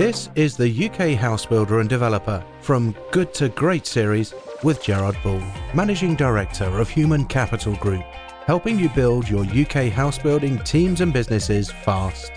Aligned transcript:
This 0.00 0.30
is 0.34 0.56
the 0.56 0.88
UK 0.88 1.10
house 1.10 1.44
builder 1.44 1.80
and 1.80 1.86
developer 1.86 2.42
from 2.62 2.96
Good 3.12 3.34
to 3.34 3.50
Great 3.50 3.86
series 3.86 4.32
with 4.62 4.82
Gerard 4.82 5.14
Ball, 5.22 5.42
Managing 5.74 6.16
Director 6.16 6.64
of 6.64 6.88
Human 6.88 7.26
Capital 7.26 7.76
Group, 7.76 8.04
helping 8.46 8.78
you 8.78 8.88
build 8.88 9.28
your 9.28 9.44
UK 9.44 9.92
house 9.92 10.18
building 10.18 10.58
teams 10.60 11.02
and 11.02 11.12
businesses 11.12 11.70
fast. 11.70 12.32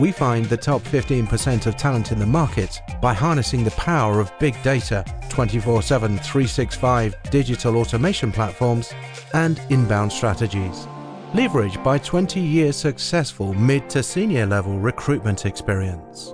We 0.00 0.10
find 0.10 0.46
the 0.46 0.56
top 0.56 0.80
15% 0.84 1.66
of 1.66 1.76
talent 1.76 2.12
in 2.12 2.18
the 2.18 2.24
market 2.24 2.80
by 3.02 3.12
harnessing 3.12 3.62
the 3.62 3.72
power 3.72 4.18
of 4.18 4.32
big 4.38 4.54
data, 4.62 5.04
24 5.28 5.82
7, 5.82 6.16
365 6.16 7.14
digital 7.24 7.76
automation 7.76 8.32
platforms, 8.32 8.94
and 9.34 9.60
inbound 9.68 10.10
strategies. 10.10 10.86
Leveraged 11.34 11.84
by 11.84 11.98
20 11.98 12.40
years 12.40 12.74
successful 12.74 13.52
mid 13.52 13.90
to 13.90 14.02
senior 14.02 14.46
level 14.46 14.78
recruitment 14.78 15.44
experience. 15.44 16.32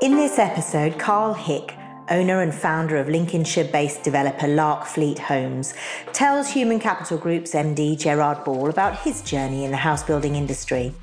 In 0.00 0.16
this 0.16 0.38
episode, 0.38 0.98
Karl 0.98 1.34
Hick, 1.34 1.74
owner 2.08 2.40
and 2.40 2.54
founder 2.54 2.96
of 2.96 3.10
Lincolnshire 3.10 3.70
based 3.70 4.02
developer 4.02 4.46
Larkfleet 4.46 5.18
Homes, 5.18 5.74
tells 6.14 6.48
Human 6.48 6.80
Capital 6.80 7.18
Group's 7.18 7.52
MD 7.52 7.98
Gerard 7.98 8.42
Ball 8.42 8.70
about 8.70 8.98
his 9.00 9.20
journey 9.20 9.66
in 9.66 9.70
the 9.70 9.76
house 9.76 10.02
building 10.02 10.36
industry. 10.36 10.94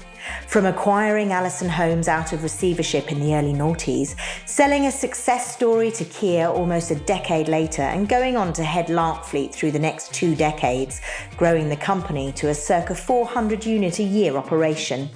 From 0.47 0.65
acquiring 0.65 1.31
Allison 1.31 1.69
Homes 1.69 2.07
out 2.07 2.33
of 2.33 2.41
receivership 2.41 3.11
in 3.11 3.19
the 3.19 3.35
early 3.35 3.53
noughties, 3.53 4.15
selling 4.47 4.88
a 4.88 4.91
success 4.91 5.53
story 5.53 5.91
to 5.91 6.03
Kier 6.03 6.52
almost 6.52 6.89
a 6.89 6.95
decade 6.95 7.49
later, 7.49 7.83
and 7.83 8.09
going 8.09 8.35
on 8.35 8.52
to 8.53 8.63
head 8.63 8.88
Larkfleet 8.88 9.53
through 9.53 9.73
the 9.73 9.77
next 9.77 10.11
two 10.11 10.35
decades, 10.35 11.02
growing 11.38 11.69
the 11.69 11.77
company 11.77 12.31
to 12.31 12.49
a 12.49 12.55
circa 12.55 12.95
400 12.95 13.63
unit 13.63 13.99
a 13.99 14.03
year 14.03 14.35
operation. 14.38 15.07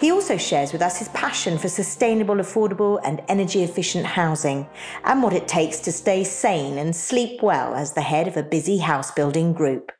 He 0.00 0.10
also 0.10 0.36
shares 0.36 0.72
with 0.72 0.82
us 0.82 0.98
his 0.98 1.08
passion 1.08 1.58
for 1.58 1.68
sustainable, 1.68 2.36
affordable, 2.36 3.00
and 3.04 3.22
energy 3.28 3.62
efficient 3.62 4.06
housing 4.06 4.68
and 5.04 5.22
what 5.22 5.32
it 5.32 5.48
takes 5.48 5.80
to 5.80 5.92
stay 5.92 6.24
sane 6.24 6.78
and 6.78 6.94
sleep 6.94 7.42
well 7.42 7.74
as 7.74 7.92
the 7.92 8.02
head 8.02 8.28
of 8.28 8.36
a 8.36 8.42
busy 8.42 8.78
house 8.78 9.10
building 9.10 9.52
group. 9.52 9.92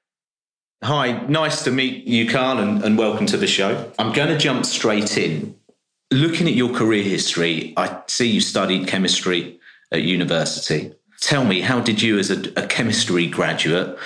Hi, 0.85 1.27
nice 1.27 1.65
to 1.65 1.73
meet 1.73 2.05
you, 2.05 2.29
Karl, 2.31 2.59
and, 2.59 2.85
and 2.85 2.97
welcome 2.97 3.27
to 3.27 3.37
the 3.37 3.49
show. 3.49 3.91
I'm 3.99 4.13
going 4.13 4.29
to 4.29 4.39
jump 4.39 4.65
straight 4.65 5.19
in. 5.19 5.57
Looking 6.13 6.47
at 6.47 6.55
your 6.55 6.73
career 6.73 7.03
history, 7.03 7.75
I 7.77 8.03
see 8.07 8.31
you 8.31 8.41
studied 8.41 8.87
chemistry 8.87 9.59
at 9.91 10.03
university. 10.03 10.95
Tell 11.21 11.45
me, 11.45 11.63
how 11.63 11.81
did 11.81 12.01
you, 12.01 12.19
as 12.19 12.31
a, 12.31 12.41
a 12.57 12.67
chemistry 12.67 13.27
graduate, 13.27 13.99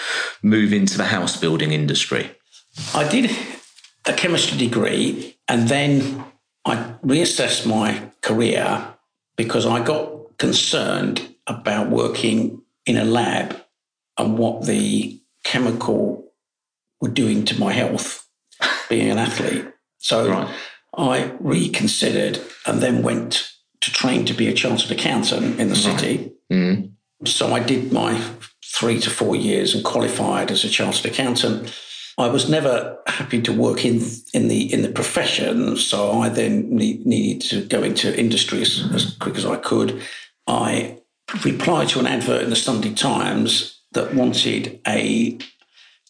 move 0.43 0.73
into 0.73 0.97
the 0.97 1.05
house 1.05 1.39
building 1.39 1.73
industry? 1.73 2.31
I 2.95 3.07
did 3.07 3.31
a 4.07 4.15
chemistry 4.15 4.57
degree 4.57 5.32
and 5.49 5.69
then 5.69 6.25
I 6.65 6.95
reassessed 7.05 7.67
my 7.67 8.11
career 8.21 8.95
because 9.37 9.67
I 9.67 9.85
got 9.85 10.39
concerned 10.39 11.35
about 11.47 11.91
working 11.91 12.63
in 12.87 12.97
a 12.97 13.05
lab 13.05 13.61
and 14.19 14.39
what 14.39 14.67
the 14.67 15.21
chemical 15.45 16.33
were 17.01 17.09
doing 17.09 17.45
to 17.47 17.59
my 17.59 17.73
health 17.73 18.29
being 18.89 19.11
an 19.11 19.19
athlete. 19.19 19.67
So 19.99 20.29
right. 20.29 20.55
I 20.97 21.33
reconsidered 21.41 22.41
and 22.67 22.81
then 22.81 23.03
went 23.03 23.49
to 23.81 23.93
train 23.93 24.25
to 24.27 24.35
be 24.35 24.49
a 24.49 24.53
chartered 24.53 24.91
accountant 24.91 25.59
in 25.59 25.69
the 25.69 25.75
right. 25.75 26.01
city. 26.01 26.33
Mm. 26.51 26.93
So 27.25 27.53
I 27.53 27.61
did 27.61 27.93
my 27.93 28.21
three 28.65 28.99
to 29.01 29.11
four 29.11 29.37
years 29.37 29.75
and 29.75 29.85
qualified 29.85 30.51
as 30.51 30.65
a 30.65 30.69
chartered 30.69 31.07
accountant. 31.07 31.73
I 32.19 32.29
was 32.29 32.49
never 32.49 32.99
happy 33.07 33.41
to 33.43 33.53
work 33.53 33.85
in 33.85 34.03
in 34.35 34.49
the 34.49 34.73
in 34.73 34.83
the 34.83 34.91
profession, 34.91 35.77
so 35.77 36.21
I 36.21 36.29
then 36.29 36.75
need, 36.75 37.07
needed 37.07 37.49
to 37.51 37.65
go 37.65 37.83
into 37.83 38.19
industry 38.19 38.63
as, 38.63 38.83
as 38.93 39.17
quick 39.17 39.37
as 39.37 39.47
I 39.47 39.57
could. 39.57 40.03
I 40.47 40.99
replied 41.45 41.89
to 41.91 42.01
an 42.01 42.07
advert 42.07 42.43
in 42.43 42.51
the 42.51 42.57
Sunday 42.57 42.93
Times 42.95 43.81
that 43.93 44.15
wanted 44.15 44.81
a 44.87 45.39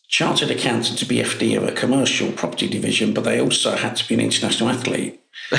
chartered 0.09 0.51
accountant 0.51 0.99
to 0.99 1.07
be 1.07 1.17
FD 1.17 1.57
of 1.57 1.65
a 1.65 1.73
commercial 1.73 2.33
property 2.33 2.69
division, 2.69 3.15
but 3.15 3.25
they 3.25 3.41
also 3.41 3.77
had 3.77 3.97
to 3.97 4.09
be 4.09 4.15
an 4.15 4.21
international 4.21 4.69
athlete. 4.69 5.21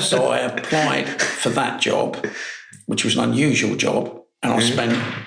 so 0.00 0.28
I 0.28 0.38
applied 0.38 1.08
for 1.20 1.50
that 1.50 1.80
job, 1.80 2.26
which 2.86 3.04
was 3.04 3.16
an 3.16 3.24
unusual 3.24 3.76
job, 3.76 4.22
and 4.42 4.52
I 4.52 4.58
mm-hmm. 4.58 4.72
spent 4.72 5.24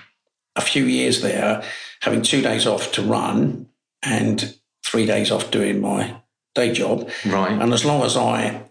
a 0.56 0.62
few 0.62 0.84
years 0.86 1.22
there 1.22 1.64
having 2.02 2.22
two 2.22 2.42
days 2.42 2.66
off 2.68 2.92
to 2.94 3.02
run 3.02 3.68
and 4.04 4.56
three 4.86 5.06
days 5.06 5.32
off 5.32 5.52
doing 5.52 5.80
my 5.80 6.16
day 6.56 6.74
job. 6.74 7.10
Right. 7.26 7.52
And 7.52 7.74
as 7.74 7.86
long 7.86 8.04
as 8.04 8.18
I 8.18 8.64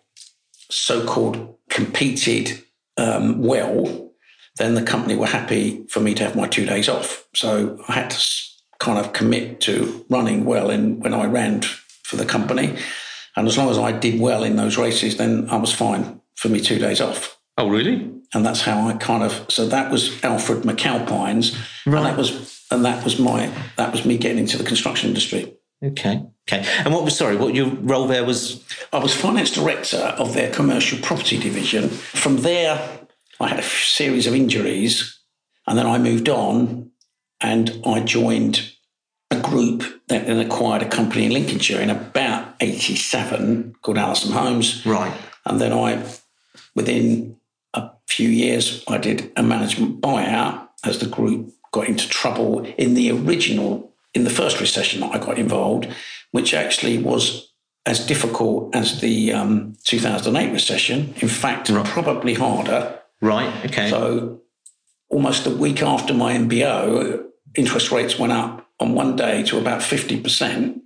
so 0.70 1.04
called 1.06 1.56
competed 1.68 2.62
um, 2.96 3.40
well, 3.40 4.12
then 4.56 4.74
the 4.74 4.82
company 4.82 5.16
were 5.16 5.26
happy 5.26 5.84
for 5.88 6.00
me 6.00 6.14
to 6.14 6.24
have 6.24 6.36
my 6.36 6.46
two 6.46 6.66
days 6.66 6.88
off. 6.88 7.26
So 7.34 7.82
I 7.88 7.92
had 7.92 8.10
to 8.10 8.20
kind 8.78 8.98
of 8.98 9.12
commit 9.12 9.60
to 9.62 10.04
running 10.08 10.44
well 10.44 10.70
in 10.70 11.00
when 11.00 11.14
I 11.14 11.26
ran 11.26 11.62
for 12.02 12.16
the 12.16 12.26
company. 12.26 12.76
And 13.36 13.46
as 13.46 13.56
long 13.56 13.70
as 13.70 13.78
I 13.78 13.92
did 13.92 14.20
well 14.20 14.42
in 14.42 14.56
those 14.56 14.76
races, 14.76 15.16
then 15.16 15.48
I 15.50 15.56
was 15.56 15.72
fine 15.72 16.20
for 16.34 16.48
me 16.48 16.60
two 16.60 16.78
days 16.78 17.00
off. 17.00 17.38
Oh, 17.56 17.68
really? 17.68 18.10
And 18.34 18.44
that's 18.44 18.62
how 18.62 18.88
I 18.88 18.94
kind 18.94 19.22
of 19.22 19.46
so 19.48 19.66
that 19.66 19.90
was 19.90 20.22
Alfred 20.24 20.62
McAlpines, 20.62 21.54
right. 21.86 21.96
and 21.98 22.06
that 22.06 22.16
was 22.16 22.59
and 22.70 22.84
that 22.84 23.04
was 23.04 23.18
my 23.18 23.52
that 23.76 23.92
was 23.92 24.04
me 24.04 24.16
getting 24.16 24.38
into 24.38 24.56
the 24.56 24.64
construction 24.64 25.08
industry. 25.08 25.54
Okay. 25.82 26.22
Okay. 26.48 26.66
And 26.84 26.92
what 26.92 27.04
was 27.04 27.16
sorry, 27.16 27.36
what 27.36 27.54
your 27.54 27.68
role 27.68 28.06
there 28.06 28.24
was? 28.24 28.64
I 28.92 28.98
was 28.98 29.14
finance 29.14 29.50
director 29.52 30.14
of 30.18 30.34
their 30.34 30.50
commercial 30.52 30.98
property 30.98 31.38
division. 31.38 31.88
From 31.88 32.38
there, 32.38 33.06
I 33.38 33.48
had 33.48 33.58
a 33.58 33.62
series 33.62 34.26
of 34.26 34.34
injuries, 34.34 35.18
and 35.66 35.78
then 35.78 35.86
I 35.86 35.98
moved 35.98 36.28
on, 36.28 36.90
and 37.40 37.80
I 37.86 38.00
joined 38.00 38.72
a 39.30 39.40
group 39.40 40.02
that 40.08 40.26
then 40.26 40.40
acquired 40.40 40.82
a 40.82 40.88
company 40.88 41.24
in 41.26 41.32
Lincolnshire 41.32 41.80
in 41.80 41.88
about 41.88 42.54
'87 42.60 43.76
called 43.80 43.98
Allison 43.98 44.32
Homes. 44.32 44.84
Right. 44.84 45.16
And 45.46 45.60
then 45.60 45.72
I, 45.72 46.04
within 46.74 47.36
a 47.72 47.90
few 48.06 48.28
years, 48.28 48.84
I 48.86 48.98
did 48.98 49.32
a 49.36 49.42
management 49.42 50.02
buyout 50.02 50.68
as 50.84 50.98
the 50.98 51.06
group 51.06 51.52
got 51.72 51.88
into 51.88 52.08
trouble 52.08 52.64
in 52.76 52.94
the 52.94 53.10
original, 53.12 53.92
in 54.14 54.24
the 54.24 54.30
first 54.30 54.60
recession 54.60 55.00
that 55.00 55.14
I 55.14 55.18
got 55.18 55.38
involved, 55.38 55.88
which 56.32 56.54
actually 56.54 56.98
was 56.98 57.52
as 57.86 58.04
difficult 58.06 58.74
as 58.74 59.00
the 59.00 59.32
um, 59.32 59.76
2008 59.84 60.52
recession. 60.52 61.14
In 61.18 61.28
fact, 61.28 61.68
right. 61.70 61.84
probably 61.84 62.34
harder. 62.34 62.98
Right. 63.20 63.64
Okay. 63.66 63.88
So 63.90 64.40
almost 65.08 65.46
a 65.46 65.50
week 65.50 65.82
after 65.82 66.12
my 66.12 66.34
MBO, 66.34 67.24
interest 67.54 67.90
rates 67.90 68.18
went 68.18 68.32
up 68.32 68.68
on 68.78 68.94
one 68.94 69.16
day 69.16 69.42
to 69.44 69.58
about 69.58 69.80
50%. 69.80 70.80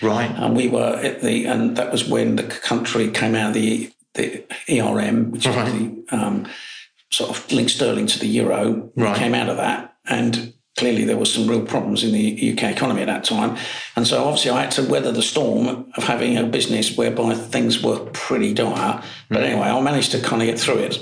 Right. 0.00 0.30
And 0.30 0.56
we 0.56 0.68
were 0.68 0.96
at 0.96 1.22
the, 1.22 1.46
and 1.46 1.76
that 1.76 1.92
was 1.92 2.08
when 2.08 2.36
the 2.36 2.44
country 2.44 3.10
came 3.10 3.34
out 3.34 3.48
of 3.48 3.54
the, 3.54 3.92
the 4.14 4.44
ERM, 4.68 5.30
which 5.30 5.46
right. 5.46 5.68
is 5.68 5.72
the 5.74 6.04
um, 6.10 6.48
sort 7.10 7.30
of 7.30 7.52
linked 7.52 7.72
sterling 7.72 8.06
to 8.08 8.18
the 8.18 8.26
euro. 8.26 8.90
Right. 8.96 9.16
came 9.16 9.34
out 9.34 9.48
of 9.48 9.56
that 9.58 9.91
and 10.06 10.52
clearly 10.76 11.04
there 11.04 11.18
was 11.18 11.32
some 11.32 11.46
real 11.46 11.64
problems 11.64 12.02
in 12.02 12.12
the 12.12 12.52
UK 12.52 12.64
economy 12.64 13.02
at 13.02 13.06
that 13.06 13.24
time. 13.24 13.56
And 13.94 14.06
so 14.06 14.24
obviously 14.24 14.50
I 14.50 14.62
had 14.62 14.70
to 14.72 14.82
weather 14.82 15.12
the 15.12 15.22
storm 15.22 15.90
of 15.96 16.04
having 16.04 16.36
a 16.36 16.44
business 16.44 16.96
whereby 16.96 17.34
things 17.34 17.82
were 17.82 18.00
pretty 18.12 18.54
dire. 18.54 19.02
But 19.28 19.38
mm. 19.38 19.44
anyway, 19.44 19.68
I 19.68 19.80
managed 19.80 20.12
to 20.12 20.20
kind 20.20 20.40
of 20.40 20.46
get 20.46 20.58
through 20.58 20.78
it 20.78 20.98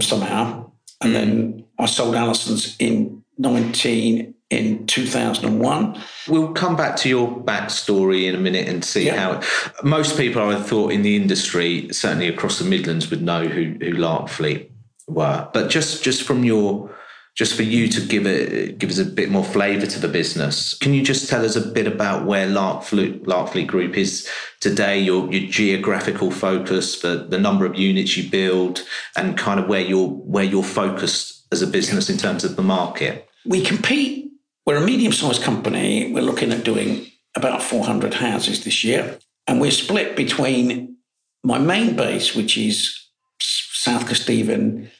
somehow. 0.00 0.70
And 1.00 1.10
mm. 1.10 1.14
then 1.14 1.64
I 1.78 1.86
sold 1.86 2.14
Allison's 2.14 2.76
in 2.78 3.22
19 3.38 4.34
in 4.50 4.86
2001. 4.86 6.02
We'll 6.28 6.52
come 6.52 6.76
back 6.76 6.96
to 6.96 7.08
your 7.08 7.28
backstory 7.28 8.26
in 8.26 8.34
a 8.34 8.38
minute 8.38 8.68
and 8.68 8.84
see 8.84 9.06
yeah. 9.06 9.16
how 9.16 9.42
most 9.82 10.16
people 10.16 10.42
I 10.42 10.60
thought 10.60 10.92
in 10.92 11.02
the 11.02 11.16
industry, 11.16 11.88
certainly 11.92 12.28
across 12.28 12.58
the 12.58 12.64
Midlands, 12.64 13.10
would 13.10 13.22
know 13.22 13.46
who, 13.46 13.76
who 13.80 13.92
Larkfleet 13.92 14.70
were. 15.06 15.48
But 15.52 15.68
just 15.70 16.02
just 16.02 16.22
from 16.22 16.44
your 16.44 16.90
just 17.38 17.54
for 17.54 17.62
you 17.62 17.86
to 17.86 18.00
give 18.00 18.26
it 18.26 18.78
give 18.78 18.90
us 18.90 18.98
a 18.98 19.04
bit 19.04 19.30
more 19.30 19.44
flavour 19.44 19.86
to 19.86 20.00
the 20.00 20.08
business. 20.08 20.74
Can 20.74 20.92
you 20.92 21.04
just 21.04 21.28
tell 21.28 21.44
us 21.44 21.54
a 21.54 21.60
bit 21.60 21.86
about 21.86 22.26
where 22.26 22.48
Larkfleet, 22.48 23.20
Larkfleet 23.26 23.68
Group 23.68 23.96
is 23.96 24.28
today, 24.58 24.98
your 24.98 25.32
your 25.32 25.48
geographical 25.48 26.32
focus, 26.32 27.00
the 27.00 27.28
the 27.30 27.38
number 27.38 27.64
of 27.64 27.78
units 27.78 28.16
you 28.16 28.28
build, 28.28 28.82
and 29.16 29.38
kind 29.38 29.60
of 29.60 29.68
where 29.68 29.80
you're 29.80 30.08
where 30.08 30.42
you're 30.42 30.64
focused 30.64 31.46
as 31.52 31.62
a 31.62 31.66
business 31.68 32.10
in 32.10 32.18
terms 32.18 32.42
of 32.42 32.56
the 32.56 32.62
market? 32.62 33.28
We 33.46 33.62
compete. 33.62 34.32
We're 34.66 34.82
a 34.82 34.84
medium-sized 34.84 35.42
company. 35.42 36.12
We're 36.12 36.28
looking 36.30 36.52
at 36.52 36.64
doing 36.64 37.06
about 37.34 37.62
400 37.62 38.14
houses 38.14 38.64
this 38.64 38.82
year, 38.82 39.18
and 39.46 39.60
we're 39.60 39.70
split 39.70 40.16
between 40.16 40.96
my 41.44 41.58
main 41.58 41.94
base, 41.94 42.34
which 42.34 42.58
is 42.58 42.98
South 43.40 44.06
Kesteven 44.06 44.90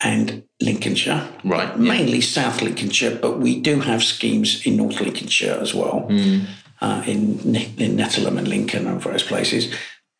and 0.00 0.42
Lincolnshire. 0.60 1.26
Right. 1.44 1.78
Mainly 1.78 2.18
yeah. 2.18 2.24
South 2.24 2.62
Lincolnshire, 2.62 3.18
but 3.20 3.38
we 3.38 3.60
do 3.60 3.80
have 3.80 4.02
schemes 4.02 4.66
in 4.66 4.76
North 4.76 5.00
Lincolnshire 5.00 5.58
as 5.60 5.74
well, 5.74 6.06
mm. 6.08 6.46
uh, 6.80 7.02
in, 7.06 7.54
in 7.54 8.00
and 8.00 8.48
Lincoln 8.48 8.86
and 8.86 9.00
various 9.00 9.22
places. 9.22 9.74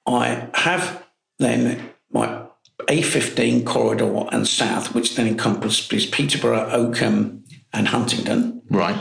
I 0.06 0.48
have 0.54 1.04
then 1.38 1.90
my 2.10 2.42
A15 2.82 3.66
corridor 3.66 4.26
and 4.32 4.46
south, 4.46 4.94
which 4.94 5.16
then 5.16 5.26
encompasses 5.26 6.06
Peterborough, 6.06 6.70
Oakham, 6.70 7.44
and 7.72 7.88
Huntingdon. 7.88 8.62
Right. 8.70 8.98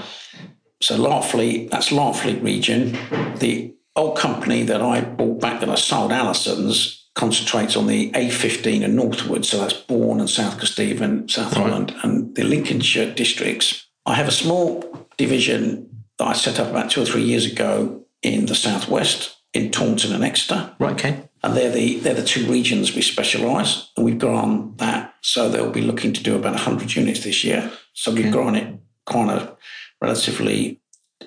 So 0.82 0.98
Larkfleet, 0.98 1.70
that's 1.70 1.90
Larkfleet 1.90 2.44
region. 2.44 2.98
The 3.40 3.74
old 3.96 4.18
company 4.18 4.64
that 4.64 4.82
I 4.82 5.02
bought 5.02 5.40
back 5.40 5.62
that 5.62 5.70
I 5.70 5.76
sold, 5.76 6.12
Allison's, 6.12 7.05
concentrates 7.16 7.76
on 7.76 7.88
the 7.88 8.12
A15 8.12 8.84
and 8.84 8.96
northward. 8.96 9.46
So 9.46 9.58
that's 9.58 9.74
Bourne 9.74 10.20
and 10.20 10.30
South 10.30 10.60
Kesteven, 10.60 11.32
South 11.32 11.58
right. 11.58 11.94
And 12.04 12.36
the 12.36 12.44
Lincolnshire 12.44 13.14
districts. 13.14 13.88
I 14.06 14.16
have 14.16 14.28
a 14.28 14.32
small 14.32 15.08
division 15.18 15.90
that 16.20 16.28
I 16.28 16.34
set 16.34 16.60
up 16.60 16.70
about 16.70 16.92
two 16.92 17.02
or 17.02 17.06
three 17.06 17.24
years 17.24 17.50
ago 17.50 18.06
in 18.22 18.46
the 18.46 18.56
southwest, 18.56 19.38
in 19.54 19.72
Taunton 19.72 20.14
and 20.14 20.24
Exeter. 20.24 20.76
Right, 20.78 20.94
okay. 20.94 21.30
And 21.44 21.56
they're 21.56 21.72
the 21.72 22.00
they're 22.00 22.14
the 22.14 22.24
two 22.24 22.46
regions 22.48 22.96
we 22.96 23.02
specialise, 23.02 23.92
and 23.96 24.06
we've 24.06 24.20
grown 24.20 24.76
that. 24.78 25.14
So 25.22 25.48
they'll 25.48 25.72
be 25.72 25.82
looking 25.82 26.12
to 26.14 26.24
do 26.24 26.36
about 26.36 26.54
100 26.54 26.96
units 26.96 27.24
this 27.24 27.44
year. 27.44 27.72
So 27.94 28.14
we've 28.14 28.32
grown 28.32 28.56
it 28.56 28.80
kind 29.06 29.30
of 29.30 29.56
relatively 30.02 30.82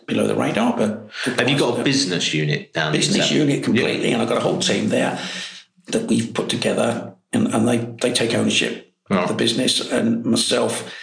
below 0.07 0.27
the 0.27 0.35
radar. 0.35 0.77
But 0.77 1.11
have 1.39 1.49
you 1.49 1.59
got 1.59 1.79
a 1.79 1.85
business 1.85 2.35
unit 2.35 2.73
down? 2.73 2.93
There? 2.93 3.01
Business 3.01 3.31
unit 3.31 3.63
completely, 3.63 4.09
yeah. 4.09 4.15
and 4.15 4.23
I've 4.23 4.29
got 4.29 4.39
a 4.39 4.43
whole 4.43 4.59
team 4.59 4.89
there 4.89 5.21
that 5.89 6.07
we've 6.09 6.33
put 6.33 6.49
together, 6.49 7.15
and, 7.33 7.53
and 7.55 7.69
they 7.69 7.79
they 8.01 8.13
take 8.13 8.35
ownership 8.35 8.93
oh. 9.11 9.19
of 9.19 9.29
the 9.29 9.35
business, 9.35 9.91
and 9.91 10.25
myself 10.25 10.95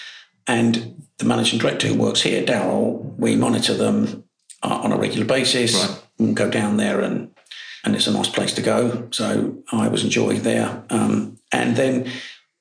and 0.48 1.04
the 1.18 1.26
managing 1.26 1.60
director 1.60 1.88
who 1.88 1.96
works 1.96 2.22
here, 2.22 2.44
Daryl, 2.44 3.16
we 3.18 3.36
monitor 3.36 3.74
them 3.74 4.26
uh, 4.62 4.80
on 4.84 4.92
a 4.92 4.98
regular 4.98 5.26
basis. 5.26 5.74
Right. 5.76 6.02
And 6.18 6.34
go 6.34 6.50
down 6.50 6.78
there 6.78 7.02
and 7.02 7.36
and 7.84 7.96
it's 7.96 8.08
a 8.08 8.12
nice 8.12 8.30
place 8.30 8.54
to 8.54 8.62
go. 8.62 9.08
So 9.12 9.58
I 9.72 9.88
was 9.88 10.04
enjoying 10.04 10.42
there. 10.42 10.84
Um, 10.90 11.38
and 11.52 11.76
then 11.76 12.12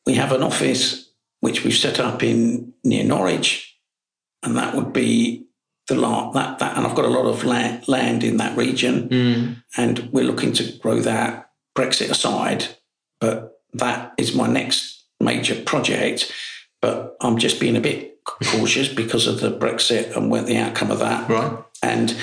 we 0.06 0.14
have 0.14 0.32
an 0.32 0.42
office 0.42 1.10
which 1.40 1.64
we've 1.64 1.74
set 1.74 1.98
up 1.98 2.22
in 2.22 2.72
near 2.84 3.04
Norwich, 3.04 3.76
and 4.42 4.56
that 4.56 4.74
would 4.74 4.92
be 4.92 5.46
the 5.88 5.94
lot 5.94 6.32
that 6.34 6.58
that. 6.58 6.76
And 6.76 6.86
I've 6.86 6.94
got 6.94 7.04
a 7.04 7.08
lot 7.08 7.26
of 7.26 7.44
land, 7.44 7.88
land 7.88 8.22
in 8.22 8.36
that 8.36 8.56
region, 8.56 9.08
mm. 9.08 9.62
and 9.76 10.10
we're 10.12 10.24
looking 10.24 10.52
to 10.54 10.72
grow 10.78 11.00
that. 11.00 11.43
Brexit 11.76 12.10
aside, 12.10 12.66
but 13.20 13.60
that 13.72 14.14
is 14.18 14.34
my 14.34 14.46
next 14.46 15.04
major 15.20 15.60
project. 15.62 16.32
But 16.80 17.16
I'm 17.20 17.38
just 17.38 17.60
being 17.60 17.76
a 17.76 17.80
bit 17.80 18.18
cautious 18.24 18.88
because 18.88 19.26
of 19.26 19.40
the 19.40 19.50
Brexit 19.50 20.16
and 20.16 20.30
what 20.30 20.46
the 20.46 20.58
outcome 20.58 20.90
of 20.90 20.98
that. 20.98 21.28
Right. 21.28 21.58
And 21.82 22.16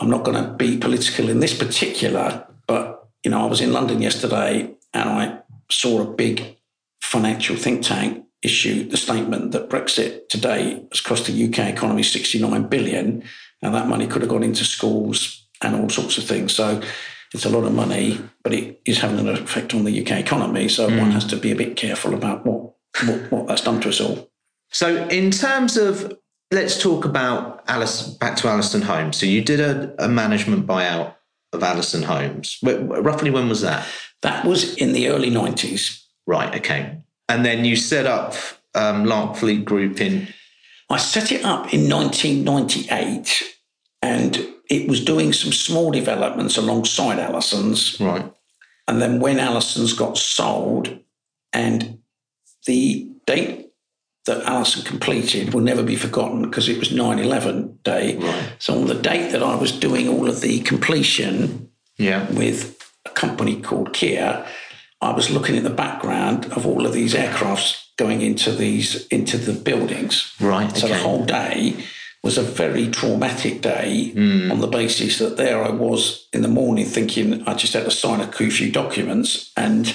I'm 0.00 0.10
not 0.10 0.24
going 0.24 0.42
to 0.42 0.52
be 0.52 0.78
political 0.78 1.28
in 1.28 1.40
this 1.40 1.56
particular, 1.56 2.46
but 2.66 3.08
you 3.24 3.30
know, 3.30 3.42
I 3.42 3.46
was 3.46 3.60
in 3.60 3.72
London 3.72 4.00
yesterday 4.00 4.74
and 4.94 5.08
I 5.08 5.40
saw 5.70 6.02
a 6.02 6.14
big 6.14 6.56
financial 7.00 7.56
think 7.56 7.82
tank 7.82 8.24
issue 8.42 8.88
the 8.88 8.96
statement 8.96 9.52
that 9.52 9.68
Brexit 9.68 10.28
today 10.28 10.84
has 10.92 11.00
cost 11.00 11.26
the 11.26 11.44
UK 11.48 11.70
economy 11.70 12.02
69 12.02 12.68
billion, 12.68 13.24
and 13.62 13.74
that 13.74 13.88
money 13.88 14.06
could 14.06 14.22
have 14.22 14.30
gone 14.30 14.44
into 14.44 14.64
schools 14.64 15.46
and 15.62 15.74
all 15.74 15.88
sorts 15.88 16.18
of 16.18 16.24
things. 16.24 16.54
So 16.54 16.80
it's 17.34 17.44
a 17.44 17.50
lot 17.50 17.64
of 17.64 17.74
money, 17.74 18.20
but 18.42 18.54
it 18.54 18.80
is 18.84 18.98
having 18.98 19.18
an 19.18 19.28
effect 19.28 19.74
on 19.74 19.84
the 19.84 20.00
UK 20.00 20.12
economy. 20.12 20.68
So 20.68 20.88
mm. 20.88 20.98
one 20.98 21.10
has 21.10 21.24
to 21.26 21.36
be 21.36 21.50
a 21.50 21.56
bit 21.56 21.76
careful 21.76 22.14
about 22.14 22.46
what, 22.46 22.74
what, 23.04 23.32
what 23.32 23.46
that's 23.46 23.62
done 23.62 23.80
to 23.82 23.90
us 23.90 24.00
all. 24.00 24.30
So 24.70 25.06
in 25.08 25.30
terms 25.30 25.76
of 25.76 26.18
let's 26.50 26.80
talk 26.80 27.04
about 27.04 27.62
Alice 27.68 28.08
back 28.08 28.36
to 28.36 28.48
Allison 28.48 28.82
Homes. 28.82 29.16
So 29.18 29.26
you 29.26 29.42
did 29.42 29.60
a, 29.60 30.04
a 30.04 30.08
management 30.08 30.66
buyout 30.66 31.14
of 31.52 31.62
Allison 31.62 32.02
Homes. 32.02 32.58
Roughly 32.62 33.30
when 33.30 33.48
was 33.48 33.60
that? 33.62 33.86
That 34.22 34.44
was 34.44 34.74
in 34.76 34.92
the 34.92 35.08
early 35.08 35.30
90s. 35.30 36.02
Right, 36.26 36.54
okay. 36.56 36.98
And 37.28 37.44
then 37.44 37.64
you 37.64 37.76
set 37.76 38.06
up 38.06 38.34
um, 38.74 39.04
Larkfleet 39.04 39.64
Group 39.64 40.00
in. 40.00 40.28
I 40.90 40.96
set 40.96 41.32
it 41.32 41.44
up 41.44 41.72
in 41.72 41.88
1998 41.88 43.42
and 44.00 44.48
it 44.68 44.88
was 44.88 45.04
doing 45.04 45.32
some 45.32 45.52
small 45.52 45.90
developments 45.90 46.56
alongside 46.56 47.18
Allison's. 47.18 48.00
Right. 48.00 48.30
And 48.86 49.00
then 49.00 49.20
when 49.20 49.38
Allison's 49.38 49.92
got 49.92 50.16
sold 50.18 50.98
and 51.52 51.98
the 52.66 53.10
date 53.26 53.70
that 54.26 54.42
Allison 54.44 54.84
completed 54.84 55.54
will 55.54 55.62
never 55.62 55.82
be 55.82 55.96
forgotten 55.96 56.42
because 56.42 56.68
it 56.68 56.78
was 56.78 56.92
9 56.92 57.18
11 57.18 57.78
day. 57.82 58.16
Right. 58.16 58.52
So, 58.58 58.74
on 58.74 58.86
the 58.86 58.94
date 58.94 59.32
that 59.32 59.42
I 59.42 59.54
was 59.56 59.72
doing 59.72 60.06
all 60.08 60.28
of 60.28 60.42
the 60.42 60.60
completion 60.60 61.70
yeah. 61.96 62.30
with 62.30 62.78
a 63.06 63.10
company 63.10 63.60
called 63.60 63.94
Kier, 63.94 64.46
I 65.00 65.12
was 65.12 65.30
looking 65.30 65.56
at 65.56 65.62
the 65.62 65.70
background 65.70 66.46
of 66.52 66.66
all 66.66 66.84
of 66.84 66.92
these 66.92 67.14
aircrafts 67.14 67.86
going 67.96 68.20
into 68.20 68.52
these 68.52 69.06
into 69.06 69.38
the 69.38 69.54
buildings. 69.54 70.34
Right. 70.40 70.76
So 70.76 70.86
okay. 70.86 70.94
the 70.94 71.02
whole 71.02 71.24
day 71.24 71.82
was 72.22 72.36
a 72.36 72.42
very 72.42 72.88
traumatic 72.90 73.60
day 73.60 74.12
mm. 74.14 74.50
on 74.50 74.60
the 74.60 74.66
basis 74.66 75.18
that 75.18 75.36
there 75.36 75.62
I 75.62 75.70
was 75.70 76.28
in 76.32 76.42
the 76.42 76.48
morning 76.48 76.84
thinking 76.84 77.42
I 77.46 77.54
just 77.54 77.72
had 77.72 77.84
to 77.84 77.90
sign 77.90 78.20
a 78.20 78.30
few 78.32 78.72
documents 78.72 79.52
and 79.56 79.94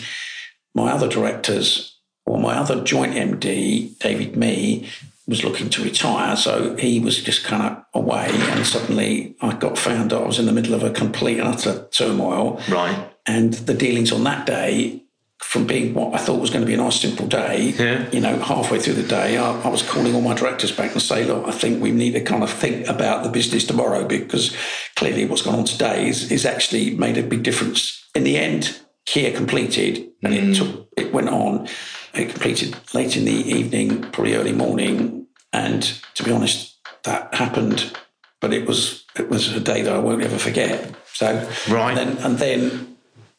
my 0.73 0.91
other 0.91 1.07
directors 1.07 1.99
or 2.25 2.39
my 2.39 2.55
other 2.55 2.83
joint 2.83 3.13
MD, 3.13 3.97
David 3.99 4.35
Mee, 4.37 4.89
was 5.27 5.43
looking 5.43 5.69
to 5.69 5.83
retire. 5.83 6.35
So 6.35 6.75
he 6.77 6.99
was 6.99 7.21
just 7.21 7.43
kind 7.43 7.63
of 7.63 7.83
away. 7.93 8.29
And 8.31 8.65
suddenly 8.65 9.35
I 9.41 9.53
got 9.55 9.77
found 9.77 10.13
out 10.13 10.23
I 10.23 10.27
was 10.27 10.39
in 10.39 10.45
the 10.45 10.51
middle 10.51 10.73
of 10.73 10.83
a 10.83 10.89
complete 10.89 11.39
and 11.39 11.47
utter 11.47 11.87
turmoil. 11.91 12.61
Right. 12.69 13.09
And 13.25 13.53
the 13.53 13.73
dealings 13.73 14.11
on 14.11 14.23
that 14.25 14.45
day, 14.45 15.02
from 15.43 15.67
being 15.67 15.93
what 15.93 16.15
I 16.15 16.17
thought 16.17 16.41
was 16.41 16.49
going 16.49 16.61
to 16.61 16.67
be 16.67 16.73
a 16.73 16.77
nice 16.77 16.99
simple 16.99 17.27
day, 17.27 17.75
yeah. 17.77 18.09
you 18.09 18.19
know, 18.19 18.39
halfway 18.39 18.79
through 18.79 18.95
the 18.95 19.03
day, 19.03 19.37
I, 19.37 19.61
I, 19.61 19.67
was 19.67 19.83
calling 19.83 20.15
all 20.15 20.21
my 20.21 20.33
directors 20.33 20.71
back 20.71 20.93
and 20.93 21.01
say, 21.01 21.25
look, 21.25 21.47
I 21.47 21.51
think 21.51 21.79
we 21.79 21.91
need 21.91 22.13
to 22.13 22.21
kind 22.21 22.41
of 22.41 22.49
think 22.49 22.87
about 22.87 23.23
the 23.23 23.29
business 23.29 23.63
tomorrow 23.63 24.07
because 24.07 24.55
clearly 24.95 25.25
what's 25.25 25.43
gone 25.43 25.59
on 25.59 25.65
today 25.65 26.07
is, 26.07 26.31
is 26.31 26.45
actually 26.45 26.95
made 26.95 27.19
a 27.19 27.23
big 27.23 27.43
difference. 27.43 28.03
In 28.15 28.23
the 28.23 28.37
end, 28.37 28.79
Kier 29.05 29.35
completed 29.35 30.09
and 30.23 30.33
mm. 30.33 30.51
it 30.51 30.55
took, 30.55 30.87
it 30.97 31.13
went 31.13 31.29
on. 31.29 31.67
It 32.15 32.29
completed 32.29 32.75
late 32.93 33.15
in 33.15 33.25
the 33.25 33.31
evening, 33.31 34.01
probably 34.11 34.35
early 34.35 34.53
morning. 34.53 35.27
And 35.51 35.83
to 36.15 36.23
be 36.23 36.31
honest, 36.31 36.79
that 37.03 37.33
happened, 37.35 37.95
but 38.39 38.53
it 38.53 38.67
was 38.67 39.05
it 39.15 39.29
was 39.29 39.53
a 39.53 39.59
day 39.59 39.81
that 39.83 39.93
I 39.93 39.99
won't 39.99 40.23
ever 40.23 40.39
forget. 40.39 40.95
So 41.13 41.47
right, 41.69 41.95
and 41.95 42.17
then, 42.17 42.25
and 42.25 42.37
then 42.39 42.97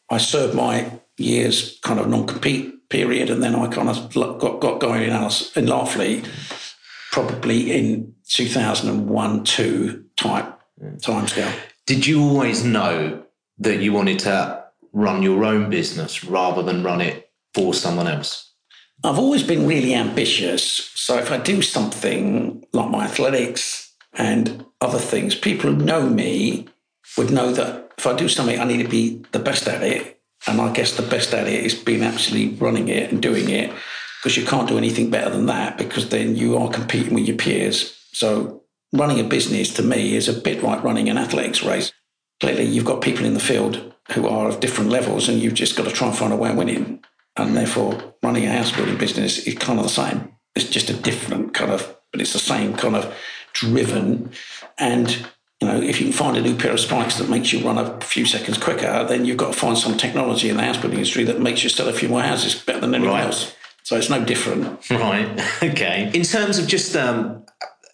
I 0.09 0.17
served 0.17 0.55
my 0.55 0.91
years 1.17 1.79
kind 1.81 1.99
of 1.99 2.07
non-compete 2.07 2.89
period, 2.89 3.29
and 3.29 3.41
then 3.41 3.55
I 3.55 3.67
kind 3.67 3.89
of 3.89 4.13
got 4.13 4.59
got 4.59 4.79
going 4.79 5.03
in 5.03 5.09
Alice 5.11 5.55
in 5.57 5.65
Larkfleet, 5.65 6.27
probably 7.11 7.71
in 7.71 8.13
two 8.27 8.47
thousand 8.47 8.89
and 8.89 9.09
one 9.09 9.43
two 9.43 10.05
type 10.17 10.59
mm. 10.81 11.01
timescale. 11.01 11.53
Did 11.85 12.05
you 12.05 12.21
always 12.21 12.63
know 12.63 13.23
that 13.59 13.81
you 13.81 13.93
wanted 13.93 14.19
to 14.19 14.63
run 14.91 15.23
your 15.23 15.43
own 15.43 15.69
business 15.69 16.23
rather 16.23 16.63
than 16.63 16.83
run 16.83 17.01
it 17.01 17.31
for 17.53 17.73
someone 17.73 18.07
else? 18.07 18.53
I've 19.03 19.19
always 19.19 19.43
been 19.43 19.67
really 19.67 19.93
ambitious. 19.93 20.63
So 20.95 21.17
if 21.17 21.31
I 21.31 21.37
do 21.37 21.61
something 21.61 22.65
like 22.73 22.89
my 22.89 23.05
athletics 23.05 23.93
and 24.13 24.65
other 24.81 24.97
things, 24.97 25.35
people 25.35 25.71
who 25.71 25.77
know 25.77 26.09
me 26.09 26.67
would 27.17 27.29
know 27.29 27.51
that 27.51 27.91
if 27.97 28.07
I 28.07 28.15
do 28.15 28.27
something, 28.27 28.59
I 28.59 28.65
need 28.65 28.81
to 28.81 28.89
be 28.89 29.23
the 29.31 29.39
best 29.39 29.67
at 29.67 29.83
it. 29.83 30.14
And 30.47 30.61
I 30.61 30.71
guess 30.71 30.95
the 30.95 31.03
best 31.03 31.33
at 31.33 31.47
it 31.47 31.65
is 31.65 31.73
being 31.73 32.03
actually 32.03 32.49
running 32.49 32.87
it 32.89 33.11
and 33.11 33.21
doing 33.21 33.49
it 33.49 33.71
because 34.21 34.37
you 34.37 34.45
can't 34.45 34.67
do 34.67 34.77
anything 34.77 35.09
better 35.09 35.29
than 35.29 35.45
that 35.47 35.77
because 35.77 36.09
then 36.09 36.35
you 36.35 36.57
are 36.57 36.69
competing 36.69 37.13
with 37.13 37.27
your 37.27 37.37
peers. 37.37 37.99
So 38.11 38.63
running 38.93 39.19
a 39.19 39.23
business 39.23 39.73
to 39.75 39.83
me 39.83 40.15
is 40.15 40.27
a 40.27 40.33
bit 40.33 40.63
like 40.63 40.83
running 40.83 41.09
an 41.09 41.17
athletics 41.17 41.63
race. 41.63 41.91
Clearly, 42.39 42.65
you've 42.65 42.85
got 42.85 43.01
people 43.01 43.25
in 43.25 43.33
the 43.33 43.39
field 43.39 43.93
who 44.11 44.27
are 44.27 44.47
of 44.47 44.59
different 44.59 44.89
levels 44.89 45.29
and 45.29 45.39
you've 45.39 45.53
just 45.53 45.75
got 45.75 45.85
to 45.85 45.91
try 45.91 46.07
and 46.07 46.17
find 46.17 46.33
a 46.33 46.35
way 46.35 46.49
of 46.49 46.57
winning 46.57 47.03
and 47.37 47.55
therefore 47.55 48.15
running 48.23 48.45
a 48.45 48.51
house 48.51 48.71
building 48.71 48.97
business 48.97 49.39
is 49.47 49.55
kind 49.55 49.79
of 49.79 49.85
the 49.85 49.89
same. 49.89 50.31
It's 50.55 50.69
just 50.69 50.89
a 50.89 50.93
different 50.93 51.53
kind 51.53 51.71
of, 51.71 51.97
but 52.11 52.21
it's 52.21 52.33
the 52.33 52.39
same 52.39 52.75
kind 52.75 52.95
of 52.95 53.13
driven. 53.53 54.31
And 54.77 55.27
you 55.61 55.67
know, 55.67 55.81
if 55.81 55.99
you 55.99 56.07
can 56.07 56.13
find 56.13 56.35
a 56.35 56.41
new 56.41 56.55
pair 56.55 56.71
of 56.71 56.79
spikes 56.79 57.17
that 57.17 57.29
makes 57.29 57.53
you 57.53 57.65
run 57.65 57.77
a 57.77 57.99
few 58.01 58.25
seconds 58.25 58.57
quicker, 58.57 59.05
then 59.07 59.25
you've 59.25 59.37
got 59.37 59.53
to 59.53 59.59
find 59.59 59.77
some 59.77 59.97
technology 59.97 60.49
in 60.49 60.57
the 60.57 60.63
house 60.63 60.77
building 60.77 60.99
industry 60.99 61.23
that 61.23 61.39
makes 61.39 61.63
you 61.63 61.69
sell 61.69 61.87
a 61.87 61.93
few 61.93 62.09
more 62.09 62.21
houses 62.21 62.55
better 62.55 62.81
than 62.81 62.93
anyone 62.93 63.15
right. 63.15 63.25
else. 63.25 63.55
So 63.83 63.95
it's 63.95 64.09
no 64.09 64.23
different. 64.23 64.89
Right. 64.89 65.41
Okay. 65.63 66.11
In 66.13 66.23
terms 66.23 66.57
of 66.57 66.67
just 66.67 66.95
um, 66.95 67.45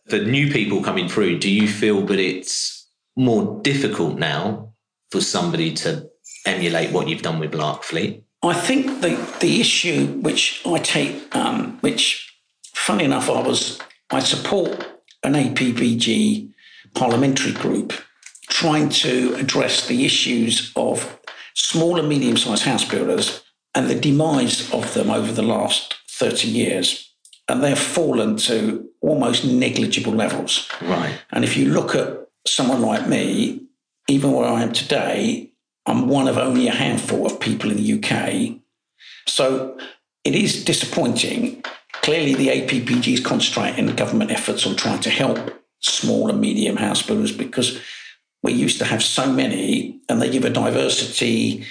the 0.07 0.19
new 0.19 0.51
people 0.51 0.83
coming 0.83 1.07
through, 1.07 1.39
do 1.39 1.49
you 1.49 1.67
feel 1.67 2.01
that 2.07 2.19
it's 2.19 2.87
more 3.15 3.61
difficult 3.61 4.17
now 4.17 4.73
for 5.11 5.21
somebody 5.21 5.73
to 5.73 6.09
emulate 6.45 6.91
what 6.91 7.07
you've 7.07 7.21
done 7.21 7.39
with 7.39 7.51
Larkfleet? 7.51 8.23
I 8.43 8.53
think 8.53 9.01
the 9.01 9.15
the 9.39 9.61
issue 9.61 10.07
which 10.21 10.61
I 10.65 10.79
take, 10.79 11.35
um, 11.35 11.77
which 11.81 12.35
funny 12.73 13.03
enough, 13.03 13.29
I 13.29 13.41
was 13.41 13.79
I 14.09 14.19
support 14.19 14.87
an 15.23 15.33
APPG 15.33 16.51
parliamentary 16.93 17.53
group 17.53 17.93
trying 18.49 18.89
to 18.89 19.33
address 19.35 19.87
the 19.87 20.05
issues 20.05 20.71
of 20.75 21.19
small 21.55 21.99
and 21.99 22.07
medium 22.07 22.37
sized 22.37 22.63
house 22.63 22.85
builders 22.85 23.43
and 23.73 23.89
the 23.89 23.99
demise 23.99 24.71
of 24.73 24.93
them 24.93 25.09
over 25.09 25.31
the 25.31 25.41
last 25.41 25.95
30 26.09 26.47
years. 26.47 27.13
And 27.47 27.63
they've 27.63 27.77
fallen 27.77 28.37
to 28.37 28.87
almost 29.01 29.45
negligible 29.45 30.13
levels. 30.13 30.69
Right. 30.81 31.19
And 31.31 31.43
if 31.43 31.57
you 31.57 31.65
look 31.65 31.95
at 31.95 32.27
someone 32.45 32.81
like 32.81 33.07
me, 33.07 33.67
even 34.07 34.31
where 34.31 34.47
I 34.47 34.61
am 34.61 34.73
today, 34.73 35.51
I'm 35.85 36.07
one 36.07 36.27
of 36.27 36.37
only 36.37 36.67
a 36.67 36.73
handful 36.73 37.25
of 37.25 37.39
people 37.39 37.71
in 37.71 37.77
the 37.77 37.93
UK. 37.97 38.59
So 39.27 39.77
it 40.23 40.35
is 40.35 40.63
disappointing. 40.63 41.63
Clearly, 41.93 42.35
the 42.35 42.47
APPG 42.47 43.13
is 43.13 43.19
concentrating 43.19 43.87
government 43.95 44.31
efforts 44.31 44.65
on 44.65 44.75
trying 44.75 45.01
to 45.01 45.09
help 45.09 45.60
small 45.81 46.29
and 46.29 46.39
medium 46.39 46.77
house 46.77 47.01
builders 47.01 47.31
because 47.31 47.79
we 48.43 48.53
used 48.53 48.79
to 48.79 48.85
have 48.85 49.03
so 49.03 49.31
many 49.31 49.99
and 50.09 50.21
they 50.21 50.29
give 50.29 50.45
a 50.45 50.49
diversity 50.49 51.65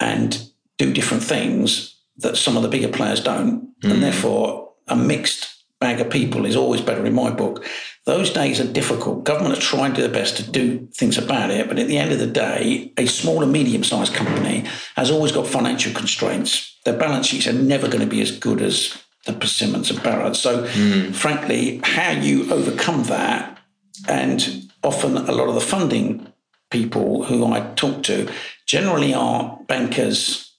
and 0.00 0.48
do 0.78 0.92
different 0.92 1.22
things 1.22 1.96
that 2.18 2.36
some 2.36 2.56
of 2.56 2.62
the 2.62 2.68
bigger 2.68 2.88
players 2.88 3.22
don't. 3.22 3.68
Mm. 3.80 3.92
And 3.92 4.02
therefore, 4.02 4.72
a 4.88 4.96
mixed 4.96 5.54
bag 5.80 6.00
of 6.00 6.10
people 6.10 6.44
is 6.44 6.56
always 6.56 6.80
better 6.80 7.06
in 7.06 7.14
my 7.14 7.30
book. 7.30 7.64
Those 8.04 8.30
days 8.30 8.60
are 8.60 8.72
difficult. 8.72 9.24
Government 9.24 9.56
are 9.56 9.60
trying 9.60 9.92
to 9.92 9.96
do 9.96 10.02
their 10.02 10.20
best 10.20 10.36
to 10.38 10.50
do 10.50 10.88
things 10.94 11.18
about 11.18 11.50
it, 11.50 11.68
but 11.68 11.78
at 11.78 11.86
the 11.86 11.98
end 11.98 12.10
of 12.10 12.18
the 12.18 12.26
day, 12.26 12.92
a 12.96 13.06
small 13.06 13.42
and 13.42 13.52
medium 13.52 13.84
sized 13.84 14.14
company 14.14 14.64
has 14.96 15.10
always 15.10 15.30
got 15.30 15.46
financial 15.46 15.92
constraints. 15.92 16.78
Their 16.84 16.98
balance 16.98 17.26
sheets 17.26 17.46
are 17.46 17.52
never 17.52 17.86
going 17.86 18.00
to 18.00 18.06
be 18.06 18.22
as 18.22 18.36
good 18.36 18.62
as 18.62 18.96
the 19.26 19.32
Persimmons 19.32 19.90
and 19.90 20.00
Barratt. 20.00 20.36
So, 20.36 20.64
mm. 20.64 21.14
frankly, 21.14 21.80
how 21.82 22.12
you 22.12 22.52
overcome 22.52 23.04
that, 23.04 23.58
and 24.06 24.70
often 24.82 25.16
a 25.16 25.32
lot 25.32 25.48
of 25.48 25.54
the 25.54 25.60
funding 25.60 26.32
people 26.70 27.24
who 27.24 27.46
I 27.46 27.60
talk 27.74 28.02
to 28.04 28.30
generally 28.66 29.14
are 29.14 29.58
bankers 29.66 30.54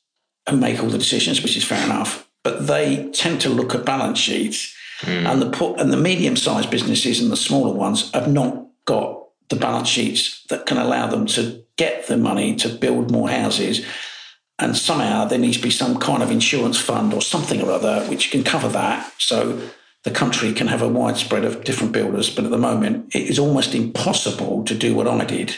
who 0.50 0.58
make 0.58 0.82
all 0.82 0.90
the 0.90 0.98
decisions, 0.98 1.42
which 1.42 1.56
is 1.56 1.64
fair 1.64 1.84
enough, 1.86 2.28
but 2.44 2.68
they 2.68 3.10
tend 3.14 3.42
to 3.42 3.50
look 3.50 3.76
at 3.76 3.86
balance 3.86 4.20
sheets 4.20 4.76
Mm. 5.02 5.32
And 5.32 5.42
the 5.42 5.50
put 5.50 5.80
and 5.80 5.94
the 5.94 5.98
medium 5.98 6.36
sized 6.36 6.70
businesses 6.70 7.22
and 7.22 7.32
the 7.32 7.38
smaller 7.38 7.74
ones 7.74 8.12
have 8.14 8.32
not 8.32 8.66
got 8.86 9.28
the 9.50 9.56
balance 9.56 9.88
sheets 9.88 10.44
that 10.50 10.66
can 10.66 10.78
allow 10.78 11.08
them 11.08 11.26
to 11.28 11.64
get 11.78 12.08
the 12.08 12.18
money 12.18 12.56
to 12.58 12.70
build 12.70 13.12
more 13.12 13.30
houses. 13.30 13.86
And 14.60 14.78
somehow 14.78 15.26
there 15.26 15.40
needs 15.40 15.58
to 15.58 15.64
be 15.64 15.72
some 15.72 16.00
kind 16.00 16.22
of 16.22 16.32
insurance 16.32 16.80
fund 16.80 17.14
or 17.14 17.22
something 17.22 17.62
or 17.62 17.72
other 17.72 18.06
which 18.08 18.32
can 18.32 18.44
cover 18.44 18.68
that. 18.70 19.14
So 19.18 19.62
the 20.04 20.12
country 20.12 20.54
can 20.54 20.68
have 20.68 20.82
a 20.82 20.88
widespread 20.88 21.46
of 21.46 21.64
different 21.64 21.94
builders. 21.94 22.30
But 22.30 22.46
at 22.46 22.52
the 22.52 22.58
moment, 22.58 23.16
it 23.16 23.24
is 23.30 23.40
almost 23.40 23.74
impossible 23.74 24.64
to 24.66 24.76
do 24.76 24.94
what 24.94 25.08
I 25.08 25.26
did. 25.26 25.56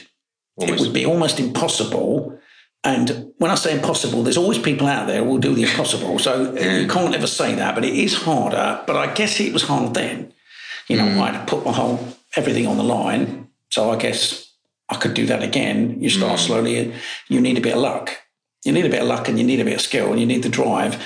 Almost. 0.56 0.80
It 0.80 0.86
would 0.86 0.94
be 0.94 1.06
almost 1.06 1.40
impossible 1.40 2.40
and 2.84 3.32
when 3.38 3.52
I 3.52 3.56
say 3.56 3.76
impossible, 3.76 4.24
there's 4.24 4.38
always 4.38 4.58
people 4.58 4.88
out 4.88 5.06
there 5.06 5.24
who 5.24 5.30
will 5.30 5.38
do 5.38 5.54
the 5.54 5.64
impossible. 5.64 6.18
So 6.18 6.54
you 6.54 6.88
can't 6.88 7.14
ever 7.14 7.28
say 7.28 7.54
that, 7.56 7.76
but 7.76 7.86
it 7.86 7.94
is 7.94 8.16
harder. 8.16 8.82
But 8.88 8.96
I 8.96 9.14
guess 9.14 9.40
it 9.40 9.54
was 9.54 9.64
hard 9.64 9.94
then. 9.94 10.34
You 10.88 10.98
know, 10.98 11.06
mm. 11.06 11.20
I'd 11.22 11.48
put 11.48 11.64
my 11.64 11.72
whole 11.72 12.18
everything 12.36 12.66
on 12.66 12.78
the 12.78 12.84
line. 12.84 13.50
So 13.70 13.92
I 13.92 13.98
guess 13.98 14.52
I 14.90 14.96
could 14.96 15.14
do 15.14 15.28
that 15.28 15.44
again. 15.44 16.02
You 16.02 16.10
start 16.10 16.40
mm. 16.40 16.46
slowly 16.46 16.78
and 16.78 16.94
you 17.28 17.40
need 17.40 17.60
a 17.60 17.62
bit 17.62 17.76
of 17.76 17.82
luck. 17.82 18.18
You 18.66 18.72
need 18.72 18.86
a 18.86 18.90
bit 18.90 19.02
of 19.02 19.08
luck 19.08 19.28
and 19.28 19.40
you 19.40 19.46
need 19.46 19.60
a 19.60 19.66
bit 19.66 19.76
of 19.76 19.82
skill 19.82 20.12
and 20.12 20.20
you 20.20 20.26
need 20.26 20.44
the 20.44 20.50
drive. 20.50 21.04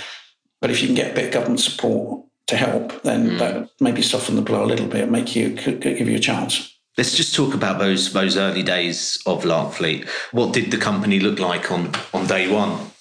But 0.62 0.72
if 0.72 0.82
you 0.82 0.88
can 0.88 0.96
get 0.96 1.12
a 1.12 1.16
bit 1.16 1.26
of 1.26 1.34
government 1.34 1.60
support 1.60 2.26
to 2.48 2.58
help, 2.58 3.02
then 3.04 3.32
mm. 3.32 3.40
that 3.40 3.70
maybe 3.80 4.02
soften 4.02 4.36
the 4.36 4.42
blow 4.42 4.64
a 4.64 4.68
little 4.68 4.88
bit, 4.88 5.04
and 5.04 5.12
make 5.12 5.36
you 5.36 5.50
give 5.50 6.08
you 6.08 6.16
a 6.16 6.20
chance. 6.20 6.72
Let's 6.98 7.16
just 7.16 7.36
talk 7.36 7.54
about 7.54 7.80
those 7.80 8.14
those 8.14 8.38
early 8.38 8.64
days 8.64 9.22
of 9.26 9.44
Larkfleet. 9.44 10.08
What 10.32 10.54
did 10.54 10.72
the 10.72 10.78
company 10.78 11.20
look 11.20 11.40
like 11.40 11.72
on 11.72 11.92
on 12.14 12.28
day 12.28 12.52
one? 12.52 12.92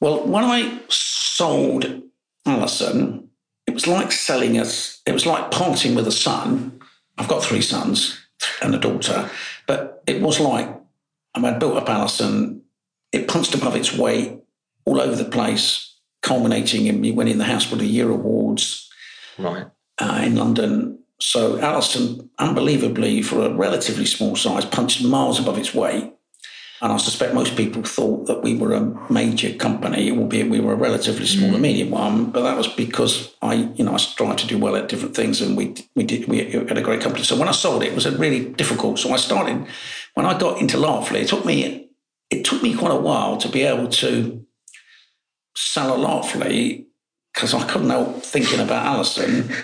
Well, 0.00 0.26
when 0.26 0.44
I 0.44 0.80
sold 0.88 2.02
Allison, 2.46 3.28
it 3.66 3.74
was 3.74 3.86
like 3.86 4.12
selling 4.12 4.58
us. 4.58 5.00
It 5.06 5.12
was 5.12 5.26
like 5.26 5.50
parting 5.50 5.94
with 5.94 6.06
a 6.06 6.12
son. 6.12 6.80
I've 7.18 7.28
got 7.28 7.44
three 7.44 7.62
sons 7.62 8.18
and 8.60 8.74
a 8.74 8.78
daughter, 8.78 9.30
but 9.66 10.02
it 10.06 10.20
was 10.20 10.40
like 10.40 10.68
I 11.34 11.40
mean, 11.40 11.54
I 11.54 11.58
built 11.58 11.76
up 11.76 11.88
Allison. 11.88 12.61
It 13.12 13.28
punched 13.28 13.54
above 13.54 13.76
its 13.76 13.96
weight 13.96 14.38
all 14.84 15.00
over 15.00 15.14
the 15.14 15.28
place, 15.28 15.94
culminating 16.22 16.86
in 16.86 17.00
me 17.00 17.12
winning 17.12 17.38
the 17.38 17.44
House 17.44 17.66
Builder 17.66 17.84
Year 17.84 18.10
awards. 18.10 18.90
Right. 19.38 19.66
Uh, 19.98 20.22
in 20.24 20.36
London, 20.36 20.98
so 21.20 21.60
Allison, 21.60 22.28
unbelievably, 22.38 23.22
for 23.22 23.46
a 23.46 23.54
relatively 23.54 24.06
small 24.06 24.34
size, 24.34 24.64
punched 24.64 25.04
miles 25.04 25.38
above 25.38 25.56
its 25.56 25.72
weight. 25.72 26.12
And 26.80 26.92
I 26.92 26.96
suspect 26.96 27.32
most 27.32 27.56
people 27.56 27.84
thought 27.84 28.26
that 28.26 28.42
we 28.42 28.56
were 28.56 28.72
a 28.72 29.12
major 29.12 29.54
company, 29.54 30.10
albeit 30.10 30.50
we 30.50 30.58
were 30.58 30.72
a 30.72 30.76
relatively 30.76 31.26
small 31.26 31.50
mm. 31.50 31.54
and 31.54 31.62
medium 31.62 31.90
one. 31.90 32.32
But 32.32 32.42
that 32.42 32.56
was 32.56 32.66
because 32.66 33.36
I, 33.40 33.54
you 33.76 33.84
know, 33.84 33.94
I 33.94 33.98
tried 33.98 34.38
to 34.38 34.48
do 34.48 34.58
well 34.58 34.74
at 34.74 34.88
different 34.88 35.14
things, 35.14 35.40
and 35.40 35.56
we 35.56 35.76
we 35.94 36.02
did 36.02 36.26
we 36.26 36.38
had 36.50 36.76
a 36.76 36.82
great 36.82 37.00
company. 37.00 37.22
So 37.22 37.38
when 37.38 37.48
I 37.48 37.52
sold 37.52 37.84
it, 37.84 37.92
it 37.92 37.94
was 37.94 38.06
a 38.06 38.18
really 38.18 38.48
difficult. 38.48 38.98
So 38.98 39.12
I 39.12 39.16
started 39.16 39.64
when 40.14 40.26
I 40.26 40.36
got 40.36 40.60
into 40.60 40.76
Larkfleet. 40.76 41.22
It 41.22 41.28
took 41.28 41.44
me 41.44 41.88
it 42.32 42.46
took 42.46 42.62
me 42.62 42.74
quite 42.74 42.92
a 42.92 42.96
while 42.96 43.36
to 43.36 43.48
be 43.48 43.62
able 43.62 43.88
to 43.88 44.44
sell 45.54 45.94
a 45.94 45.98
Larkfleet 45.98 46.86
because 47.32 47.52
I 47.52 47.66
couldn't 47.68 47.90
help 47.90 48.22
thinking 48.22 48.60
about 48.60 48.86
Allison. 48.86 49.52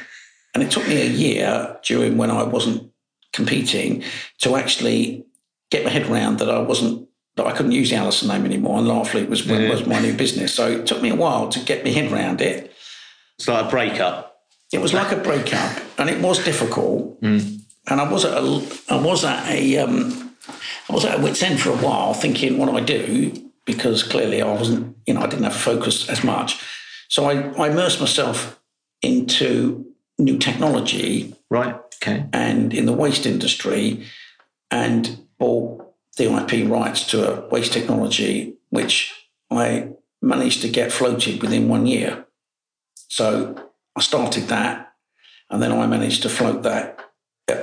And 0.54 0.66
it 0.66 0.72
took 0.72 0.88
me 0.88 1.02
a 1.02 1.04
year 1.04 1.78
during 1.84 2.16
when 2.16 2.30
I 2.30 2.42
wasn't 2.42 2.90
competing 3.32 4.02
to 4.38 4.56
actually 4.56 5.26
get 5.70 5.84
my 5.84 5.90
head 5.90 6.08
around 6.10 6.38
that 6.38 6.50
I 6.50 6.58
wasn't 6.58 7.06
that 7.36 7.46
I 7.46 7.52
couldn't 7.52 7.72
use 7.72 7.90
the 7.90 7.96
Allison 7.96 8.28
name 8.28 8.44
anymore, 8.46 8.78
and 8.78 8.88
Larkfleet 8.88 9.28
was 9.28 9.46
yeah. 9.46 9.68
was 9.68 9.86
my 9.86 10.00
new 10.00 10.14
business. 10.14 10.52
So 10.52 10.66
it 10.68 10.86
took 10.86 11.02
me 11.02 11.10
a 11.10 11.14
while 11.14 11.48
to 11.50 11.60
get 11.60 11.84
my 11.84 11.90
head 11.90 12.10
around 12.10 12.40
it. 12.40 12.72
It's 13.38 13.46
like 13.46 13.66
a 13.66 13.68
breakup. 13.68 14.40
It 14.72 14.80
was 14.80 14.94
like 14.94 15.12
a 15.12 15.16
breakup, 15.16 15.80
and 15.98 16.08
it 16.10 16.20
was 16.20 16.42
difficult. 16.44 17.20
Mm. 17.20 17.60
And 17.86 18.00
I 18.00 18.10
was 18.10 18.24
at 18.24 18.32
a 18.32 18.42
I 18.88 18.96
was 19.00 19.24
at 19.24 19.46
a 19.48 19.76
um, 19.78 20.27
I 20.88 20.92
was 20.92 21.04
at 21.04 21.18
a 21.18 21.22
wit's 21.22 21.42
end 21.42 21.60
for 21.60 21.70
a 21.70 21.76
while, 21.76 22.14
thinking, 22.14 22.58
what 22.58 22.66
do 22.66 22.76
I 22.76 22.80
do? 22.80 23.50
Because 23.64 24.02
clearly 24.02 24.40
I 24.40 24.50
wasn't, 24.50 24.96
you 25.06 25.14
know, 25.14 25.20
I 25.20 25.26
didn't 25.26 25.44
have 25.44 25.54
focus 25.54 26.08
as 26.08 26.24
much. 26.24 26.64
So 27.08 27.26
I, 27.26 27.50
I 27.62 27.68
immersed 27.68 28.00
myself 28.00 28.60
into 29.02 29.84
new 30.18 30.38
technology. 30.38 31.34
Right. 31.50 31.74
Okay. 32.02 32.26
And 32.32 32.72
in 32.72 32.86
the 32.86 32.92
waste 32.92 33.26
industry, 33.26 34.06
and 34.70 35.26
bought 35.38 35.84
the 36.16 36.24
IP 36.24 36.68
rights 36.68 37.06
to 37.08 37.44
a 37.44 37.48
waste 37.48 37.72
technology, 37.72 38.54
which 38.70 39.14
I 39.50 39.90
managed 40.20 40.62
to 40.62 40.68
get 40.68 40.92
floated 40.92 41.40
within 41.42 41.68
one 41.68 41.86
year. 41.86 42.26
So 43.08 43.70
I 43.96 44.00
started 44.00 44.48
that, 44.48 44.92
and 45.50 45.62
then 45.62 45.72
I 45.72 45.86
managed 45.86 46.22
to 46.22 46.28
float 46.28 46.62
that 46.64 47.00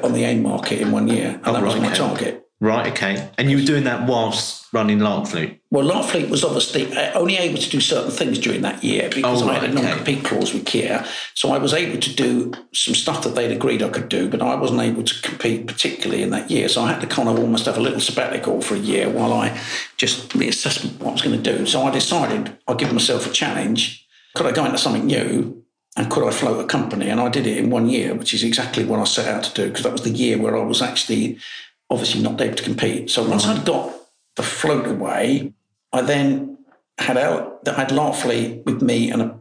on 0.04 0.14
the 0.14 0.24
AIM 0.24 0.42
market 0.42 0.82
in 0.82 0.92
one 0.92 1.08
year, 1.08 1.36
and 1.36 1.48
oh, 1.48 1.54
that 1.54 1.64
right, 1.64 1.74
was 1.74 1.82
my 1.82 1.88
okay. 1.88 1.96
target. 1.96 2.45
Right, 2.66 2.92
okay. 2.94 3.30
And 3.38 3.52
you 3.52 3.58
were 3.58 3.64
doing 3.64 3.84
that 3.84 4.08
whilst 4.08 4.74
running 4.74 4.98
Larkfleet? 4.98 5.60
Well, 5.70 5.86
Larkfleet 5.86 6.32
was 6.32 6.44
obviously 6.44 6.92
uh, 6.98 7.14
only 7.14 7.38
able 7.38 7.60
to 7.60 7.70
do 7.70 7.80
certain 7.80 8.10
things 8.10 8.40
during 8.40 8.64
that 8.64 8.84
year 8.84 9.08
because 9.08 9.44
oh, 9.44 9.48
right, 9.48 9.58
I 9.58 9.68
had 9.68 9.70
a 9.70 9.74
non 9.74 9.98
compete 9.98 10.18
okay. 10.18 10.28
clause 10.30 10.52
with 10.52 10.66
Kier. 10.66 11.06
So 11.36 11.52
I 11.52 11.60
was 11.60 11.76
able 11.76 12.00
to 12.00 12.16
do 12.16 12.54
some 12.74 12.96
stuff 12.96 13.24
that 13.24 13.36
they'd 13.36 13.52
agreed 13.52 13.84
I 13.84 13.90
could 13.90 14.10
do, 14.10 14.28
but 14.28 14.42
I 14.42 14.56
wasn't 14.56 14.82
able 14.82 15.04
to 15.04 15.22
compete 15.22 15.68
particularly 15.68 16.24
in 16.24 16.32
that 16.32 16.50
year. 16.50 16.68
So 16.68 16.82
I 16.82 16.92
had 16.92 17.02
to 17.02 17.08
kind 17.08 17.30
of 17.30 17.38
almost 17.38 17.68
have 17.68 17.78
a 17.78 17.82
little 17.82 18.00
sabbatical 18.00 18.62
for 18.62 18.74
a 18.74 18.80
year 18.80 19.12
while 19.12 19.34
I 19.34 19.62
just 19.98 20.30
reassessed 20.30 20.98
what 20.98 21.10
I 21.10 21.12
was 21.12 21.22
going 21.22 21.40
to 21.40 21.58
do. 21.58 21.68
So 21.68 21.84
I 21.84 21.92
decided 21.92 22.58
I'd 22.68 22.80
give 22.80 22.92
myself 22.92 23.28
a 23.28 23.32
challenge. 23.32 24.08
Could 24.34 24.48
I 24.48 24.52
go 24.52 24.66
into 24.66 24.80
something 24.80 25.06
new? 25.06 25.62
and 25.98 26.12
could 26.12 26.28
I 26.28 26.32
float 26.32 26.64
a 26.64 26.68
company? 26.68 27.10
And 27.10 27.22
I 27.22 27.30
did 27.30 27.48
it 27.48 27.58
in 27.58 27.70
one 27.70 27.88
year, 27.88 28.14
which 28.14 28.34
is 28.34 28.44
exactly 28.44 28.84
what 28.84 29.00
I 29.00 29.06
set 29.06 29.34
out 29.34 29.44
to 29.46 29.54
do 29.54 29.68
because 29.70 29.84
that 29.84 29.94
was 29.94 30.02
the 30.02 30.10
year 30.10 30.38
where 30.38 30.58
I 30.58 30.64
was 30.64 30.82
actually 30.82 31.40
obviously 31.90 32.22
not 32.22 32.42
able 32.42 32.56
to 32.56 32.64
compete. 32.64 33.10
So 33.10 33.28
once 33.28 33.46
uh-huh. 33.46 33.60
I'd 33.60 33.66
got 33.66 33.94
the 34.36 34.44
float 34.44 34.88
away, 34.88 35.54
I 35.94 36.02
then 36.02 36.58
had 36.98 37.18
out 37.18 37.64
that 37.66 37.76
had 37.76 37.90
Larkfleet 37.90 38.66
with 38.66 38.82
me 38.82 39.12
and 39.12 39.22
a 39.22 39.40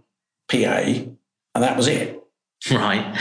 PA, 0.49 1.07
and 1.55 1.65
that 1.65 1.77
was 1.77 1.89
it. 1.89 2.21
Right. 2.71 3.19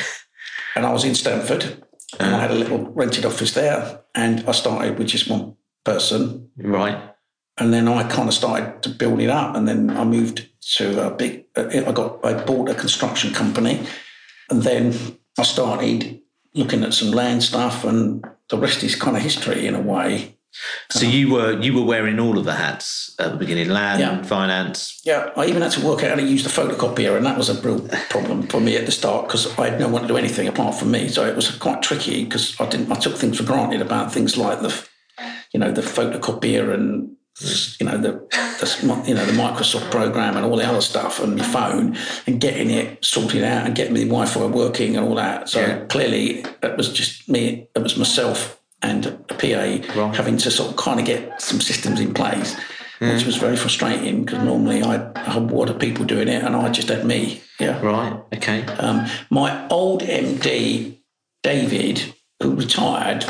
And 0.75 0.85
I 0.85 0.93
was 0.93 1.03
in 1.03 1.15
Stamford, 1.15 1.83
and 2.17 2.33
I 2.33 2.39
had 2.39 2.51
a 2.51 2.55
little 2.55 2.79
rented 2.91 3.25
office 3.25 3.53
there, 3.53 4.01
and 4.15 4.47
I 4.47 4.53
started 4.53 4.97
with 4.97 5.07
just 5.07 5.29
one 5.29 5.57
person. 5.83 6.49
Right. 6.57 6.97
And 7.57 7.73
then 7.73 7.89
I 7.89 8.07
kind 8.07 8.29
of 8.29 8.33
started 8.33 8.81
to 8.83 8.89
build 8.89 9.19
it 9.19 9.29
up, 9.29 9.55
and 9.55 9.67
then 9.67 9.89
I 9.89 10.05
moved 10.05 10.47
to 10.77 11.07
a 11.07 11.11
big. 11.11 11.45
I 11.55 11.91
got 11.91 12.25
I 12.25 12.33
bought 12.33 12.69
a 12.69 12.73
construction 12.73 13.33
company, 13.33 13.85
and 14.49 14.63
then 14.63 14.93
I 15.37 15.43
started 15.43 16.21
looking 16.55 16.83
at 16.83 16.93
some 16.93 17.11
land 17.11 17.43
stuff, 17.43 17.83
and 17.83 18.23
the 18.53 18.59
rest 18.59 18.83
is 18.83 18.95
kind 18.95 19.17
of 19.17 19.23
history 19.23 19.65
in 19.65 19.73
a 19.73 19.81
way. 19.81 20.37
So 20.91 21.07
you 21.07 21.33
were 21.33 21.59
you 21.59 21.73
were 21.73 21.83
wearing 21.83 22.19
all 22.19 22.37
of 22.37 22.45
the 22.45 22.53
hats 22.53 23.15
at 23.17 23.31
the 23.31 23.37
beginning, 23.37 23.69
land, 23.69 23.99
yeah. 23.99 24.21
finance. 24.21 25.01
Yeah, 25.03 25.31
I 25.35 25.47
even 25.47 25.63
had 25.63 25.71
to 25.71 25.83
work 25.83 26.03
out 26.03 26.11
how 26.11 26.15
to 26.15 26.21
use 26.21 26.43
the 26.43 26.51
photocopier, 26.61 27.17
and 27.17 27.25
that 27.25 27.35
was 27.35 27.49
a 27.49 27.59
real 27.67 27.79
problem 28.09 28.43
for 28.43 28.61
me 28.61 28.77
at 28.77 28.85
the 28.85 28.91
start 28.91 29.25
because 29.25 29.57
I 29.57 29.69
had 29.69 29.79
no 29.79 29.87
one 29.87 30.03
to 30.03 30.07
do 30.07 30.17
anything 30.17 30.47
apart 30.47 30.75
from 30.75 30.91
me. 30.91 31.07
So 31.07 31.25
it 31.25 31.35
was 31.35 31.49
quite 31.57 31.81
tricky 31.81 32.25
because 32.25 32.55
I 32.61 32.69
didn't. 32.69 32.91
I 32.91 32.95
took 32.95 33.15
things 33.15 33.37
for 33.39 33.43
granted 33.43 33.81
about 33.81 34.13
things 34.13 34.37
like 34.37 34.61
the, 34.61 34.71
you 35.51 35.59
know, 35.59 35.71
the 35.71 35.81
photocopier 35.81 36.71
and 36.71 37.15
you 37.41 37.85
know 37.85 37.97
the, 37.97 38.11
the 38.59 39.03
you 39.07 39.15
know 39.15 39.25
the 39.25 39.31
Microsoft 39.31 39.89
program 39.89 40.37
and 40.37 40.45
all 40.45 40.55
the 40.55 40.67
other 40.67 40.81
stuff 40.81 41.19
on 41.19 41.37
your 41.37 41.45
phone 41.45 41.97
and 42.27 42.39
getting 42.39 42.69
it 42.69 43.03
sorted 43.03 43.43
out 43.43 43.65
and 43.65 43.75
getting 43.75 43.95
the 43.95 44.05
Wi-Fi 44.05 44.45
working 44.45 44.95
and 44.95 45.07
all 45.07 45.15
that. 45.15 45.49
So 45.49 45.59
yeah. 45.59 45.85
clearly 45.85 46.45
it 46.61 46.77
was 46.77 46.93
just 46.93 47.27
me. 47.27 47.67
It 47.75 47.81
was 47.81 47.97
myself 47.97 48.61
and 48.83 49.05
a 49.05 49.11
PA 49.11 49.99
right. 49.99 50.15
having 50.15 50.37
to 50.37 50.51
sort 50.51 50.71
of 50.71 50.75
kind 50.75 50.99
of 50.99 51.05
get 51.05 51.41
some 51.41 51.59
systems 51.59 51.99
in 51.99 52.13
place, 52.13 52.55
mm. 52.99 53.13
which 53.13 53.25
was 53.25 53.37
very 53.37 53.55
frustrating 53.55 54.25
because 54.25 54.43
normally 54.43 54.83
I 54.83 54.97
had 55.19 55.37
a 55.37 55.39
lot 55.39 55.69
of 55.69 55.79
people 55.79 56.05
doing 56.05 56.27
it 56.27 56.43
and 56.43 56.55
I 56.55 56.69
just 56.69 56.89
had 56.89 57.05
me. 57.05 57.41
Yeah. 57.59 57.81
Right. 57.81 58.21
Okay. 58.35 58.63
Um, 58.65 59.07
my 59.31 59.67
old 59.69 60.01
MD, 60.01 60.99
David, 61.41 62.13
who 62.41 62.55
retired, 62.55 63.25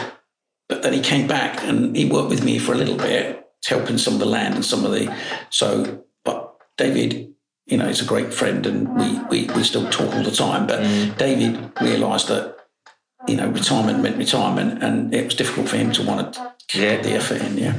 but 0.68 0.82
then 0.82 0.92
he 0.92 1.02
came 1.02 1.28
back 1.28 1.64
and 1.64 1.96
he 1.96 2.06
worked 2.06 2.30
with 2.30 2.44
me 2.44 2.58
for 2.58 2.74
a 2.74 2.78
little 2.78 2.98
bit, 2.98 3.43
helping 3.66 3.98
some 3.98 4.14
of 4.14 4.20
the 4.20 4.26
land 4.26 4.56
and 4.56 4.66
some 4.66 4.86
of 4.86 4.92
the. 4.92 5.16
So, 5.50 6.04
but 6.24 6.56
David, 6.78 7.34
you 7.66 7.78
know, 7.78 7.88
is 7.88 8.02
a 8.02 8.06
great 8.06 8.34
friend 8.34 8.66
and 8.66 8.96
we, 8.96 9.20
we, 9.30 9.54
we 9.54 9.64
still 9.64 9.90
talk 9.90 10.14
all 10.14 10.24
the 10.24 10.32
time. 10.32 10.68
But 10.68 10.82
mm. 10.82 11.18
David 11.18 11.72
realised 11.82 12.28
that 12.28 12.58
you 13.28 13.38
know, 13.38 13.48
retirement 13.50 14.02
meant 14.02 14.18
retirement, 14.18 14.84
and 14.84 15.14
it 15.14 15.26
was 15.26 15.36
difficult 15.36 15.70
for 15.70 15.78
him 15.78 15.92
to 15.94 16.04
want 16.04 16.34
to 16.34 16.54
yeah. 16.74 17.02
the 17.02 17.12
effort 17.12 17.42
in. 17.42 17.58
Yeah. 17.58 17.76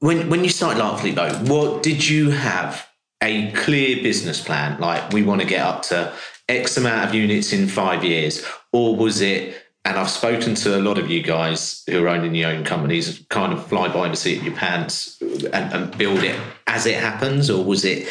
When 0.00 0.28
when 0.28 0.42
you 0.44 0.50
started 0.50 0.82
Larkfleet 0.82 1.14
though, 1.14 1.32
what 1.52 1.82
did 1.82 2.06
you 2.06 2.30
have 2.30 2.86
a 3.22 3.52
clear 3.52 4.02
business 4.02 4.40
plan? 4.40 4.80
Like 4.80 5.12
we 5.12 5.22
want 5.22 5.40
to 5.40 5.46
get 5.46 5.60
up 5.60 5.82
to 5.84 6.12
X 6.48 6.76
amount 6.76 7.08
of 7.08 7.14
units 7.14 7.52
in 7.52 7.68
five 7.68 8.04
years, 8.04 8.44
or 8.72 8.96
was 8.96 9.20
it? 9.20 9.60
And 9.84 9.98
I've 9.98 10.10
spoken 10.10 10.54
to 10.56 10.78
a 10.78 10.80
lot 10.80 10.98
of 10.98 11.10
you 11.10 11.22
guys 11.22 11.82
who 11.88 12.02
are 12.02 12.08
owning 12.08 12.34
your 12.34 12.50
own 12.50 12.64
companies, 12.64 13.24
kind 13.28 13.52
of 13.52 13.66
fly 13.66 13.88
by 13.88 14.08
the 14.08 14.16
seat 14.16 14.38
of 14.38 14.44
your 14.44 14.54
pants 14.54 15.20
and, 15.20 15.72
and 15.72 15.98
build 15.98 16.22
it 16.22 16.38
as 16.66 16.86
it 16.86 16.96
happens, 16.96 17.50
or 17.50 17.62
was 17.62 17.84
it 17.84 18.08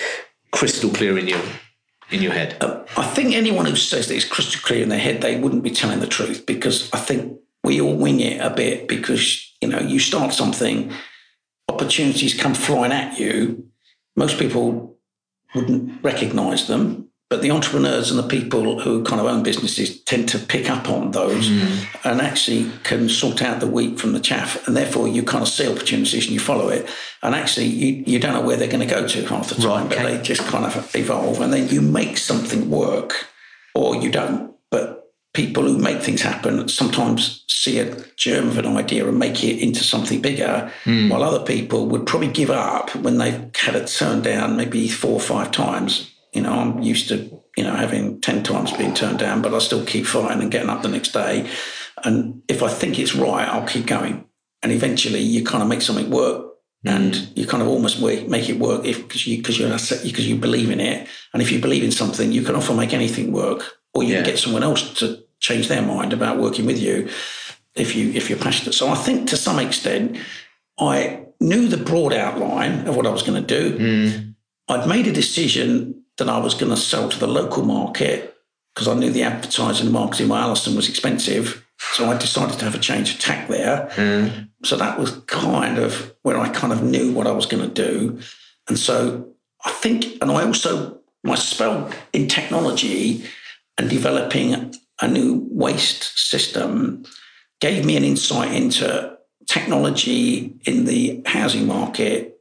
crystal 0.51 0.91
clear 0.91 1.17
in 1.17 1.27
your 1.27 1.41
in 2.11 2.21
your 2.21 2.31
head? 2.31 2.57
Uh, 2.61 2.83
I 2.95 3.05
think 3.07 3.33
anyone 3.33 3.65
who 3.65 3.75
says 3.75 4.07
that 4.07 4.15
it's 4.15 4.25
crystal 4.25 4.61
clear 4.61 4.83
in 4.83 4.89
their 4.89 4.99
head, 4.99 5.21
they 5.21 5.39
wouldn't 5.39 5.63
be 5.63 5.71
telling 5.71 5.99
the 5.99 6.07
truth 6.07 6.45
because 6.45 6.93
I 6.93 6.99
think 6.99 7.39
we 7.63 7.81
all 7.81 7.95
wing 7.95 8.19
it 8.19 8.39
a 8.39 8.49
bit 8.49 8.87
because, 8.87 9.51
you 9.61 9.67
know, 9.67 9.79
you 9.79 9.99
start 9.99 10.33
something, 10.33 10.91
opportunities 11.69 12.39
come 12.39 12.53
flying 12.53 12.91
at 12.91 13.17
you. 13.19 13.67
Most 14.15 14.37
people 14.37 14.97
wouldn't 15.55 16.03
recognize 16.03 16.67
them. 16.67 17.09
But 17.33 17.41
the 17.41 17.49
entrepreneurs 17.49 18.11
and 18.11 18.19
the 18.19 18.27
people 18.27 18.79
who 18.79 19.03
kind 19.03 19.19
of 19.19 19.25
own 19.25 19.41
businesses 19.41 19.99
tend 20.03 20.29
to 20.29 20.37
pick 20.37 20.69
up 20.69 20.87
on 20.87 21.09
those 21.09 21.49
mm. 21.49 21.87
and 22.05 22.21
actually 22.21 22.69
can 22.83 23.09
sort 23.09 23.41
out 23.41 23.59
the 23.59 23.65
wheat 23.65 23.99
from 23.99 24.13
the 24.13 24.19
chaff. 24.19 24.67
And 24.67 24.77
therefore, 24.77 25.07
you 25.07 25.23
kind 25.23 25.41
of 25.41 25.47
see 25.47 25.67
opportunities 25.67 26.25
and 26.25 26.33
you 26.33 26.39
follow 26.39 26.69
it. 26.69 26.87
And 27.23 27.33
actually, 27.33 27.65
you, 27.65 28.03
you 28.05 28.19
don't 28.19 28.33
know 28.33 28.41
where 28.45 28.55
they're 28.55 28.67
going 28.67 28.87
to 28.87 28.95
go 28.95 29.07
to 29.07 29.25
half 29.25 29.49
the 29.49 29.55
time, 29.55 29.87
right, 29.87 29.91
okay. 29.91 29.95
but 29.95 30.11
they 30.11 30.21
just 30.21 30.43
kind 30.43 30.63
of 30.63 30.95
evolve. 30.95 31.41
And 31.41 31.51
then 31.51 31.69
you 31.69 31.81
make 31.81 32.19
something 32.19 32.69
work 32.69 33.25
or 33.73 33.95
you 33.95 34.11
don't. 34.11 34.53
But 34.69 35.11
people 35.33 35.63
who 35.63 35.79
make 35.79 36.03
things 36.03 36.21
happen 36.21 36.69
sometimes 36.69 37.45
see 37.47 37.79
a 37.79 37.95
germ 38.15 38.49
of 38.49 38.59
an 38.59 38.67
idea 38.67 39.07
and 39.07 39.17
make 39.17 39.43
it 39.43 39.59
into 39.59 39.83
something 39.83 40.21
bigger, 40.21 40.71
mm. 40.83 41.09
while 41.09 41.23
other 41.23 41.43
people 41.43 41.87
would 41.87 42.05
probably 42.05 42.27
give 42.27 42.51
up 42.51 42.95
when 42.95 43.17
they've 43.17 43.49
had 43.55 43.73
it 43.73 43.87
turned 43.87 44.23
down 44.23 44.55
maybe 44.55 44.87
four 44.87 45.13
or 45.13 45.19
five 45.19 45.49
times 45.49 46.12
you 46.33 46.41
know, 46.41 46.53
I'm 46.53 46.81
used 46.81 47.07
to, 47.09 47.41
you 47.55 47.63
know, 47.63 47.75
having 47.75 48.19
10 48.21 48.43
times 48.43 48.71
being 48.73 48.93
turned 48.93 49.19
down, 49.19 49.41
but 49.41 49.53
I 49.53 49.59
still 49.59 49.85
keep 49.85 50.05
fighting 50.05 50.41
and 50.41 50.51
getting 50.51 50.69
up 50.69 50.81
the 50.81 50.89
next 50.89 51.13
day. 51.13 51.49
And 52.03 52.41
if 52.47 52.63
I 52.63 52.69
think 52.69 52.99
it's 52.99 53.15
right, 53.15 53.47
I'll 53.47 53.67
keep 53.67 53.85
going. 53.85 54.25
And 54.61 54.71
eventually 54.71 55.19
you 55.19 55.43
kind 55.43 55.61
of 55.61 55.69
make 55.69 55.81
something 55.81 56.09
work 56.09 56.53
and 56.85 57.13
mm. 57.13 57.37
you 57.37 57.47
kind 57.47 57.63
of 57.63 57.69
almost 57.69 58.01
make 58.01 58.49
it 58.49 58.59
work 58.59 58.85
if 58.85 59.01
because 59.03 59.25
you 59.25 59.37
because 59.37 59.59
you 59.59 59.67
because 59.67 60.27
you 60.27 60.35
believe 60.35 60.69
in 60.69 60.79
it 60.79 61.07
and 61.33 61.41
if 61.41 61.51
you 61.51 61.60
believe 61.60 61.84
in 61.84 61.91
something 61.91 62.31
you 62.31 62.43
can 62.43 62.55
often 62.55 62.75
make 62.75 62.93
anything 62.93 63.31
work 63.31 63.77
or 63.93 64.03
you 64.03 64.10
yeah. 64.10 64.15
can 64.17 64.31
get 64.31 64.39
someone 64.39 64.63
else 64.63 64.93
to 64.93 65.23
change 65.39 65.67
their 65.67 65.81
mind 65.81 66.13
about 66.13 66.39
working 66.39 66.65
with 66.65 66.79
you 66.79 67.10
if 67.75 67.95
you 67.95 68.12
if 68.12 68.29
you're 68.29 68.39
passionate 68.39 68.73
so 68.73 68.89
i 68.89 68.95
think 68.95 69.29
to 69.29 69.38
some 69.38 69.60
extent 69.60 70.17
i 70.79 71.25
knew 71.39 71.67
the 71.67 71.77
broad 71.77 72.13
outline 72.13 72.86
of 72.88 72.95
what 72.95 73.08
i 73.08 73.10
was 73.10 73.23
going 73.23 73.41
to 73.41 73.60
do 73.60 73.77
mm. 73.77 74.36
i'd 74.69 74.88
made 74.88 75.08
a 75.08 75.12
decision 75.12 76.02
that 76.17 76.30
I 76.30 76.38
was 76.39 76.54
going 76.54 76.71
to 76.71 76.78
sell 76.78 77.10
to 77.10 77.19
the 77.19 77.28
local 77.28 77.63
market 77.63 78.36
because 78.73 78.88
I 78.88 78.95
knew 78.95 79.12
the 79.12 79.23
advertising 79.23 79.88
and 79.88 79.93
marketing 79.93 80.28
by 80.28 80.39
Allison 80.39 80.76
was 80.76 80.89
expensive. 80.89 81.65
So 81.93 82.10
I 82.10 82.17
decided 82.17 82.58
to 82.60 82.65
have 82.65 82.76
a 82.76 82.80
change 82.80 83.13
of 83.13 83.19
tack 83.19 83.47
there. 83.47 83.89
Mm. 83.95 84.49
So 84.63 84.78
that 84.78 84.99
was 84.99 85.17
kind 85.28 85.78
of 85.78 86.13
where 86.23 86.38
I 86.38 86.49
kind 86.49 86.73
of 86.73 86.84
knew 86.84 87.12
what 87.12 87.28
I 87.28 87.32
was 87.32 87.45
going 87.45 87.67
to 87.67 87.73
do. 87.73 88.19
And 88.67 88.80
so 88.80 89.28
I 89.65 89.71
think, 89.71 90.06
and 90.21 90.32
I 90.32 90.43
also, 90.43 90.99
my 91.23 91.36
spell 91.36 91.91
in 92.13 92.28
technology 92.28 93.26
and 93.78 93.89
developing 93.89 94.73
a 95.02 95.08
new 95.08 95.47
waste 95.52 96.17
system 96.17 97.06
gave 97.60 97.86
me 97.86 97.97
an 97.97 98.04
insight 98.04 98.54
into 98.54 99.17
technology 99.47 100.56
in 100.65 100.86
the 100.86 101.21
housing 101.26 101.67
market. 101.67 102.39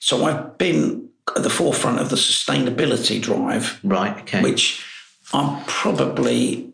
So 0.00 0.24
I've 0.24 0.56
been 0.58 1.05
at 1.34 1.42
the 1.42 1.50
forefront 1.50 1.98
of 1.98 2.10
the 2.10 2.16
sustainability 2.16 3.20
drive. 3.20 3.80
Right. 3.82 4.18
Okay. 4.20 4.42
Which 4.42 4.84
I'm 5.32 5.64
probably 5.64 6.72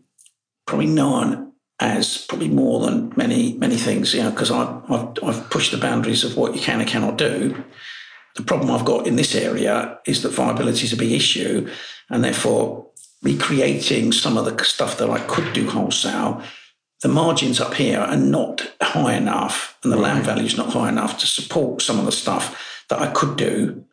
probably 0.66 0.86
known 0.86 1.52
as 1.80 2.18
probably 2.28 2.48
more 2.48 2.80
than 2.80 3.12
many 3.16 3.54
many 3.54 3.76
things. 3.76 4.14
You 4.14 4.24
know, 4.24 4.30
because 4.30 4.50
I've, 4.50 4.90
I've 4.90 5.08
I've 5.22 5.50
pushed 5.50 5.72
the 5.72 5.78
boundaries 5.78 6.24
of 6.24 6.36
what 6.36 6.54
you 6.54 6.60
can 6.60 6.80
and 6.80 6.88
cannot 6.88 7.16
do. 7.16 7.64
The 8.34 8.42
problem 8.42 8.70
I've 8.70 8.86
got 8.86 9.06
in 9.06 9.16
this 9.16 9.34
area 9.34 9.98
is 10.06 10.22
that 10.22 10.30
viability 10.30 10.84
is 10.84 10.92
a 10.92 10.96
big 10.96 11.12
issue, 11.12 11.68
and 12.10 12.24
therefore 12.24 12.86
recreating 13.22 14.10
some 14.10 14.36
of 14.36 14.44
the 14.44 14.64
stuff 14.64 14.98
that 14.98 15.10
I 15.10 15.20
could 15.20 15.52
do 15.52 15.68
wholesale. 15.68 16.42
The 17.02 17.08
margins 17.08 17.60
up 17.60 17.74
here 17.74 17.98
are 17.98 18.16
not 18.16 18.72
high 18.80 19.14
enough, 19.14 19.76
and 19.82 19.92
the 19.92 19.96
right. 19.96 20.14
land 20.14 20.24
value 20.24 20.44
is 20.44 20.56
not 20.56 20.72
high 20.72 20.88
enough 20.88 21.18
to 21.18 21.26
support 21.26 21.82
some 21.82 21.98
of 21.98 22.06
the 22.06 22.12
stuff 22.12 22.84
that 22.88 23.00
I 23.00 23.10
could 23.10 23.36
do 23.36 23.84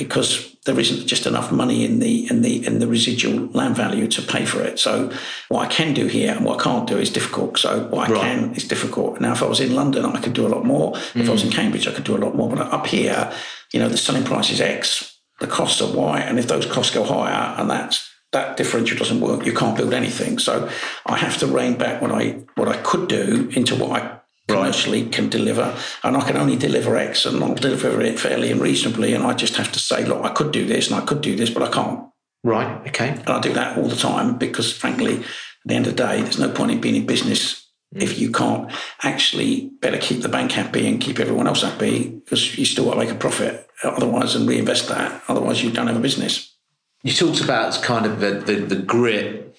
because 0.00 0.56
there 0.64 0.80
isn't 0.80 1.06
just 1.06 1.26
enough 1.26 1.52
money 1.52 1.84
in 1.84 1.98
the 1.98 2.26
in 2.30 2.40
the 2.40 2.66
in 2.66 2.78
the 2.78 2.86
residual 2.86 3.48
land 3.48 3.76
value 3.76 4.08
to 4.08 4.22
pay 4.22 4.46
for 4.46 4.62
it. 4.62 4.78
So 4.78 5.12
what 5.50 5.66
I 5.66 5.70
can 5.70 5.92
do 5.92 6.06
here 6.06 6.32
and 6.34 6.42
what 6.42 6.58
I 6.58 6.64
can't 6.64 6.88
do 6.88 6.96
is 6.96 7.10
difficult. 7.10 7.58
So 7.58 7.86
what 7.88 8.08
I 8.08 8.12
right. 8.12 8.22
can 8.22 8.54
is 8.54 8.66
difficult. 8.66 9.20
Now, 9.20 9.32
if 9.32 9.42
I 9.42 9.46
was 9.46 9.60
in 9.60 9.74
London, 9.74 10.06
I 10.06 10.18
could 10.22 10.32
do 10.32 10.46
a 10.46 10.54
lot 10.54 10.64
more. 10.64 10.92
Mm. 10.92 11.20
If 11.20 11.28
I 11.28 11.32
was 11.32 11.44
in 11.44 11.50
mm. 11.50 11.54
Cambridge, 11.54 11.86
I 11.86 11.92
could 11.92 12.04
do 12.04 12.16
a 12.16 12.22
lot 12.24 12.34
more. 12.34 12.48
But 12.48 12.60
up 12.60 12.86
here, 12.86 13.30
you 13.74 13.78
know, 13.78 13.90
the 13.90 13.98
selling 13.98 14.24
price 14.24 14.50
is 14.50 14.60
X, 14.62 15.18
the 15.38 15.46
costs 15.46 15.82
are 15.82 15.94
Y, 15.94 16.18
and 16.20 16.38
if 16.38 16.48
those 16.48 16.64
costs 16.64 16.94
go 16.94 17.04
higher, 17.04 17.54
and 17.58 17.68
that's 17.68 18.08
that 18.32 18.56
differential 18.56 18.96
doesn't 18.96 19.20
work, 19.20 19.44
you 19.44 19.52
can't 19.52 19.76
build 19.76 19.92
anything. 19.92 20.38
So 20.38 20.70
I 21.04 21.18
have 21.18 21.36
to 21.38 21.46
rein 21.46 21.76
back 21.76 22.00
what 22.00 22.10
I 22.10 22.38
what 22.54 22.68
I 22.68 22.78
could 22.78 23.06
do 23.08 23.50
into 23.54 23.74
what 23.76 24.00
I 24.00 24.20
commercially 24.54 25.06
can 25.08 25.28
deliver, 25.28 25.76
and 26.02 26.16
I 26.16 26.20
can 26.26 26.36
only 26.36 26.56
deliver 26.56 26.96
X, 26.96 27.26
and 27.26 27.42
I'll 27.42 27.54
deliver 27.54 28.00
it 28.00 28.18
fairly 28.18 28.50
and 28.50 28.60
reasonably, 28.60 29.14
and 29.14 29.24
I 29.24 29.34
just 29.34 29.56
have 29.56 29.72
to 29.72 29.78
say, 29.78 30.04
look, 30.04 30.24
I 30.24 30.30
could 30.30 30.52
do 30.52 30.66
this 30.66 30.90
and 30.90 31.00
I 31.00 31.04
could 31.04 31.20
do 31.20 31.36
this, 31.36 31.50
but 31.50 31.62
I 31.62 31.70
can't. 31.70 32.10
Right. 32.42 32.86
Okay. 32.88 33.08
And 33.08 33.28
I 33.28 33.40
do 33.40 33.52
that 33.52 33.76
all 33.76 33.88
the 33.88 33.96
time 33.96 34.38
because, 34.38 34.72
frankly, 34.72 35.16
at 35.18 35.24
the 35.66 35.74
end 35.74 35.86
of 35.86 35.96
the 35.96 36.02
day, 36.02 36.22
there's 36.22 36.38
no 36.38 36.50
point 36.50 36.70
in 36.70 36.80
being 36.80 36.96
in 36.96 37.06
business 37.06 37.66
mm. 37.94 38.02
if 38.02 38.18
you 38.18 38.30
can't 38.30 38.72
actually 39.02 39.70
better 39.80 39.98
keep 39.98 40.22
the 40.22 40.28
bank 40.28 40.52
happy 40.52 40.88
and 40.88 41.00
keep 41.00 41.18
everyone 41.18 41.46
else 41.46 41.62
happy 41.62 42.08
because 42.08 42.56
you 42.58 42.64
still 42.64 42.86
got 42.86 42.92
to 42.92 42.98
make 42.98 43.10
a 43.10 43.14
profit 43.14 43.68
otherwise 43.84 44.34
and 44.34 44.48
reinvest 44.48 44.88
that. 44.88 45.22
Otherwise, 45.28 45.62
you 45.62 45.70
don't 45.70 45.86
have 45.86 45.96
a 45.96 46.00
business. 46.00 46.54
You 47.02 47.12
talked 47.12 47.40
about 47.40 47.80
kind 47.82 48.06
of 48.06 48.20
the, 48.20 48.32
the, 48.32 48.54
the 48.56 48.76
grit 48.76 49.49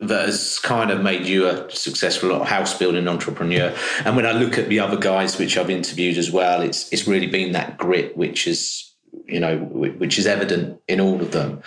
that 0.00 0.26
has 0.26 0.58
kind 0.58 0.90
of 0.90 1.02
made 1.02 1.26
you 1.26 1.46
a 1.48 1.70
successful 1.70 2.44
house 2.44 2.76
building 2.76 3.08
entrepreneur. 3.08 3.74
And 4.04 4.14
when 4.14 4.26
I 4.26 4.32
look 4.32 4.58
at 4.58 4.68
the 4.68 4.80
other 4.80 4.96
guys 4.96 5.38
which 5.38 5.56
I've 5.56 5.70
interviewed 5.70 6.18
as 6.18 6.30
well, 6.30 6.60
it's 6.60 6.92
it's 6.92 7.06
really 7.06 7.26
been 7.26 7.52
that 7.52 7.78
grit 7.78 8.16
which 8.16 8.46
is 8.46 8.92
you 9.26 9.40
know 9.40 9.56
which 9.56 10.18
is 10.18 10.26
evident 10.26 10.80
in 10.86 11.00
all 11.00 11.20
of 11.20 11.32
them. 11.32 11.62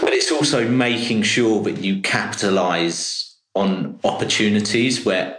But 0.00 0.12
it's 0.12 0.32
also 0.32 0.68
making 0.68 1.22
sure 1.22 1.62
that 1.62 1.78
you 1.78 2.00
capitalize 2.00 3.36
on 3.54 4.00
opportunities 4.04 5.04
where 5.04 5.38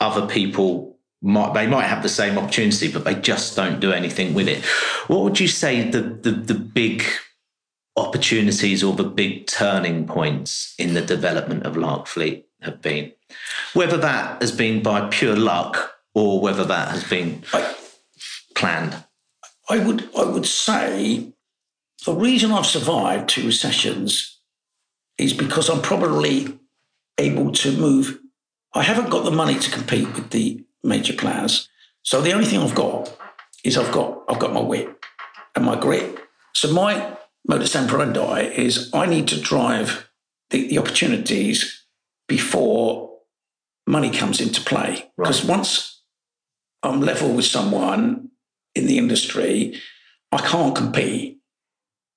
other 0.00 0.26
people 0.26 0.98
might 1.22 1.54
they 1.54 1.66
might 1.66 1.86
have 1.86 2.02
the 2.02 2.08
same 2.10 2.36
opportunity, 2.36 2.92
but 2.92 3.04
they 3.04 3.14
just 3.14 3.56
don't 3.56 3.80
do 3.80 3.92
anything 3.92 4.34
with 4.34 4.46
it. 4.46 4.62
What 5.06 5.22
would 5.22 5.40
you 5.40 5.48
say 5.48 5.88
the 5.88 6.02
the, 6.02 6.32
the 6.32 6.54
big 6.54 7.02
opportunities 7.96 8.82
or 8.82 8.94
the 8.94 9.04
big 9.04 9.46
turning 9.46 10.06
points 10.06 10.74
in 10.78 10.94
the 10.94 11.02
development 11.02 11.64
of 11.64 11.74
Larkfleet 11.74 12.44
have 12.62 12.80
been? 12.82 13.12
Whether 13.72 13.96
that 13.98 14.40
has 14.40 14.52
been 14.52 14.82
by 14.82 15.08
pure 15.08 15.36
luck 15.36 15.94
or 16.14 16.40
whether 16.40 16.64
that 16.64 16.88
has 16.88 17.04
been 17.04 17.42
I, 17.52 17.74
planned. 18.54 19.04
I 19.68 19.78
would 19.78 20.08
I 20.16 20.24
would 20.24 20.46
say 20.46 21.32
the 22.04 22.14
reason 22.14 22.52
I've 22.52 22.66
survived 22.66 23.28
two 23.28 23.46
recessions 23.46 24.38
is 25.18 25.32
because 25.32 25.68
I'm 25.68 25.82
probably 25.82 26.58
able 27.18 27.52
to 27.52 27.72
move. 27.72 28.20
I 28.74 28.82
haven't 28.82 29.10
got 29.10 29.24
the 29.24 29.30
money 29.30 29.58
to 29.58 29.70
compete 29.70 30.12
with 30.14 30.30
the 30.30 30.64
major 30.82 31.14
players. 31.14 31.68
So 32.02 32.20
the 32.20 32.32
only 32.32 32.46
thing 32.46 32.60
I've 32.60 32.74
got 32.74 33.16
is 33.62 33.78
I've 33.78 33.92
got 33.92 34.22
I've 34.28 34.38
got 34.38 34.52
my 34.52 34.60
wit 34.60 34.88
and 35.56 35.64
my 35.64 35.78
grit. 35.78 36.18
So 36.52 36.72
my 36.72 37.16
modus 37.46 37.76
operandi 37.76 38.52
is 38.56 38.90
I 38.92 39.06
need 39.06 39.28
to 39.28 39.40
drive 39.40 40.08
the, 40.50 40.68
the 40.68 40.78
opportunities 40.78 41.84
before 42.28 43.18
money 43.86 44.10
comes 44.10 44.40
into 44.40 44.60
play. 44.60 45.10
Because 45.16 45.44
right. 45.44 45.56
once 45.56 46.02
I'm 46.82 47.00
level 47.00 47.32
with 47.32 47.44
someone 47.44 48.30
in 48.74 48.86
the 48.86 48.98
industry, 48.98 49.80
I 50.32 50.38
can't 50.38 50.74
compete 50.74 51.40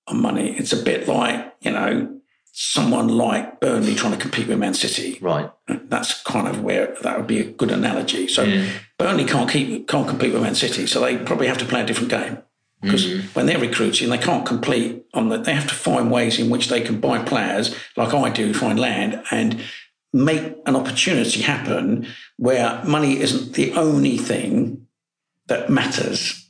on 0.08 0.22
money. 0.22 0.56
It's 0.58 0.74
a 0.74 0.82
bit 0.82 1.08
like, 1.08 1.54
you 1.62 1.72
know, 1.72 2.20
someone 2.60 3.08
like 3.08 3.60
Burnley 3.60 3.94
trying 3.94 4.13
to 4.13 4.20
compete 4.20 4.48
with 4.48 4.58
Man 4.58 4.74
City. 4.74 5.20
Right. 5.22 5.52
That's 5.68 6.24
kind 6.24 6.48
of 6.48 6.63
where 6.63 6.96
that 7.04 7.18
would 7.18 7.28
be 7.28 7.40
a 7.40 7.44
good 7.44 7.72
analogy. 7.72 8.28
So 8.28 8.44
yeah. 8.44 8.68
Burnley 8.98 9.26
can't 9.26 9.50
keep 9.50 9.88
can't 9.88 10.08
compete 10.08 10.34
with 10.34 10.42
Man 10.42 10.56
City, 10.56 10.88
so 10.88 11.02
they 11.02 11.18
probably 11.18 11.48
have 11.48 11.60
to 11.60 11.66
play 11.66 11.82
a 11.82 11.86
different 11.86 12.10
game. 12.10 12.40
Because 12.82 13.08
mm-hmm. 13.08 13.28
when 13.30 13.48
they're 13.48 13.60
recruiting, 13.60 14.10
they 14.10 14.20
can't 14.20 14.46
complete 14.46 15.04
on 15.13 15.30
that. 15.30 15.46
They 15.46 15.54
have 15.54 15.68
to 15.68 15.74
find 15.74 16.12
ways 16.12 16.38
in 16.38 16.50
which 16.50 16.70
they 16.70 16.82
can 16.82 17.00
buy 17.00 17.24
players, 17.24 17.76
like 17.96 18.13
I 18.13 18.30
do, 18.30 18.54
find 18.54 18.80
land 18.80 19.24
and 19.32 19.62
make 20.13 20.56
an 20.66 20.76
opportunity 20.76 21.42
happen 21.42 22.08
where 22.38 22.82
money 22.86 23.20
isn't 23.20 23.54
the 23.54 23.74
only 23.74 24.18
thing 24.18 24.88
that 25.48 25.70
matters 25.70 26.50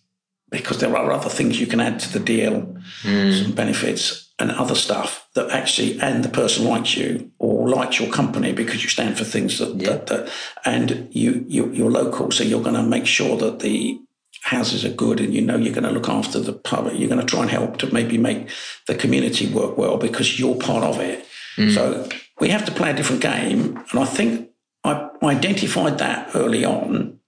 because 0.50 0.80
there 0.80 0.96
are 0.96 1.12
other 1.12 1.30
things 1.30 1.60
you 1.60 1.68
can 1.68 1.80
add 1.80 2.00
to 2.00 2.14
the 2.14 2.24
deal, 2.24 2.78
mm. 3.04 3.44
some 3.44 3.52
benefits 3.52 4.32
and 4.40 4.52
other 4.52 4.76
stuff 4.76 5.28
that 5.34 5.50
actually, 5.50 6.00
and 6.00 6.24
the 6.24 6.30
person 6.30 6.66
likes 6.66 6.96
you 6.96 7.32
or 7.40 7.70
likes 7.70 8.00
your 8.00 8.12
company 8.12 8.54
because 8.54 8.84
you 8.84 8.90
stand 8.90 9.18
for 9.18 9.24
things 9.24 9.60
that, 9.60 9.76
yeah. 9.76 9.90
that, 9.90 10.08
that 10.08 10.32
and 10.64 11.10
you, 11.12 11.44
you, 11.48 11.72
you're 11.72 11.92
local. 11.92 12.32
So 12.32 12.44
you're 12.44 12.62
going 12.62 12.76
to 12.76 12.84
make 12.84 13.06
sure 13.06 13.38
that 13.38 13.60
the 13.60 14.00
houses 14.48 14.86
are 14.86 14.90
good 14.90 15.20
and 15.20 15.34
you 15.34 15.42
know 15.42 15.58
you're 15.58 15.74
going 15.74 15.84
to 15.84 15.92
look 15.92 16.08
after 16.08 16.40
the 16.40 16.54
pub. 16.54 16.90
You're 16.94 17.10
going 17.10 17.20
to 17.20 17.26
try 17.26 17.42
and 17.42 17.50
help 17.50 17.78
to 17.80 17.94
maybe 17.94 18.18
make 18.18 18.50
the 18.88 18.96
community 18.96 19.52
work 19.52 19.78
well 19.78 19.98
because 19.98 20.40
you're 20.40 20.56
part 20.56 20.84
of 20.84 21.00
it. 21.02 21.26
Mm. 21.58 21.74
So 21.74 22.10
we 22.40 22.50
have 22.50 22.66
to 22.66 22.72
play 22.72 22.92
a 22.92 22.96
different 22.96 23.22
game. 23.22 23.84
And 23.92 24.00
I 24.00 24.06
think 24.06 24.50
I 24.86 25.10
identified 25.22 25.98
that 25.98 26.32
early 26.34 26.64
on. 26.64 27.20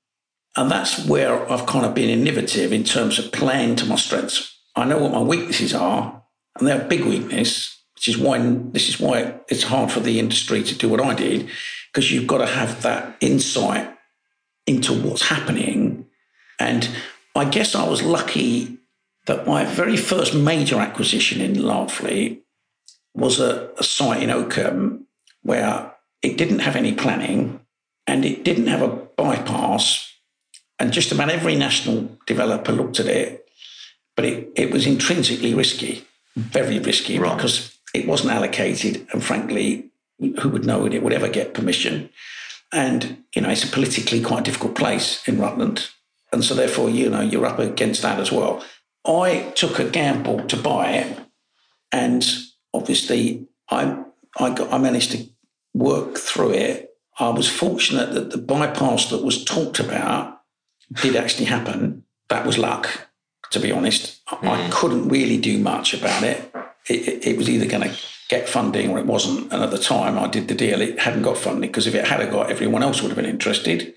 And 0.56 0.72
that's 0.72 1.06
where 1.06 1.50
I've 1.52 1.66
kind 1.66 1.86
of 1.86 1.94
been 1.94 2.10
innovative 2.10 2.72
in 2.72 2.84
terms 2.86 3.20
of 3.20 3.32
playing 3.32 3.76
to 3.78 3.86
my 3.86 3.98
strengths. 3.98 4.58
I 4.76 4.86
know 4.86 5.00
what 5.00 5.12
my 5.12 5.22
weaknesses 5.22 5.74
are, 5.74 6.24
and 6.58 6.68
they're 6.68 6.82
a 6.82 6.88
big 6.88 7.04
weakness, 7.04 7.84
which 7.96 8.08
is 8.08 8.18
why 8.18 8.38
this 8.72 8.88
is 8.88 9.00
why 9.00 9.36
it's 9.50 9.64
hard 9.64 9.92
for 9.92 10.00
the 10.00 10.20
industry 10.20 10.64
to 10.64 10.76
do 10.76 10.90
what 10.90 11.02
I 11.02 11.14
did, 11.14 11.50
because 11.92 12.12
you've 12.12 12.28
got 12.28 12.40
to 12.40 12.48
have 12.48 12.82
that 12.84 13.18
insight 13.20 13.88
into 14.66 14.94
what's 14.94 15.28
happening. 15.28 15.89
And 16.60 16.90
I 17.36 17.46
guess 17.46 17.76
I 17.76 17.88
was 17.88 18.04
lucky 18.04 18.78
that 19.26 19.48
my 19.48 19.64
very 19.64 19.98
first 19.98 20.34
major 20.34 20.80
acquisition 20.80 21.42
in 21.42 21.54
Larkfleet 21.54 22.42
was 23.14 23.40
a, 23.40 23.70
a 23.78 23.84
site 23.84 24.24
in 24.24 24.30
Oakham 24.30 25.08
where 25.44 25.94
it 26.22 26.38
didn't 26.38 26.60
have 26.60 26.76
any 26.76 26.94
planning 26.94 27.60
and 28.08 28.26
it 28.26 28.44
didn't 28.44 28.68
have 28.68 28.82
a 28.82 28.88
bypass. 28.88 30.12
And 30.80 30.92
just 30.92 31.12
about 31.12 31.30
every 31.30 31.56
national 31.56 32.18
developer 32.26 32.72
looked 32.72 33.00
at 33.00 33.08
it, 33.08 33.48
but 34.16 34.26
it, 34.26 34.50
it 34.56 34.72
was 34.72 34.86
intrinsically 34.86 35.54
risky, 35.54 36.06
very 36.36 36.80
risky, 36.80 37.20
right. 37.20 37.36
because 37.36 37.78
it 37.94 38.08
wasn't 38.08 38.32
allocated. 38.32 39.08
And 39.12 39.24
frankly, 39.24 39.92
who 40.20 40.50
would 40.50 40.66
know 40.66 40.86
it 40.86 41.04
would 41.04 41.14
ever 41.14 41.30
get 41.30 41.54
permission? 41.54 42.10
And, 42.72 43.24
you 43.36 43.42
know, 43.42 43.50
it's 43.50 43.64
a 43.64 43.68
politically 43.68 44.22
quite 44.22 44.44
difficult 44.44 44.76
place 44.76 45.28
in 45.28 45.40
Rutland. 45.40 45.90
And 46.32 46.44
so, 46.44 46.54
therefore, 46.54 46.90
you 46.90 47.10
know, 47.10 47.22
you're 47.22 47.46
up 47.46 47.60
against 47.60 48.02
that 48.04 48.20
as 48.20 48.32
well. 48.32 48.64
I 49.06 49.52
took 49.56 49.80
a 49.80 49.90
gamble 49.90 50.46
to 50.48 50.58
buy 50.58 50.92
it. 50.92 51.20
And 51.92 52.26
obviously, 52.74 53.48
I, 53.70 54.04
I, 54.38 54.54
got, 54.54 54.72
I 54.72 54.78
managed 54.78 55.12
to 55.12 55.26
work 55.74 56.18
through 56.18 56.52
it. 56.52 56.92
I 57.20 57.30
was 57.30 57.50
fortunate 57.50 58.14
that 58.14 58.32
the 58.32 58.38
bypass 58.38 59.10
that 59.10 59.24
was 59.24 59.44
talked 59.44 59.80
about 59.80 60.42
did 61.02 61.16
actually 61.16 61.46
happen. 61.46 62.04
That 62.30 62.46
was 62.46 62.58
luck, 62.58 63.10
to 63.52 63.60
be 63.60 63.72
honest. 63.72 64.26
Mm. 64.28 64.48
I 64.48 64.64
hmm. 64.64 64.72
couldn't 64.72 65.10
really 65.10 65.38
do 65.38 65.58
much 65.58 65.94
about 65.94 66.24
it. 66.24 66.54
It, 66.88 67.08
it, 67.08 67.28
it 67.28 67.38
was 67.38 67.50
either 67.50 67.66
going 67.66 67.90
to 67.90 67.96
get 68.30 68.48
funding 68.48 68.92
or 68.92 69.00
it 69.00 69.06
wasn't. 69.06 69.52
And 69.52 69.64
at 69.64 69.72
the 69.72 69.78
time 69.78 70.18
I 70.18 70.28
did 70.28 70.48
the 70.48 70.56
deal, 70.56 70.82
it 70.82 71.00
hadn't 71.00 71.24
got 71.24 71.38
funding 71.38 71.70
because 71.70 71.88
if 71.88 71.96
it 71.96 72.06
had 72.06 72.32
got, 72.32 72.52
everyone 72.52 72.84
else 72.84 73.02
would 73.02 73.10
have 73.10 73.18
been 73.18 73.26
interested. 73.26 73.94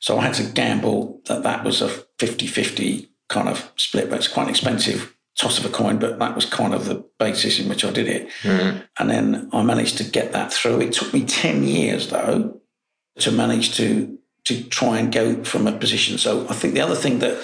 So 0.00 0.18
I 0.18 0.22
had 0.24 0.34
to 0.34 0.52
gamble 0.52 1.20
that 1.26 1.42
that 1.42 1.64
was 1.64 1.82
a 1.82 1.88
50 2.18 2.46
50 2.46 3.08
kind 3.28 3.48
of 3.48 3.72
split, 3.76 4.10
but 4.10 4.18
it's 4.18 4.28
quite 4.28 4.44
an 4.44 4.50
expensive 4.50 5.16
toss 5.38 5.58
of 5.58 5.66
a 5.66 5.68
coin, 5.68 5.98
but 5.98 6.18
that 6.18 6.34
was 6.34 6.46
kind 6.46 6.74
of 6.74 6.86
the 6.86 7.04
basis 7.18 7.58
in 7.58 7.68
which 7.68 7.84
I 7.84 7.90
did 7.90 8.08
it. 8.08 8.28
Mm. 8.42 8.82
And 8.98 9.10
then 9.10 9.50
I 9.52 9.62
managed 9.62 9.98
to 9.98 10.04
get 10.04 10.32
that 10.32 10.52
through. 10.52 10.80
It 10.80 10.92
took 10.92 11.12
me 11.12 11.24
10 11.24 11.64
years, 11.64 12.08
though, 12.08 12.60
to 13.18 13.32
manage 13.32 13.76
to 13.76 14.18
to 14.44 14.62
try 14.62 14.98
and 14.98 15.12
go 15.12 15.42
from 15.42 15.66
a 15.66 15.72
position. 15.72 16.18
So 16.18 16.46
I 16.48 16.52
think 16.52 16.74
the 16.74 16.80
other 16.80 16.94
thing 16.94 17.18
that 17.18 17.42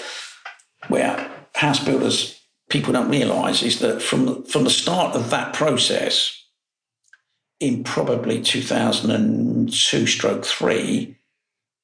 where 0.87 1.29
house 1.53 1.83
builders 1.83 2.39
people 2.69 2.93
don't 2.93 3.09
realise 3.09 3.61
is 3.61 3.79
that 3.79 4.01
from 4.01 4.43
from 4.45 4.63
the 4.63 4.69
start 4.69 5.15
of 5.15 5.29
that 5.29 5.53
process, 5.53 6.43
in 7.59 7.83
probably 7.83 8.41
2002 8.41 10.07
stroke 10.07 10.45
three, 10.45 11.17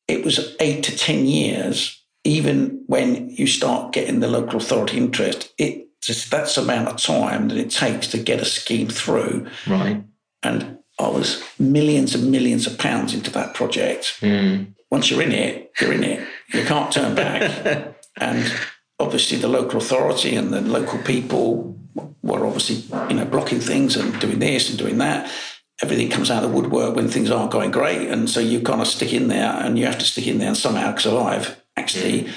it 0.10 0.26
was 0.26 0.56
eight 0.60 0.84
to 0.84 0.98
10 0.98 1.26
years, 1.26 2.04
even 2.24 2.84
when 2.88 3.30
you 3.30 3.48
start 3.48 3.94
getting 3.94 4.20
the 4.20 4.28
local 4.28 4.60
authority 4.60 4.98
interest, 4.98 5.54
it 5.58 5.88
just 6.02 6.32
that's 6.32 6.56
the 6.56 6.62
amount 6.62 6.88
of 6.88 6.98
time 6.98 7.50
that 7.50 7.58
it 7.58 7.70
takes 7.70 8.08
to 8.08 8.18
get 8.18 8.42
a 8.42 8.46
scheme 8.46 8.88
through. 8.88 9.48
Right. 9.68 10.04
And 10.44 10.80
I 11.00 11.08
was 11.08 11.44
millions 11.60 12.16
and 12.16 12.32
millions 12.32 12.68
of 12.68 12.78
pounds 12.78 13.14
into 13.14 13.32
that 13.32 13.54
project. 13.54 14.18
Mm. 14.22 14.74
Once 14.92 15.12
you're 15.12 15.22
in 15.22 15.32
it, 15.32 15.72
you're 15.80 15.94
in 15.94 16.04
it. 16.04 16.28
You 16.54 16.64
can't 16.64 16.92
turn 16.92 17.16
back. 17.16 17.96
and 18.18 18.52
obviously, 19.00 19.38
the 19.38 19.48
local 19.48 19.80
authority 19.80 20.36
and 20.36 20.52
the 20.52 20.62
local 20.62 21.00
people 21.00 21.78
were 22.22 22.46
obviously, 22.46 22.78
you 23.10 23.16
know, 23.16 23.26
blocking 23.26 23.60
things 23.60 23.96
and 23.96 24.20
doing 24.20 24.40
this 24.40 24.70
and 24.70 24.80
doing 24.80 24.98
that. 24.98 25.32
Everything 25.82 26.10
comes 26.10 26.30
out 26.30 26.44
of 26.44 26.50
the 26.50 26.56
woodwork 26.56 26.96
when 26.96 27.08
things 27.08 27.32
aren't 27.32 27.52
going 27.52 27.72
great, 27.72 28.10
and 28.10 28.30
so 28.30 28.40
you 28.40 28.62
kind 28.62 28.82
of 28.82 28.88
stick 28.88 29.14
in 29.14 29.28
there, 29.28 29.52
and 29.52 29.80
you 29.80 29.86
have 29.86 29.98
to 30.00 30.06
stick 30.06 30.28
in 30.28 30.38
there 30.38 30.50
and 30.50 30.58
somehow 30.58 30.96
survive. 30.96 31.62
Actually, 31.78 32.24
mm 32.24 32.34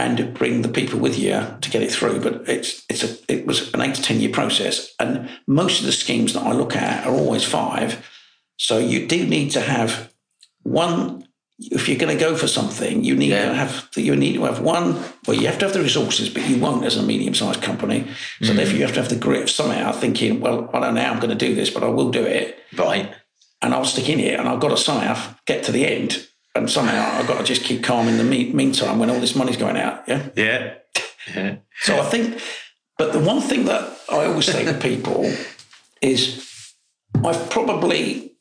and 0.00 0.32
bring 0.32 0.62
the 0.62 0.68
people 0.68 0.98
with 0.98 1.18
you 1.18 1.46
to 1.60 1.70
get 1.70 1.82
it 1.82 1.92
through. 1.92 2.20
But 2.20 2.48
it's 2.48 2.84
it's 2.88 3.04
a 3.04 3.32
it 3.32 3.46
was 3.46 3.72
an 3.74 3.82
eight 3.82 3.94
to 3.96 4.02
ten 4.02 4.20
year 4.20 4.30
process, 4.30 4.94
and 4.98 5.28
most 5.46 5.80
of 5.80 5.86
the 5.86 5.92
schemes 5.92 6.32
that 6.32 6.42
I 6.42 6.52
look 6.52 6.74
at 6.74 7.06
are 7.06 7.12
always 7.12 7.44
five. 7.44 8.06
So 8.56 8.78
you 8.78 9.06
do 9.06 9.26
need 9.26 9.50
to 9.50 9.60
have 9.60 10.12
one. 10.62 11.26
If 11.60 11.88
you're 11.88 11.98
going 11.98 12.16
to 12.16 12.22
go 12.22 12.36
for 12.36 12.48
something, 12.48 13.04
you 13.04 13.14
need 13.14 13.30
yeah. 13.30 13.50
to 13.50 13.54
have 13.54 13.88
you 13.94 14.16
need 14.16 14.34
to 14.34 14.44
have 14.44 14.60
one. 14.60 15.02
Well, 15.26 15.36
you 15.36 15.46
have 15.46 15.58
to 15.58 15.66
have 15.66 15.74
the 15.74 15.82
resources, 15.82 16.30
but 16.30 16.48
you 16.48 16.58
won't 16.58 16.84
as 16.84 16.96
a 16.96 17.02
medium 17.02 17.34
sized 17.34 17.62
company. 17.62 18.06
So 18.40 18.52
mm. 18.52 18.56
therefore, 18.56 18.76
you 18.76 18.82
have 18.82 18.94
to 18.94 19.00
have 19.00 19.10
the 19.10 19.16
grit 19.16 19.48
somehow 19.48 19.92
thinking, 19.92 20.40
well, 20.40 20.70
I 20.72 20.80
don't 20.80 20.94
know 20.94 21.02
how 21.02 21.12
I'm 21.12 21.20
going 21.20 21.36
to 21.36 21.46
do 21.46 21.54
this, 21.54 21.70
but 21.70 21.84
I 21.84 21.88
will 21.88 22.10
do 22.10 22.24
it. 22.24 22.58
Right. 22.76 23.14
And 23.62 23.74
I'll 23.74 23.84
stick 23.84 24.08
in 24.08 24.18
here, 24.18 24.38
and 24.38 24.48
I've 24.48 24.60
got 24.60 24.70
to 24.70 24.76
somehow 24.78 25.34
get 25.44 25.64
to 25.64 25.72
the 25.72 25.86
end 25.86 26.26
and 26.54 26.70
somehow 26.70 27.18
I've 27.18 27.26
got 27.26 27.38
to 27.38 27.44
just 27.44 27.62
keep 27.62 27.82
calm 27.82 28.08
in 28.08 28.16
the 28.16 28.24
me- 28.24 28.52
meantime 28.52 28.98
when 28.98 29.10
all 29.10 29.20
this 29.20 29.36
money's 29.36 29.56
going 29.56 29.76
out. 29.76 30.06
Yeah. 30.08 30.28
Yeah. 30.34 30.74
yeah. 31.34 31.56
So 31.82 31.98
I 31.98 32.04
think, 32.04 32.40
but 32.98 33.12
the 33.12 33.20
one 33.20 33.40
thing 33.40 33.66
that 33.66 33.98
I 34.10 34.26
always 34.26 34.46
say 34.46 34.64
to 34.64 34.74
people 34.74 35.32
is 36.02 36.74
I've 37.24 37.50
probably, 37.50 38.32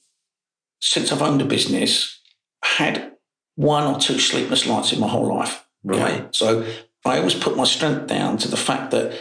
since 0.80 1.12
I've 1.12 1.22
owned 1.22 1.42
a 1.42 1.46
business, 1.46 2.19
had 2.64 3.14
one 3.56 3.84
or 3.84 4.00
two 4.00 4.20
sleepless 4.20 4.68
nights 4.68 4.94
in 4.94 5.00
my 5.00 5.08
whole 5.08 5.28
life. 5.28 5.66
Right. 5.84 6.34
So 6.36 6.66
I 7.06 7.18
always 7.18 7.36
put 7.36 7.58
my 7.58 7.64
strength 7.64 8.08
down 8.08 8.38
to 8.40 8.48
the 8.48 8.58
fact 8.58 8.92
that 8.92 9.18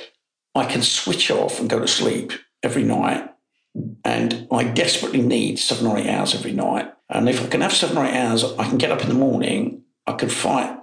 I 0.54 0.64
can 0.64 0.82
switch 0.82 1.30
off 1.30 1.60
and 1.60 1.70
go 1.70 1.78
to 1.78 1.88
sleep 1.88 2.32
every 2.62 2.84
night. 2.84 3.30
And 4.04 4.48
I 4.50 4.64
desperately 4.64 5.22
need 5.22 5.58
seven 5.58 5.86
or 5.86 5.98
eight 5.98 6.08
hours 6.08 6.34
every 6.34 6.52
night 6.52 6.92
and 7.10 7.28
if 7.28 7.42
I 7.42 7.48
can 7.48 7.62
have 7.62 7.72
seven 7.72 7.96
or 7.96 8.04
eight 8.04 8.16
hours, 8.16 8.44
I 8.44 8.68
can 8.68 8.78
get 8.78 8.90
up 8.90 9.02
in 9.02 9.08
the 9.08 9.14
morning, 9.14 9.82
I 10.06 10.12
can 10.12 10.28
fight 10.28 10.78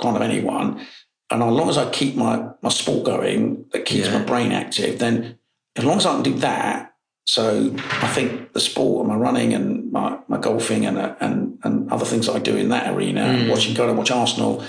kind 0.00 0.16
of 0.16 0.22
anyone. 0.22 0.86
And 1.30 1.42
as 1.42 1.52
long 1.52 1.68
as 1.68 1.76
I 1.76 1.90
keep 1.90 2.16
my, 2.16 2.48
my 2.62 2.70
sport 2.70 3.04
going, 3.04 3.66
that 3.72 3.84
keeps 3.84 4.06
yeah. 4.06 4.18
my 4.18 4.24
brain 4.24 4.52
active, 4.52 4.98
then 4.98 5.38
as 5.76 5.84
long 5.84 5.98
as 5.98 6.06
I 6.06 6.14
can 6.14 6.22
do 6.22 6.34
that, 6.38 6.87
so 7.28 7.70
I 7.76 8.08
think 8.08 8.54
the 8.54 8.60
sport 8.60 9.00
and 9.00 9.08
my 9.14 9.14
running 9.14 9.52
and 9.52 9.92
my, 9.92 10.18
my 10.28 10.38
golfing 10.38 10.86
and, 10.86 10.96
and 11.20 11.58
and 11.62 11.92
other 11.92 12.06
things 12.06 12.26
that 12.26 12.36
I 12.36 12.38
do 12.38 12.56
in 12.56 12.70
that 12.70 12.90
arena, 12.94 13.20
mm. 13.20 13.50
watching 13.50 13.74
go 13.74 13.86
and 13.86 13.98
watch 13.98 14.10
Arsenal 14.10 14.64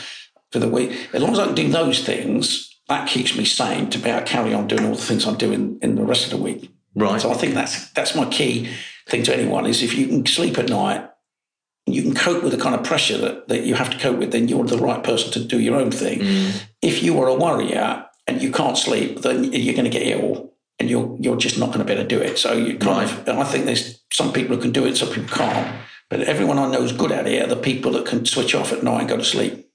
for 0.52 0.60
the 0.60 0.68
week, 0.68 1.08
as 1.14 1.22
long 1.22 1.32
as 1.32 1.40
I 1.40 1.46
can 1.46 1.56
do 1.56 1.70
those 1.70 2.04
things, 2.04 2.78
that 2.90 3.08
keeps 3.08 3.38
me 3.38 3.46
sane 3.46 3.90
to 3.92 3.98
be 3.98 4.10
able 4.10 4.26
to 4.26 4.26
carry 4.26 4.54
on 4.54 4.68
doing 4.68 4.84
all 4.86 4.94
the 4.94 5.02
things 5.02 5.26
I'm 5.26 5.38
doing 5.38 5.80
in 5.82 5.96
the 5.96 6.04
rest 6.04 6.26
of 6.26 6.32
the 6.32 6.44
week. 6.44 6.70
Right. 6.96 7.22
So 7.22 7.32
I 7.32 7.36
think 7.36 7.54
that's 7.54 7.92
that's 7.92 8.14
my 8.14 8.26
key 8.26 8.70
thing 9.08 9.24
to 9.24 9.34
anyone 9.34 9.66
is 9.66 9.82
if 9.82 9.98
you 9.98 10.08
can 10.08 10.26
sleep 10.26 10.58
at 10.58 10.68
night, 10.68 11.10
you 11.86 12.02
can 12.02 12.14
cope 12.14 12.44
with 12.44 12.52
the 12.52 12.62
kind 12.62 12.76
of 12.76 12.84
pressure 12.84 13.18
that, 13.20 13.48
that 13.48 13.64
you 13.64 13.76
have 13.76 13.90
to 13.90 13.98
cope 13.98 14.18
with, 14.18 14.34
then 14.34 14.50
you're 14.50 14.66
the 14.66 14.78
right 14.78 15.02
person 15.02 15.32
to 15.32 15.48
do 15.48 15.62
your 15.62 15.78
own 15.78 15.92
thing. 15.92 16.20
Mm. 16.20 16.64
If 16.82 17.04
you 17.04 17.22
are 17.22 17.30
a 17.30 17.36
worrier 17.36 18.06
and 18.28 18.42
you 18.42 18.52
can't 18.52 18.78
sleep, 18.78 19.22
then 19.22 19.46
you're 19.46 19.76
going 19.76 19.90
to 19.90 19.98
get 19.98 20.06
ill 20.06 20.50
and 20.80 20.90
you're 20.90 21.18
you're 21.20 21.38
just 21.38 21.58
not 21.60 21.68
going 21.68 21.80
to 21.80 21.86
be 21.86 21.94
able 21.94 22.04
to 22.04 22.08
do 22.08 22.22
it. 22.22 22.38
So 22.38 22.54
you 22.54 22.78
kind 22.78 23.10
of, 23.10 23.28
I 23.30 23.44
think 23.44 23.66
there's 23.66 24.02
some 24.12 24.32
people 24.34 24.56
who 24.56 24.62
can 24.62 24.72
do 24.72 24.86
it, 24.86 24.98
some 24.98 25.10
people 25.10 25.36
can't. 25.36 25.76
But 26.10 26.22
everyone 26.22 26.58
I 26.58 26.72
know 26.72 26.82
is 26.82 26.92
good 26.92 27.12
at 27.12 27.28
it 27.28 27.44
are 27.44 27.48
the 27.48 27.62
people 27.62 27.92
that 27.92 28.06
can 28.06 28.26
switch 28.26 28.56
off 28.56 28.72
at 28.74 28.84
night 28.84 29.02
and 29.02 29.10
go 29.10 29.18
to 29.18 29.24
sleep 29.24 29.70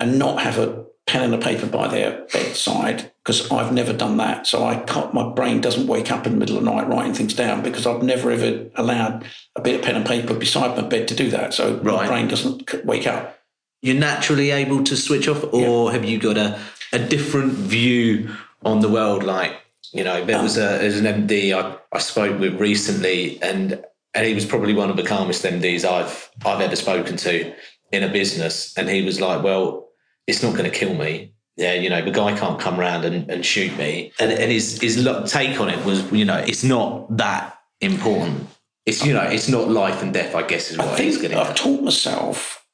and 0.00 0.18
not 0.18 0.40
have 0.42 0.58
a 0.58 0.84
pen 1.06 1.22
and 1.22 1.34
a 1.34 1.38
paper 1.38 1.66
by 1.66 1.86
their 1.86 2.26
bedside 2.32 3.12
because 3.22 3.50
I've 3.52 3.72
never 3.72 3.92
done 3.92 4.16
that. 4.16 4.46
So 4.46 4.64
I 4.64 4.76
can't, 4.76 5.14
my 5.14 5.28
brain 5.32 5.60
doesn't 5.60 5.86
wake 5.86 6.10
up 6.10 6.26
in 6.26 6.32
the 6.32 6.38
middle 6.38 6.56
of 6.58 6.64
the 6.64 6.70
night 6.70 6.88
writing 6.88 7.14
things 7.14 7.34
down 7.34 7.62
because 7.62 7.86
I've 7.86 8.02
never 8.02 8.30
ever 8.30 8.66
allowed 8.74 9.24
a 9.54 9.60
bit 9.60 9.76
of 9.76 9.82
pen 9.82 9.96
and 9.96 10.06
paper 10.06 10.34
beside 10.34 10.76
my 10.76 10.82
bed 10.82 11.06
to 11.08 11.14
do 11.14 11.30
that. 11.30 11.54
So 11.54 11.76
Right. 11.76 11.84
my 11.84 12.06
brain 12.06 12.26
doesn't 12.28 12.84
wake 12.84 13.06
up. 13.06 13.38
You're 13.82 13.96
naturally 13.96 14.50
able 14.50 14.82
to 14.84 14.96
switch 14.96 15.28
off, 15.28 15.44
or 15.52 15.92
have 15.92 16.06
you 16.06 16.18
got 16.18 16.38
a, 16.38 16.58
a 16.92 16.98
different 16.98 17.52
view 17.52 18.30
on 18.64 18.80
the 18.80 18.88
world? 18.88 19.22
Like, 19.22 19.56
you 19.94 20.02
know, 20.02 20.24
there 20.24 20.42
was 20.42 20.56
a 20.56 20.78
there's 20.78 20.98
an 20.98 21.06
MD 21.06 21.54
I, 21.54 21.76
I 21.92 21.98
spoke 22.00 22.38
with 22.40 22.60
recently, 22.60 23.40
and 23.40 23.82
and 24.12 24.26
he 24.26 24.34
was 24.34 24.44
probably 24.44 24.74
one 24.74 24.90
of 24.90 24.96
the 24.96 25.04
calmest 25.04 25.44
MDs 25.44 25.84
I've 25.84 26.30
I've 26.44 26.60
ever 26.60 26.74
spoken 26.74 27.16
to 27.18 27.54
in 27.92 28.02
a 28.02 28.08
business, 28.08 28.76
and 28.76 28.88
he 28.88 29.02
was 29.02 29.20
like, 29.20 29.44
"Well, 29.44 29.88
it's 30.26 30.42
not 30.42 30.56
going 30.56 30.68
to 30.68 30.76
kill 30.76 30.94
me." 30.94 31.32
Yeah, 31.56 31.74
you 31.74 31.88
know, 31.88 32.04
the 32.04 32.10
guy 32.10 32.36
can't 32.36 32.58
come 32.60 32.78
round 32.78 33.04
and, 33.04 33.30
and 33.30 33.46
shoot 33.46 33.78
me. 33.78 34.12
And, 34.18 34.32
and 34.32 34.50
his 34.50 34.80
his 34.80 34.96
take 35.30 35.60
on 35.60 35.68
it 35.68 35.84
was, 35.84 36.10
you 36.10 36.24
know, 36.24 36.38
it's 36.38 36.64
not 36.64 37.16
that 37.16 37.56
important. 37.80 38.48
It's 38.86 39.06
you 39.06 39.14
know, 39.14 39.22
it's 39.22 39.48
not 39.48 39.68
life 39.68 40.02
and 40.02 40.12
death. 40.12 40.34
I 40.34 40.42
guess 40.42 40.72
is 40.72 40.78
what 40.78 41.00
I 41.00 41.04
he's 41.04 41.18
getting. 41.18 41.38
I've 41.38 41.50
at. 41.50 41.56
taught 41.56 41.82
myself 41.84 42.66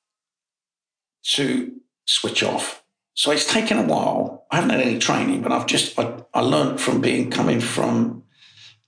to 1.35 1.71
switch 2.07 2.43
off. 2.43 2.80
So 3.15 3.31
it's 3.31 3.51
taken 3.51 3.79
a 3.79 3.83
while. 3.83 4.47
I 4.51 4.57
haven't 4.57 4.71
had 4.71 4.81
any 4.81 4.99
training, 4.99 5.43
but 5.43 5.53
I've 5.53 5.67
just 5.67 5.99
I, 5.99 6.23
I 6.33 6.41
learned 6.41 6.81
from 6.81 7.01
being 7.01 7.31
coming 7.31 7.61
from 7.61 8.25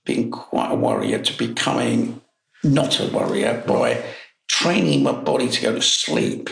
being 0.05 0.31
quite 0.31 0.71
a 0.71 0.75
warrior 0.75 1.19
to 1.19 1.37
becoming 1.37 2.21
not 2.63 2.99
a 2.99 3.07
warrior 3.07 3.63
by 3.65 4.03
training 4.47 5.03
my 5.03 5.11
body 5.11 5.49
to 5.49 5.61
go 5.61 5.73
to 5.73 5.81
sleep. 5.81 6.49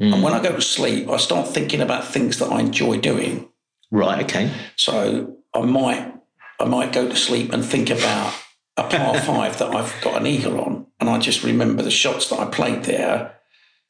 And 0.00 0.14
hmm. 0.14 0.22
when 0.22 0.32
I 0.32 0.40
go 0.40 0.54
to 0.54 0.62
sleep, 0.62 1.08
I 1.08 1.16
start 1.16 1.48
thinking 1.48 1.80
about 1.80 2.04
things 2.04 2.38
that 2.38 2.52
I 2.52 2.60
enjoy 2.60 2.98
doing. 2.98 3.48
Right. 3.90 4.24
Okay. 4.24 4.52
So 4.76 5.36
I 5.54 5.60
might 5.62 6.14
I 6.60 6.64
might 6.64 6.92
go 6.92 7.08
to 7.08 7.16
sleep 7.16 7.52
and 7.52 7.64
think 7.64 7.90
about 7.90 8.34
a 8.76 8.84
par 8.84 9.18
five 9.20 9.58
that 9.58 9.74
I've 9.74 9.94
got 10.02 10.20
an 10.20 10.26
eagle 10.26 10.60
on, 10.60 10.86
and 11.00 11.08
I 11.08 11.18
just 11.18 11.42
remember 11.42 11.82
the 11.82 11.90
shots 11.90 12.30
that 12.30 12.40
I 12.40 12.46
played 12.46 12.84
there. 12.84 13.37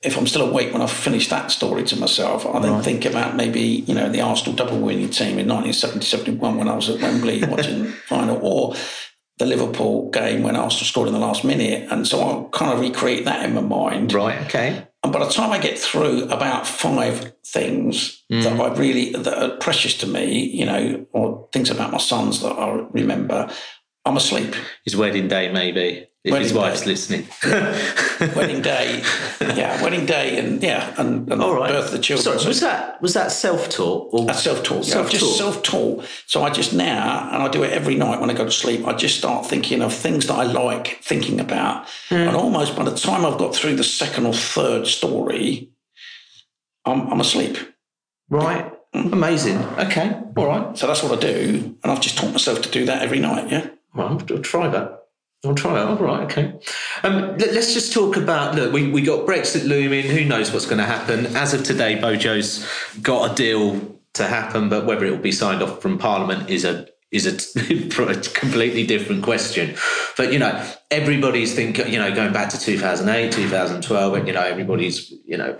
If 0.02 0.16
I'm 0.16 0.26
still 0.28 0.48
awake 0.48 0.72
when 0.72 0.80
I've 0.80 0.92
finished 0.92 1.30
that 1.30 1.50
story 1.50 1.82
to 1.84 1.98
myself, 1.98 2.46
I 2.46 2.60
then 2.60 2.82
think 2.82 3.04
about 3.04 3.34
maybe 3.34 3.60
you 3.60 3.94
know 3.94 4.08
the 4.08 4.20
Arsenal 4.20 4.54
double 4.54 4.78
winning 4.78 5.10
team 5.10 5.38
in 5.38 5.46
1970-71 5.48 6.56
when 6.56 6.68
I 6.68 6.76
was 6.76 6.88
at 6.88 7.00
Wembley 7.00 7.44
watching 7.48 7.84
the 7.84 7.90
final, 7.90 8.38
or 8.40 8.74
the 9.38 9.46
Liverpool 9.46 10.10
game 10.10 10.42
when 10.42 10.56
Arsenal 10.56 10.84
scored 10.84 11.08
in 11.08 11.14
the 11.14 11.20
last 11.20 11.44
minute, 11.44 11.90
and 11.90 12.06
so 12.06 12.20
I'll 12.20 12.48
kind 12.50 12.72
of 12.72 12.80
recreate 12.80 13.24
that 13.24 13.44
in 13.44 13.54
my 13.54 13.60
mind. 13.60 14.12
Right. 14.12 14.40
Okay. 14.46 14.86
And 15.04 15.12
by 15.12 15.24
the 15.24 15.30
time 15.30 15.52
I 15.52 15.58
get 15.58 15.78
through 15.78 16.24
about 16.24 16.66
five 16.66 17.32
things 17.46 18.24
hmm. 18.28 18.40
that 18.40 18.60
I 18.60 18.74
really 18.74 19.12
that 19.12 19.42
are 19.42 19.56
precious 19.56 19.96
to 19.98 20.06
me, 20.06 20.44
you 20.44 20.66
know, 20.66 21.06
or 21.12 21.48
things 21.52 21.70
about 21.70 21.92
my 21.92 21.98
sons 21.98 22.42
that 22.42 22.52
I 22.52 22.84
remember, 22.90 23.48
I'm 24.08 24.16
asleep. 24.16 24.54
His 24.84 24.96
wedding 24.96 25.28
day, 25.28 25.52
maybe. 25.52 26.08
If 26.24 26.36
his 26.36 26.52
wife's 26.52 26.80
day. 26.80 26.86
listening. 26.86 27.28
wedding 28.34 28.60
day, 28.60 29.02
yeah, 29.40 29.80
wedding 29.82 30.04
day, 30.04 30.38
and 30.38 30.62
yeah, 30.62 30.92
and, 30.98 31.30
and 31.32 31.40
All 31.40 31.54
right. 31.54 31.70
birth 31.70 31.86
of 31.86 31.92
the 31.92 31.98
children. 31.98 32.38
So, 32.38 32.48
was 32.48 32.60
that 32.60 33.00
was 33.00 33.14
that 33.14 33.30
self 33.30 33.68
taught 33.68 34.08
or 34.12 34.26
That's 34.26 34.42
self-taught. 34.42 34.88
Yeah, 34.88 35.00
I've 35.00 35.10
just 35.10 35.38
self-taught. 35.38 36.04
So 36.26 36.42
I 36.42 36.50
just 36.50 36.72
now, 36.72 37.28
and 37.32 37.42
I 37.42 37.48
do 37.48 37.62
it 37.62 37.72
every 37.72 37.94
night 37.94 38.20
when 38.20 38.30
I 38.30 38.34
go 38.34 38.44
to 38.44 38.50
sleep. 38.50 38.86
I 38.86 38.94
just 38.94 39.16
start 39.18 39.46
thinking 39.46 39.80
of 39.80 39.94
things 39.94 40.26
that 40.26 40.34
I 40.34 40.42
like 40.42 40.98
thinking 41.02 41.38
about, 41.38 41.86
hmm. 42.08 42.16
and 42.16 42.36
almost 42.36 42.76
by 42.76 42.84
the 42.84 42.96
time 42.96 43.24
I've 43.24 43.38
got 43.38 43.54
through 43.54 43.76
the 43.76 43.84
second 43.84 44.26
or 44.26 44.34
third 44.34 44.86
story, 44.86 45.70
I'm, 46.84 47.12
I'm 47.12 47.20
asleep. 47.20 47.58
right? 48.28 48.72
Mm. 48.94 49.12
Amazing. 49.12 49.58
Okay. 49.78 50.18
All 50.36 50.46
right. 50.46 50.76
So 50.76 50.86
that's 50.86 51.02
what 51.02 51.12
I 51.12 51.20
do, 51.20 51.76
and 51.82 51.92
I've 51.92 52.00
just 52.00 52.18
taught 52.18 52.32
myself 52.32 52.62
to 52.62 52.70
do 52.70 52.86
that 52.86 53.02
every 53.02 53.20
night. 53.20 53.50
Yeah. 53.50 53.68
Well, 53.94 54.08
I'll, 54.08 54.38
try 54.38 54.68
that. 54.68 55.06
I'll 55.44 55.54
try 55.54 55.74
that. 55.74 55.86
All 55.86 55.96
right. 55.96 56.24
Okay. 56.24 56.58
Um, 57.02 57.36
let, 57.38 57.56
us 57.56 57.72
just 57.72 57.92
talk 57.92 58.16
about. 58.16 58.54
Look, 58.54 58.72
we 58.72 58.90
we 58.90 59.02
got 59.02 59.26
Brexit 59.26 59.66
looming. 59.66 60.06
Who 60.06 60.24
knows 60.24 60.52
what's 60.52 60.66
going 60.66 60.78
to 60.78 60.84
happen? 60.84 61.26
As 61.36 61.54
of 61.54 61.64
today, 61.64 61.96
Bojo's 61.96 62.66
got 63.00 63.32
a 63.32 63.34
deal 63.34 63.98
to 64.14 64.24
happen, 64.24 64.68
but 64.68 64.84
whether 64.86 65.06
it 65.06 65.10
will 65.10 65.18
be 65.18 65.32
signed 65.32 65.62
off 65.62 65.80
from 65.80 65.98
Parliament 65.98 66.50
is 66.50 66.64
a 66.64 66.88
is 67.10 67.26
a, 67.26 67.32
completely 68.34 68.86
different 68.86 69.22
question. 69.22 69.74
But 70.16 70.32
you 70.32 70.38
know, 70.38 70.70
everybody's 70.90 71.54
thinking. 71.54 71.92
You 71.92 71.98
know, 71.98 72.14
going 72.14 72.32
back 72.32 72.50
to 72.50 72.60
2008, 72.60 73.32
2012, 73.32 74.14
and 74.14 74.26
you 74.26 74.34
know, 74.34 74.42
everybody's 74.42 75.10
you 75.24 75.36
know 75.36 75.56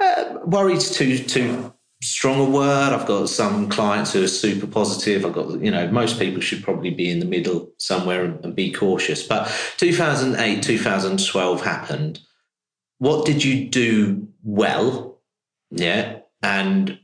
uh, 0.00 0.38
worried 0.44 0.80
too 0.80 1.18
too 1.18 1.72
strong 2.02 2.40
a 2.40 2.50
word. 2.50 2.92
I've 2.92 3.06
got 3.06 3.28
some 3.28 3.68
clients 3.68 4.12
who 4.12 4.22
are 4.22 4.28
super 4.28 4.66
positive. 4.66 5.24
I've 5.24 5.32
got, 5.32 5.60
you 5.60 5.70
know, 5.70 5.88
most 5.90 6.18
people 6.18 6.40
should 6.40 6.62
probably 6.62 6.90
be 6.90 7.10
in 7.10 7.20
the 7.20 7.24
middle 7.24 7.70
somewhere 7.78 8.24
and, 8.24 8.44
and 8.44 8.54
be 8.54 8.72
cautious. 8.72 9.26
But 9.26 9.46
2008, 9.78 10.62
2012 10.62 11.64
happened. 11.64 12.20
What 12.98 13.24
did 13.24 13.44
you 13.44 13.68
do 13.68 14.28
well? 14.42 15.20
Yeah. 15.70 16.18
And 16.42 16.98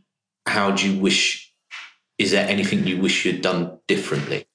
how 0.46 0.72
do 0.72 0.90
you 0.90 1.00
wish, 1.00 1.52
is 2.18 2.32
there 2.32 2.48
anything 2.48 2.86
you 2.86 3.00
wish 3.00 3.24
you'd 3.24 3.42
done 3.42 3.78
differently? 3.86 4.46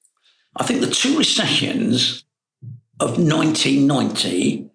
I 0.56 0.64
think 0.64 0.80
the 0.80 0.90
two 0.90 1.18
recessions 1.18 2.24
of 3.00 3.18
1990 3.18 4.70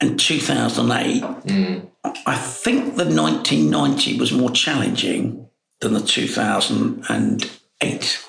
and 0.00 0.18
2008, 0.18 1.22
mm. 1.22 1.88
I 2.26 2.36
think 2.36 2.96
the 2.96 3.04
1990 3.04 4.18
was 4.18 4.32
more 4.32 4.50
challenging 4.50 5.48
than 5.80 5.94
the 5.94 6.00
2008. 6.00 8.26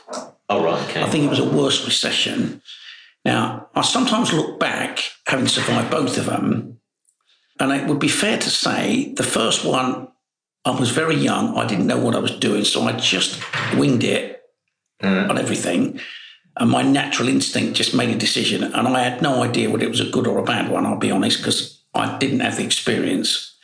Oh, 0.47 0.63
right. 0.63 0.89
Okay. 0.89 1.01
I 1.01 1.09
think 1.09 1.25
it 1.25 1.29
was 1.29 1.39
a 1.39 1.49
worse 1.49 1.83
recession. 1.85 2.61
Now, 3.23 3.69
I 3.73 3.81
sometimes 3.81 4.31
look 4.31 4.59
back, 4.59 4.99
having 5.25 5.47
survived 5.47 5.89
both 5.89 6.17
of 6.17 6.27
them, 6.27 6.79
and 7.59 7.71
it 7.71 7.87
would 7.87 7.99
be 7.99 8.07
fair 8.07 8.37
to 8.37 8.49
say 8.49 9.13
the 9.13 9.23
first 9.23 9.65
one, 9.65 10.09
I 10.65 10.79
was 10.79 10.91
very 10.91 11.15
young. 11.15 11.57
I 11.57 11.65
didn't 11.65 11.87
know 11.87 11.99
what 11.99 12.15
I 12.15 12.19
was 12.19 12.37
doing, 12.37 12.65
so 12.65 12.83
I 12.83 12.91
just 12.93 13.41
winged 13.75 14.03
it 14.03 14.43
mm. 15.01 15.29
on 15.29 15.37
everything. 15.37 15.99
And 16.57 16.69
my 16.69 16.81
natural 16.81 17.27
instinct 17.27 17.75
just 17.75 17.93
made 17.93 18.09
a 18.09 18.17
decision. 18.17 18.63
And 18.63 18.87
I 18.87 19.01
had 19.01 19.21
no 19.21 19.43
idea 19.43 19.69
whether 19.69 19.85
it 19.85 19.89
was 19.89 19.99
a 19.99 20.09
good 20.09 20.27
or 20.27 20.37
a 20.37 20.43
bad 20.43 20.71
one, 20.71 20.85
I'll 20.85 20.97
be 20.97 21.11
honest, 21.11 21.39
because 21.39 21.83
I 21.93 22.17
didn't 22.17 22.39
have 22.39 22.57
the 22.57 22.63
experience. 22.63 23.57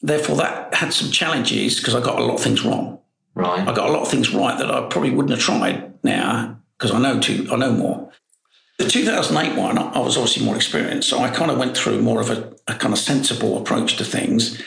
Therefore, 0.00 0.36
that 0.36 0.74
had 0.74 0.92
some 0.92 1.10
challenges 1.10 1.78
because 1.78 1.94
I 1.94 2.00
got 2.00 2.18
a 2.18 2.24
lot 2.24 2.34
of 2.34 2.40
things 2.40 2.64
wrong. 2.64 3.00
right. 3.34 3.66
I 3.66 3.74
got 3.74 3.90
a 3.90 3.92
lot 3.92 4.02
of 4.02 4.08
things 4.08 4.32
right 4.32 4.58
that 4.58 4.70
I 4.70 4.86
probably 4.88 5.10
wouldn't 5.10 5.30
have 5.30 5.40
tried 5.40 5.92
now 6.04 6.58
because 6.78 6.92
I 6.92 6.98
know 6.98 7.20
too, 7.20 7.48
I 7.50 7.56
know 7.56 7.72
more. 7.72 8.12
The 8.78 8.88
2008 8.88 9.56
one, 9.56 9.78
I 9.78 9.98
was 10.00 10.18
obviously 10.18 10.44
more 10.44 10.54
experienced, 10.54 11.08
so 11.08 11.20
I 11.20 11.30
kind 11.30 11.50
of 11.50 11.56
went 11.56 11.76
through 11.76 12.02
more 12.02 12.20
of 12.20 12.28
a, 12.28 12.52
a 12.68 12.74
kind 12.74 12.92
of 12.92 12.98
sensible 12.98 13.56
approach 13.56 13.96
to 13.96 14.04
things. 14.04 14.62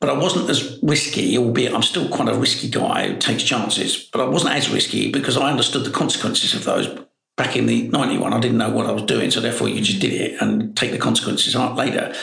But 0.00 0.10
I 0.10 0.14
wasn't 0.14 0.48
as 0.48 0.78
risky, 0.82 1.36
albeit 1.36 1.74
I'm 1.74 1.82
still 1.82 2.08
quite 2.08 2.28
a 2.28 2.34
risky 2.34 2.70
guy 2.70 3.08
who 3.08 3.18
takes 3.18 3.42
chances. 3.42 4.08
But 4.10 4.22
I 4.22 4.24
wasn't 4.24 4.54
as 4.54 4.70
risky 4.70 5.12
because 5.12 5.36
I 5.36 5.50
understood 5.50 5.84
the 5.84 5.90
consequences 5.90 6.54
of 6.54 6.64
those. 6.64 6.88
Back 7.36 7.56
in 7.56 7.66
the 7.66 7.88
91, 7.88 8.32
I 8.32 8.40
didn't 8.40 8.58
know 8.58 8.70
what 8.70 8.86
I 8.86 8.92
was 8.92 9.04
doing, 9.04 9.30
so 9.30 9.40
therefore 9.40 9.68
you 9.68 9.80
just 9.82 10.00
did 10.00 10.12
it 10.12 10.40
and 10.40 10.76
take 10.76 10.90
the 10.90 10.98
consequences 10.98 11.54
out 11.54 11.76
later. 11.76 12.14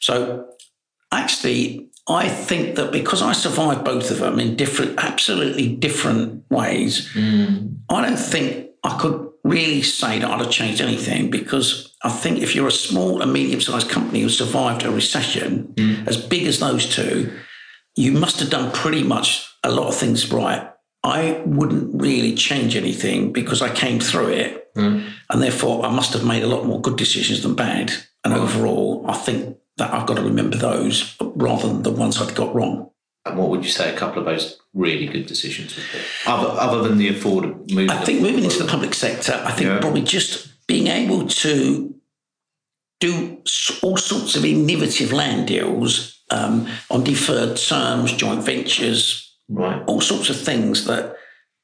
So 0.00 0.48
actually, 1.12 1.88
I 2.08 2.28
think 2.28 2.76
that 2.76 2.92
because 2.92 3.20
I 3.22 3.32
survived 3.32 3.84
both 3.84 4.10
of 4.10 4.18
them 4.18 4.38
in 4.38 4.56
different, 4.56 4.98
absolutely 4.98 5.74
different 5.74 6.44
ways, 6.50 7.10
hmm. 7.12 7.74
I 7.90 8.06
don't 8.06 8.18
think 8.18 8.70
I 8.84 8.96
could 8.98 9.30
really 9.48 9.82
say 9.82 10.18
that 10.18 10.30
I'd 10.30 10.40
have 10.40 10.50
changed 10.50 10.80
anything 10.80 11.30
because 11.30 11.94
I 12.02 12.10
think 12.10 12.40
if 12.40 12.54
you're 12.54 12.68
a 12.68 12.72
small 12.72 13.22
and 13.22 13.32
medium 13.32 13.60
sized 13.60 13.88
company 13.88 14.20
who 14.20 14.28
survived 14.28 14.84
a 14.84 14.90
recession 14.90 15.72
mm. 15.74 16.06
as 16.06 16.16
big 16.16 16.46
as 16.46 16.58
those 16.58 16.92
two, 16.94 17.32
you 17.96 18.12
must 18.12 18.40
have 18.40 18.50
done 18.50 18.72
pretty 18.72 19.02
much 19.02 19.48
a 19.64 19.70
lot 19.70 19.88
of 19.88 19.96
things 19.96 20.32
right. 20.32 20.70
I 21.02 21.42
wouldn't 21.46 22.00
really 22.00 22.34
change 22.34 22.76
anything 22.76 23.32
because 23.32 23.62
I 23.62 23.74
came 23.74 24.00
through 24.00 24.28
it. 24.28 24.74
Mm. 24.74 25.08
And 25.30 25.42
therefore, 25.42 25.84
I 25.84 25.90
must 25.90 26.12
have 26.12 26.24
made 26.24 26.42
a 26.42 26.48
lot 26.48 26.66
more 26.66 26.80
good 26.80 26.96
decisions 26.96 27.42
than 27.42 27.54
bad. 27.54 27.92
And 28.24 28.34
mm. 28.34 28.38
overall, 28.38 29.04
I 29.08 29.14
think 29.14 29.56
that 29.76 29.92
I've 29.92 30.06
got 30.06 30.16
to 30.16 30.22
remember 30.22 30.56
those 30.56 31.16
rather 31.20 31.68
than 31.68 31.82
the 31.82 31.90
ones 31.90 32.20
I've 32.20 32.34
got 32.34 32.54
wrong. 32.54 32.90
And 33.26 33.36
what 33.36 33.50
would 33.50 33.64
you 33.64 33.70
say 33.70 33.92
a 33.92 33.96
couple 33.98 34.20
of 34.20 34.24
those 34.24 34.58
really 34.72 35.06
good 35.06 35.26
decisions 35.26 35.74
would 35.76 35.84
be? 35.92 35.98
Other, 36.26 36.48
other 36.60 36.88
than 36.88 36.96
the 36.98 37.08
afford 37.08 37.44
moving. 37.72 37.90
I 37.90 38.02
think 38.04 38.22
moving 38.22 38.44
into 38.44 38.62
the 38.62 38.68
public 38.68 38.94
sector, 38.94 39.42
I 39.44 39.50
think 39.50 39.68
Yeah. 39.68 39.78
probably 39.80 40.02
just 40.02 40.48
being 40.68 40.86
able 40.86 41.26
to 41.26 41.94
do 43.00 43.42
all 43.82 43.96
sorts 43.96 44.36
of 44.36 44.44
innovative 44.44 45.12
land 45.12 45.48
deals 45.48 46.20
um, 46.30 46.66
on 46.90 47.04
deferred 47.04 47.56
terms, 47.56 48.12
joint 48.12 48.42
ventures, 48.44 49.34
right. 49.48 49.82
all 49.86 50.00
sorts 50.00 50.30
of 50.30 50.40
things 50.40 50.86
that 50.86 51.16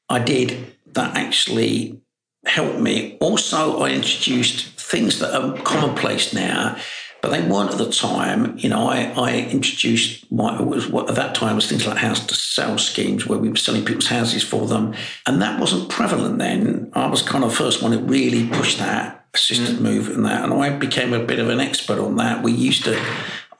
I 0.09 0.19
did 0.19 0.75
that 0.93 1.15
actually 1.15 1.99
helped 2.45 2.79
me. 2.79 3.17
Also, 3.19 3.79
I 3.81 3.91
introduced 3.91 4.65
things 4.79 5.19
that 5.19 5.33
are 5.33 5.57
commonplace 5.63 6.33
now, 6.33 6.77
but 7.23 7.31
they 7.31 7.41
weren't 7.41 7.71
at 7.71 7.77
the 7.77 7.89
time. 7.89 8.57
You 8.57 8.67
know, 8.67 8.89
I, 8.89 9.13
I 9.15 9.37
introduced 9.49 10.29
my, 10.29 10.61
was 10.61 10.89
what 10.89 11.09
at 11.09 11.15
that 11.15 11.33
time 11.33 11.55
was 11.55 11.69
things 11.69 11.87
like 11.87 11.95
house 11.95 12.19
to 12.25 12.35
sell 12.35 12.77
schemes 12.77 13.25
where 13.25 13.39
we 13.39 13.47
were 13.47 13.55
selling 13.55 13.85
people's 13.85 14.09
houses 14.09 14.43
for 14.43 14.67
them. 14.67 14.93
And 15.25 15.41
that 15.41 15.57
wasn't 15.57 15.87
prevalent 15.87 16.37
then. 16.37 16.91
I 16.91 17.07
was 17.07 17.21
kind 17.21 17.45
of 17.45 17.51
the 17.51 17.55
first 17.55 17.81
one 17.81 17.93
who 17.93 17.99
really 17.99 18.49
pushed 18.49 18.79
that 18.79 19.25
assisted 19.33 19.77
mm. 19.77 19.81
move 19.81 20.09
and 20.09 20.25
that. 20.25 20.43
And 20.43 20.53
I 20.53 20.71
became 20.77 21.13
a 21.13 21.23
bit 21.23 21.39
of 21.39 21.47
an 21.47 21.61
expert 21.61 21.97
on 21.97 22.17
that. 22.17 22.43
We 22.43 22.51
used 22.51 22.83
to, 22.83 22.99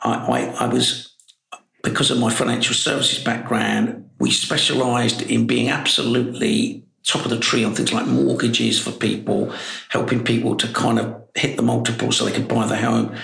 I, 0.02 0.14
I, 0.14 0.66
I 0.66 0.68
was, 0.68 1.16
because 1.84 2.12
of 2.12 2.20
my 2.20 2.32
financial 2.32 2.76
services 2.76 3.24
background, 3.24 4.10
we 4.20 4.32
specialized 4.32 5.22
in 5.22 5.48
being 5.48 5.70
absolutely 5.70 6.84
top 7.04 7.24
of 7.24 7.32
the 7.32 7.40
tree 7.40 7.64
on 7.64 7.74
things 7.74 7.94
like 7.94 8.08
mortgages 8.08 8.82
for 8.82 8.92
people, 8.92 9.54
helping 9.88 10.22
people 10.22 10.58
to 10.58 10.68
kind 10.74 11.00
of 11.00 11.24
hit 11.36 11.56
the 11.56 11.64
multiple 11.64 12.12
so 12.12 12.26
they 12.26 12.32
could 12.34 12.50
buy 12.50 12.68
the 12.68 12.78
home. 12.78 13.16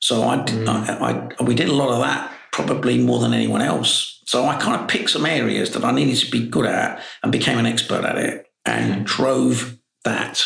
So 0.00 0.22
I, 0.22 0.38
mm. 0.38 0.68
I, 0.68 1.28
I, 1.38 1.42
we 1.42 1.54
did 1.54 1.68
a 1.68 1.74
lot 1.74 1.90
of 1.90 2.00
that, 2.00 2.32
probably 2.52 2.98
more 2.98 3.20
than 3.20 3.32
anyone 3.32 3.62
else. 3.62 4.20
So 4.26 4.44
I 4.44 4.56
kind 4.56 4.80
of 4.80 4.88
picked 4.88 5.10
some 5.10 5.26
areas 5.26 5.72
that 5.72 5.84
I 5.84 5.92
needed 5.92 6.16
to 6.16 6.30
be 6.30 6.48
good 6.48 6.66
at 6.66 7.02
and 7.22 7.32
became 7.32 7.58
an 7.58 7.66
expert 7.66 8.04
at 8.04 8.18
it 8.18 8.46
and 8.64 9.02
mm. 9.02 9.04
drove 9.04 9.78
that. 10.04 10.44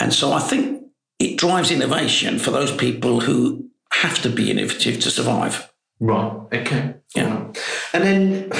And 0.00 0.12
so 0.12 0.32
I 0.32 0.40
think 0.40 0.84
it 1.18 1.36
drives 1.36 1.70
innovation 1.70 2.38
for 2.38 2.50
those 2.50 2.74
people 2.74 3.20
who 3.20 3.68
have 3.92 4.20
to 4.22 4.30
be 4.30 4.50
innovative 4.50 5.00
to 5.00 5.10
survive. 5.10 5.72
Right. 6.00 6.32
Okay. 6.52 6.94
Yeah. 7.14 7.52
And 7.92 8.04
then 8.04 8.52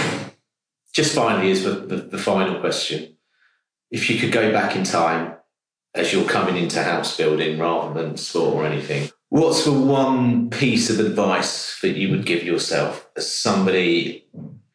just 0.92 1.14
finally 1.14 1.50
is 1.50 1.64
the, 1.64 1.72
the, 1.72 1.96
the 1.96 2.18
final 2.18 2.58
question 2.60 3.16
if 3.90 4.10
you 4.10 4.18
could 4.18 4.32
go 4.32 4.52
back 4.52 4.76
in 4.76 4.84
time 4.84 5.34
as 5.94 6.12
you're 6.12 6.28
coming 6.28 6.56
into 6.56 6.82
house 6.82 7.16
building 7.16 7.58
rather 7.58 8.00
than 8.00 8.16
sport 8.16 8.54
or 8.54 8.66
anything, 8.66 9.10
what's 9.30 9.64
the 9.64 9.72
one 9.72 10.50
piece 10.50 10.90
of 10.90 11.00
advice 11.00 11.80
that 11.80 11.96
you 11.96 12.10
would 12.10 12.24
give 12.24 12.42
yourself 12.42 13.08
as 13.16 13.32
somebody 13.32 14.26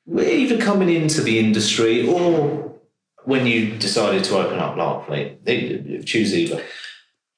even 0.08 0.60
coming 0.60 0.90
into 0.90 1.22
the 1.22 1.40
industry 1.40 2.08
or 2.08 2.80
when 3.26 3.48
you 3.48 3.76
decided 3.78 4.24
to 4.26 4.38
open 4.38 4.60
up 4.60 4.76
Larkfleet? 4.76 6.06
Choose 6.06 6.36
either. 6.36 6.62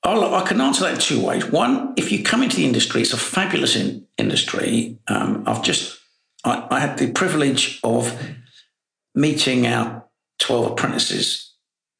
i 0.03 0.43
can 0.45 0.61
answer 0.61 0.83
that 0.83 0.99
two 0.99 1.23
ways. 1.23 1.45
One, 1.45 1.93
if 1.95 2.11
you 2.11 2.23
come 2.23 2.43
into 2.43 2.57
the 2.57 2.65
industry, 2.65 3.01
it's 3.01 3.13
a 3.13 3.17
fabulous 3.17 3.75
in- 3.75 4.05
industry. 4.17 4.97
Um, 5.07 5.43
I've 5.45 5.63
just, 5.63 5.99
I, 6.43 6.67
I 6.71 6.79
had 6.79 6.97
the 6.97 7.11
privilege 7.11 7.79
of 7.83 8.17
meeting 9.13 9.67
our 9.67 10.05
12 10.39 10.71
apprentices 10.71 11.53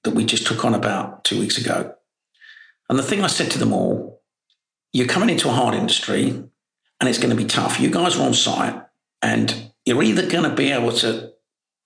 that 0.03 0.13
we 0.13 0.25
just 0.25 0.45
took 0.45 0.65
on 0.65 0.73
about 0.73 1.23
two 1.23 1.39
weeks 1.39 1.57
ago. 1.57 1.95
And 2.89 2.99
the 2.99 3.03
thing 3.03 3.23
I 3.23 3.27
said 3.27 3.49
to 3.51 3.59
them 3.59 3.73
all, 3.73 4.14
you're 4.95 5.07
coming 5.07 5.29
into 5.29 5.49
a 5.49 5.51
hard 5.51 5.75
industry 5.75 6.29
and 6.29 7.09
it's 7.09 7.17
going 7.17 7.29
to 7.29 7.35
be 7.35 7.43
tough. 7.43 7.81
You 7.81 7.91
guys 7.91 8.17
are 8.17 8.25
on 8.25 8.33
site 8.33 8.81
and 9.21 9.73
you're 9.85 10.01
either 10.01 10.25
going 10.25 10.49
to 10.49 10.55
be 10.55 10.71
able 10.71 10.93
to 10.93 11.33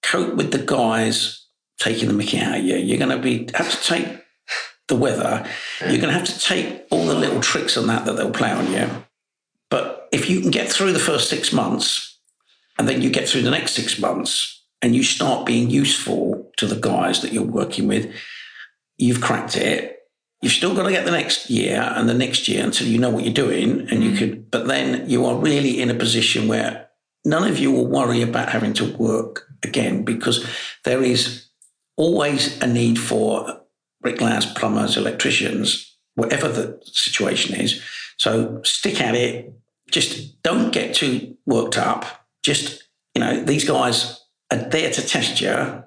cope 0.04 0.36
with 0.36 0.52
the 0.52 0.60
guys 0.60 1.48
taking 1.80 2.08
the 2.08 2.14
mickey 2.14 2.38
out 2.38 2.60
of 2.60 2.64
you. 2.64 2.76
You're 2.76 3.00
going 3.00 3.18
to 3.18 3.18
be 3.18 3.50
have 3.56 3.72
to 3.72 3.84
take 3.84 4.24
the 4.90 4.96
weather. 4.96 5.44
You're 5.80 5.98
going 5.98 6.14
to 6.14 6.20
have 6.20 6.26
to 6.26 6.40
take 6.40 6.86
all 6.92 7.08
the 7.08 7.16
little 7.16 7.42
tricks 7.42 7.78
on 7.78 7.88
that 7.88 8.06
that 8.06 8.16
they'll 8.16 8.30
play 8.30 8.52
on 8.52 8.72
you. 8.72 8.88
But 9.72 10.08
if 10.12 10.30
you 10.30 10.40
can 10.42 10.52
get 10.52 10.72
through 10.72 10.94
the 10.94 11.00
first 11.00 11.32
six 11.32 11.52
months 11.52 12.20
and 12.78 12.88
then 12.88 13.02
you 13.02 13.10
get 13.10 13.28
through 13.28 13.42
the 13.42 13.50
next 13.50 13.72
six 13.72 13.98
months 13.98 14.64
and 14.84 14.96
you 14.96 15.02
start 15.02 15.48
being 15.48 15.72
useful 15.72 16.52
to 16.58 16.68
the 16.68 16.80
guys 16.80 17.24
that 17.24 17.34
you're 17.34 17.42
working 17.42 17.88
with, 17.88 18.14
you've 19.00 19.20
cracked 19.20 19.58
it. 19.58 19.99
You've 20.42 20.54
still 20.54 20.74
got 20.74 20.84
to 20.84 20.92
get 20.92 21.06
the 21.06 21.12
next 21.12 21.50
year 21.50 21.94
and 21.96 22.08
the 22.08 22.14
next 22.14 22.48
year 22.48 22.64
until 22.64 22.88
you 22.88 22.98
know 22.98 23.10
what 23.10 23.26
you're 23.26 23.34
doing. 23.34 23.88
And 23.90 24.04
you 24.04 24.12
mm. 24.12 24.18
could, 24.18 24.52
but 24.52 24.68
then 24.68 25.10
you 25.10 25.26
are 25.26 25.36
really 25.36 25.82
in 25.82 25.90
a 25.90 25.96
position 25.96 26.48
where 26.48 26.88
none 27.26 27.50
of 27.50 27.60
you 27.60 27.72
will 27.72 27.88
worry 27.88 28.22
about 28.22 28.50
having 28.50 28.74
to 28.74 28.96
work 28.98 29.48
again 29.64 30.04
because 30.04 30.48
there 30.86 31.04
is 31.04 31.48
always 31.98 32.62
a 32.62 32.68
need 32.68 32.98
for 32.98 33.62
bricklayers, 34.02 34.46
plumbers, 34.46 34.96
electricians, 34.96 35.98
whatever 36.16 36.48
the 36.48 36.80
situation 36.86 37.60
is. 37.60 37.84
So 38.18 38.62
stick 38.64 39.02
at 39.02 39.16
it. 39.16 39.54
Just 39.92 40.42
don't 40.42 40.72
get 40.72 40.96
too 40.96 41.36
worked 41.46 41.78
up. 41.78 42.06
Just, 42.44 42.84
you 43.16 43.22
know, 43.22 43.44
these 43.44 43.68
guys 43.68 44.24
are 44.52 44.58
there 44.58 44.92
to 44.92 45.06
test 45.06 45.42
you. 45.42 45.84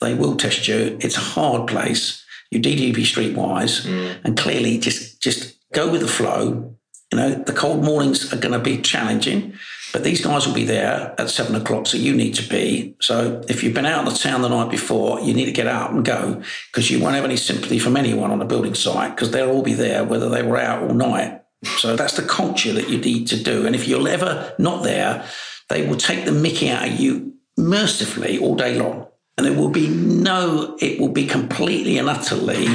They 0.00 0.14
will 0.14 0.36
test 0.36 0.66
you. 0.66 0.98
It's 1.00 1.16
a 1.16 1.20
hard 1.20 1.68
place. 1.68 2.23
You 2.54 2.60
DDB 2.60 2.96
streetwise, 2.98 3.86
mm. 3.86 4.16
and 4.24 4.36
clearly 4.36 4.78
just 4.78 5.20
just 5.20 5.56
go 5.72 5.90
with 5.90 6.00
the 6.00 6.08
flow. 6.08 6.74
You 7.12 7.18
know, 7.18 7.34
the 7.34 7.52
cold 7.52 7.84
mornings 7.84 8.32
are 8.32 8.38
going 8.38 8.54
to 8.54 8.58
be 8.58 8.80
challenging, 8.80 9.54
but 9.92 10.02
these 10.02 10.24
guys 10.24 10.46
will 10.46 10.54
be 10.54 10.64
there 10.64 11.14
at 11.18 11.30
seven 11.30 11.54
o'clock, 11.54 11.86
so 11.86 11.96
you 11.96 12.14
need 12.14 12.34
to 12.34 12.48
be. 12.48 12.96
So 13.00 13.42
if 13.48 13.62
you've 13.62 13.74
been 13.74 13.86
out 13.86 14.06
of 14.06 14.12
the 14.12 14.18
town 14.18 14.42
the 14.42 14.48
night 14.48 14.70
before, 14.70 15.20
you 15.20 15.34
need 15.34 15.44
to 15.44 15.52
get 15.52 15.66
out 15.66 15.92
and 15.92 16.04
go 16.04 16.42
because 16.72 16.90
you 16.90 17.00
won't 17.00 17.14
have 17.14 17.24
any 17.24 17.36
sympathy 17.36 17.78
from 17.78 17.96
anyone 17.96 18.30
on 18.30 18.42
a 18.42 18.44
building 18.44 18.74
site 18.74 19.14
because 19.14 19.30
they'll 19.30 19.50
all 19.50 19.62
be 19.62 19.74
there 19.74 20.04
whether 20.04 20.28
they 20.28 20.42
were 20.42 20.56
out 20.56 20.82
all 20.82 20.94
night. 20.94 21.42
So 21.78 21.96
that's 21.96 22.16
the 22.16 22.22
culture 22.22 22.72
that 22.72 22.88
you 22.88 22.98
need 22.98 23.28
to 23.28 23.42
do. 23.42 23.66
And 23.66 23.74
if 23.74 23.86
you're 23.86 24.08
ever 24.08 24.54
not 24.58 24.82
there, 24.82 25.24
they 25.68 25.86
will 25.86 25.96
take 25.96 26.24
the 26.24 26.32
mickey 26.32 26.68
out 26.68 26.88
of 26.88 27.00
you 27.00 27.34
mercifully 27.56 28.38
all 28.38 28.54
day 28.54 28.78
long. 28.78 29.06
And 29.36 29.46
there 29.46 29.54
will 29.54 29.70
be 29.70 29.88
no, 29.88 30.76
it 30.80 31.00
will 31.00 31.08
be 31.08 31.26
completely 31.26 31.98
and 31.98 32.08
utterly 32.08 32.66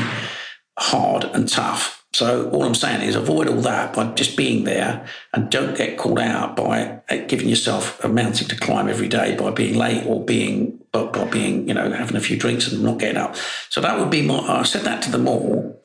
hard 0.77 1.23
and 1.23 1.47
tough. 1.47 1.99
So 2.13 2.49
all 2.49 2.63
I'm 2.63 2.75
saying 2.75 3.07
is 3.07 3.15
avoid 3.15 3.47
all 3.47 3.61
that 3.61 3.93
by 3.93 4.11
just 4.13 4.35
being 4.35 4.63
there 4.63 5.05
and 5.31 5.49
don't 5.51 5.77
get 5.77 5.97
called 5.97 6.19
out 6.19 6.55
by 6.55 7.01
uh, 7.09 7.17
giving 7.27 7.47
yourself 7.47 8.03
a 8.03 8.07
mountain 8.07 8.47
to 8.47 8.55
climb 8.57 8.89
every 8.89 9.07
day 9.07 9.35
by 9.35 9.51
being 9.51 9.75
late 9.75 10.05
or 10.07 10.25
being 10.25 10.79
by, 10.91 11.03
by 11.05 11.25
being, 11.25 11.67
you 11.67 11.73
know, 11.73 11.91
having 11.91 12.15
a 12.15 12.21
few 12.21 12.35
drinks 12.35 12.71
and 12.71 12.83
not 12.83 12.97
getting 12.97 13.17
up. 13.17 13.35
So 13.69 13.79
that 13.81 13.99
would 13.99 14.09
be 14.09 14.23
my 14.23 14.39
I 14.39 14.63
said 14.63 14.83
that 14.83 15.03
to 15.03 15.11
them 15.11 15.27
all. 15.27 15.83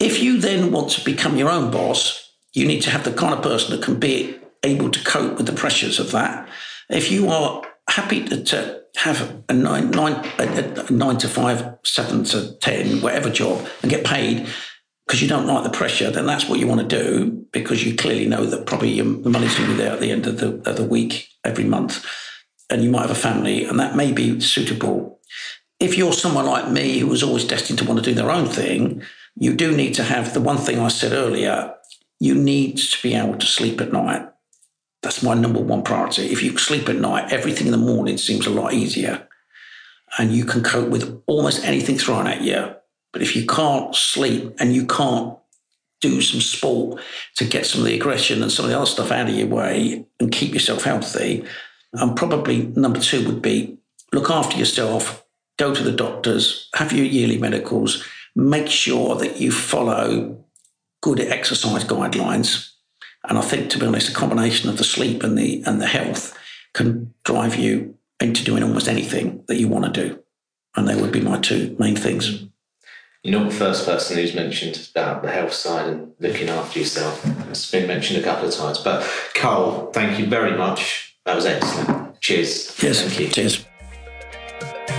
If 0.00 0.20
you 0.22 0.40
then 0.40 0.72
want 0.72 0.90
to 0.92 1.04
become 1.04 1.36
your 1.36 1.50
own 1.50 1.70
boss, 1.70 2.32
you 2.52 2.66
need 2.66 2.82
to 2.82 2.90
have 2.90 3.04
the 3.04 3.12
kind 3.12 3.32
of 3.32 3.42
person 3.42 3.70
that 3.70 3.84
can 3.84 4.00
be 4.00 4.36
able 4.64 4.90
to 4.90 5.04
cope 5.04 5.36
with 5.36 5.46
the 5.46 5.52
pressures 5.52 6.00
of 6.00 6.10
that. 6.10 6.48
If 6.88 7.12
you 7.12 7.28
are 7.28 7.62
happy 7.88 8.24
to, 8.24 8.42
to 8.42 8.79
have 8.96 9.42
a 9.48 9.52
nine, 9.52 9.90
nine, 9.90 10.14
a, 10.38 10.86
a 10.88 10.92
nine 10.92 11.18
to 11.18 11.28
five, 11.28 11.78
seven 11.84 12.24
to 12.24 12.54
10, 12.58 13.00
whatever 13.00 13.30
job 13.30 13.66
and 13.82 13.90
get 13.90 14.04
paid 14.04 14.46
because 15.06 15.22
you 15.22 15.28
don't 15.28 15.46
like 15.46 15.64
the 15.64 15.70
pressure, 15.70 16.10
then 16.10 16.26
that's 16.26 16.48
what 16.48 16.60
you 16.60 16.68
want 16.68 16.80
to 16.80 16.86
do 16.86 17.46
because 17.52 17.84
you 17.84 17.96
clearly 17.96 18.26
know 18.26 18.44
that 18.44 18.66
probably 18.66 19.00
the 19.00 19.28
money's 19.28 19.56
going 19.56 19.68
to 19.68 19.76
be 19.76 19.82
there 19.82 19.92
at 19.92 20.00
the 20.00 20.12
end 20.12 20.26
of 20.26 20.38
the, 20.38 20.54
of 20.68 20.76
the 20.76 20.84
week 20.84 21.28
every 21.44 21.64
month. 21.64 22.06
And 22.70 22.84
you 22.84 22.90
might 22.90 23.02
have 23.02 23.10
a 23.10 23.16
family, 23.16 23.64
and 23.64 23.80
that 23.80 23.96
may 23.96 24.12
be 24.12 24.38
suitable. 24.38 25.18
If 25.80 25.98
you're 25.98 26.12
someone 26.12 26.46
like 26.46 26.70
me 26.70 27.00
who 27.00 27.08
was 27.08 27.24
always 27.24 27.44
destined 27.44 27.80
to 27.80 27.84
want 27.84 27.98
to 27.98 28.04
do 28.04 28.14
their 28.14 28.30
own 28.30 28.46
thing, 28.46 29.02
you 29.34 29.54
do 29.54 29.76
need 29.76 29.94
to 29.94 30.04
have 30.04 30.32
the 30.32 30.40
one 30.40 30.58
thing 30.58 30.78
I 30.78 30.86
said 30.86 31.12
earlier 31.12 31.74
you 32.20 32.34
need 32.34 32.76
to 32.76 33.02
be 33.02 33.14
able 33.14 33.36
to 33.38 33.46
sleep 33.46 33.80
at 33.80 33.92
night. 33.92 34.29
That's 35.02 35.22
my 35.22 35.34
number 35.34 35.60
one 35.60 35.82
priority. 35.82 36.26
If 36.26 36.42
you 36.42 36.56
sleep 36.58 36.88
at 36.88 36.96
night, 36.96 37.32
everything 37.32 37.66
in 37.66 37.72
the 37.72 37.78
morning 37.78 38.18
seems 38.18 38.46
a 38.46 38.50
lot 38.50 38.74
easier 38.74 39.26
and 40.18 40.32
you 40.32 40.44
can 40.44 40.62
cope 40.62 40.88
with 40.88 41.22
almost 41.26 41.64
anything 41.64 41.96
thrown 41.98 42.26
at 42.26 42.42
you. 42.42 42.74
But 43.12 43.22
if 43.22 43.34
you 43.34 43.46
can't 43.46 43.94
sleep 43.94 44.54
and 44.58 44.74
you 44.74 44.86
can't 44.86 45.36
do 46.00 46.20
some 46.20 46.40
sport 46.40 47.00
to 47.36 47.44
get 47.44 47.66
some 47.66 47.80
of 47.80 47.86
the 47.86 47.94
aggression 47.94 48.42
and 48.42 48.50
some 48.50 48.64
of 48.64 48.70
the 48.70 48.76
other 48.76 48.86
stuff 48.86 49.10
out 49.10 49.28
of 49.28 49.34
your 49.34 49.48
way 49.48 50.06
and 50.18 50.32
keep 50.32 50.54
yourself 50.54 50.84
healthy, 50.84 51.44
and 51.92 52.16
probably 52.16 52.66
number 52.76 53.00
two 53.00 53.26
would 53.26 53.42
be 53.42 53.78
look 54.12 54.30
after 54.30 54.56
yourself, 54.56 55.24
go 55.58 55.74
to 55.74 55.82
the 55.82 55.92
doctors, 55.92 56.68
have 56.74 56.92
your 56.92 57.06
yearly 57.06 57.38
medicals, 57.38 58.04
make 58.34 58.68
sure 58.68 59.16
that 59.16 59.40
you 59.40 59.50
follow 59.52 60.44
good 61.02 61.20
exercise 61.20 61.84
guidelines 61.84 62.70
and 63.28 63.38
I 63.38 63.42
think, 63.42 63.70
to 63.70 63.78
be 63.78 63.86
honest, 63.86 64.08
a 64.08 64.14
combination 64.14 64.68
of 64.68 64.78
the 64.78 64.84
sleep 64.84 65.22
and 65.22 65.36
the 65.36 65.62
and 65.66 65.80
the 65.80 65.86
health 65.86 66.36
can 66.72 67.12
drive 67.24 67.56
you 67.56 67.96
into 68.20 68.44
doing 68.44 68.62
almost 68.62 68.88
anything 68.88 69.44
that 69.48 69.58
you 69.58 69.68
want 69.68 69.92
to 69.92 70.08
do. 70.08 70.20
And 70.76 70.86
they 70.86 70.94
would 70.94 71.12
be 71.12 71.20
my 71.20 71.38
two 71.38 71.74
main 71.78 71.96
things. 71.96 72.44
You're 73.22 73.38
not 73.38 73.50
the 73.50 73.56
first 73.56 73.84
person 73.84 74.16
who's 74.16 74.34
mentioned 74.34 74.88
about 74.92 75.22
the 75.22 75.30
health 75.30 75.52
side 75.52 75.88
and 75.88 76.12
looking 76.20 76.48
after 76.48 76.78
yourself. 76.78 77.22
It's 77.50 77.70
been 77.70 77.86
mentioned 77.86 78.20
a 78.20 78.22
couple 78.22 78.48
of 78.48 78.54
times. 78.54 78.78
But 78.78 79.06
Karl, 79.34 79.90
thank 79.92 80.18
you 80.18 80.26
very 80.26 80.56
much. 80.56 81.16
That 81.26 81.36
was 81.36 81.44
excellent. 81.44 82.18
Cheers. 82.20 82.82
Yes. 82.82 83.02
Thank 83.02 83.20
you. 83.20 83.28
Cheers. 83.28 83.66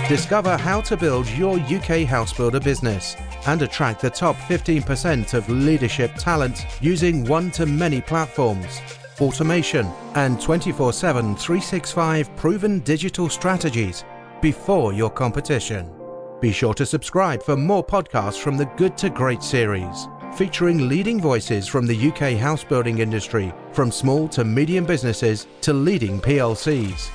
Discover 0.08 0.56
how 0.56 0.80
to 0.82 0.96
build 0.96 1.28
your 1.30 1.58
UK 1.60 2.02
house 2.02 2.32
builder 2.32 2.58
business 2.58 3.16
and 3.46 3.62
attract 3.62 4.02
the 4.02 4.10
top 4.10 4.34
15% 4.36 5.32
of 5.34 5.48
leadership 5.48 6.12
talent 6.16 6.66
using 6.80 7.24
one 7.24 7.52
to 7.52 7.66
many 7.66 8.00
platforms, 8.00 8.80
automation, 9.20 9.86
and 10.16 10.40
24 10.40 10.92
7 10.92 11.36
365 11.36 12.34
proven 12.36 12.80
digital 12.80 13.28
strategies 13.28 14.04
before 14.42 14.92
your 14.92 15.08
competition. 15.08 15.90
Be 16.40 16.50
sure 16.50 16.74
to 16.74 16.84
subscribe 16.84 17.40
for 17.40 17.56
more 17.56 17.86
podcasts 17.86 18.40
from 18.40 18.56
the 18.56 18.66
Good 18.76 18.98
to 18.98 19.08
Great 19.08 19.42
series, 19.42 20.08
featuring 20.34 20.88
leading 20.88 21.20
voices 21.20 21.68
from 21.68 21.86
the 21.86 22.08
UK 22.08 22.32
house 22.32 22.64
building 22.64 22.98
industry, 22.98 23.54
from 23.70 23.92
small 23.92 24.26
to 24.30 24.44
medium 24.44 24.84
businesses 24.84 25.46
to 25.60 25.72
leading 25.72 26.20
PLCs. 26.20 27.08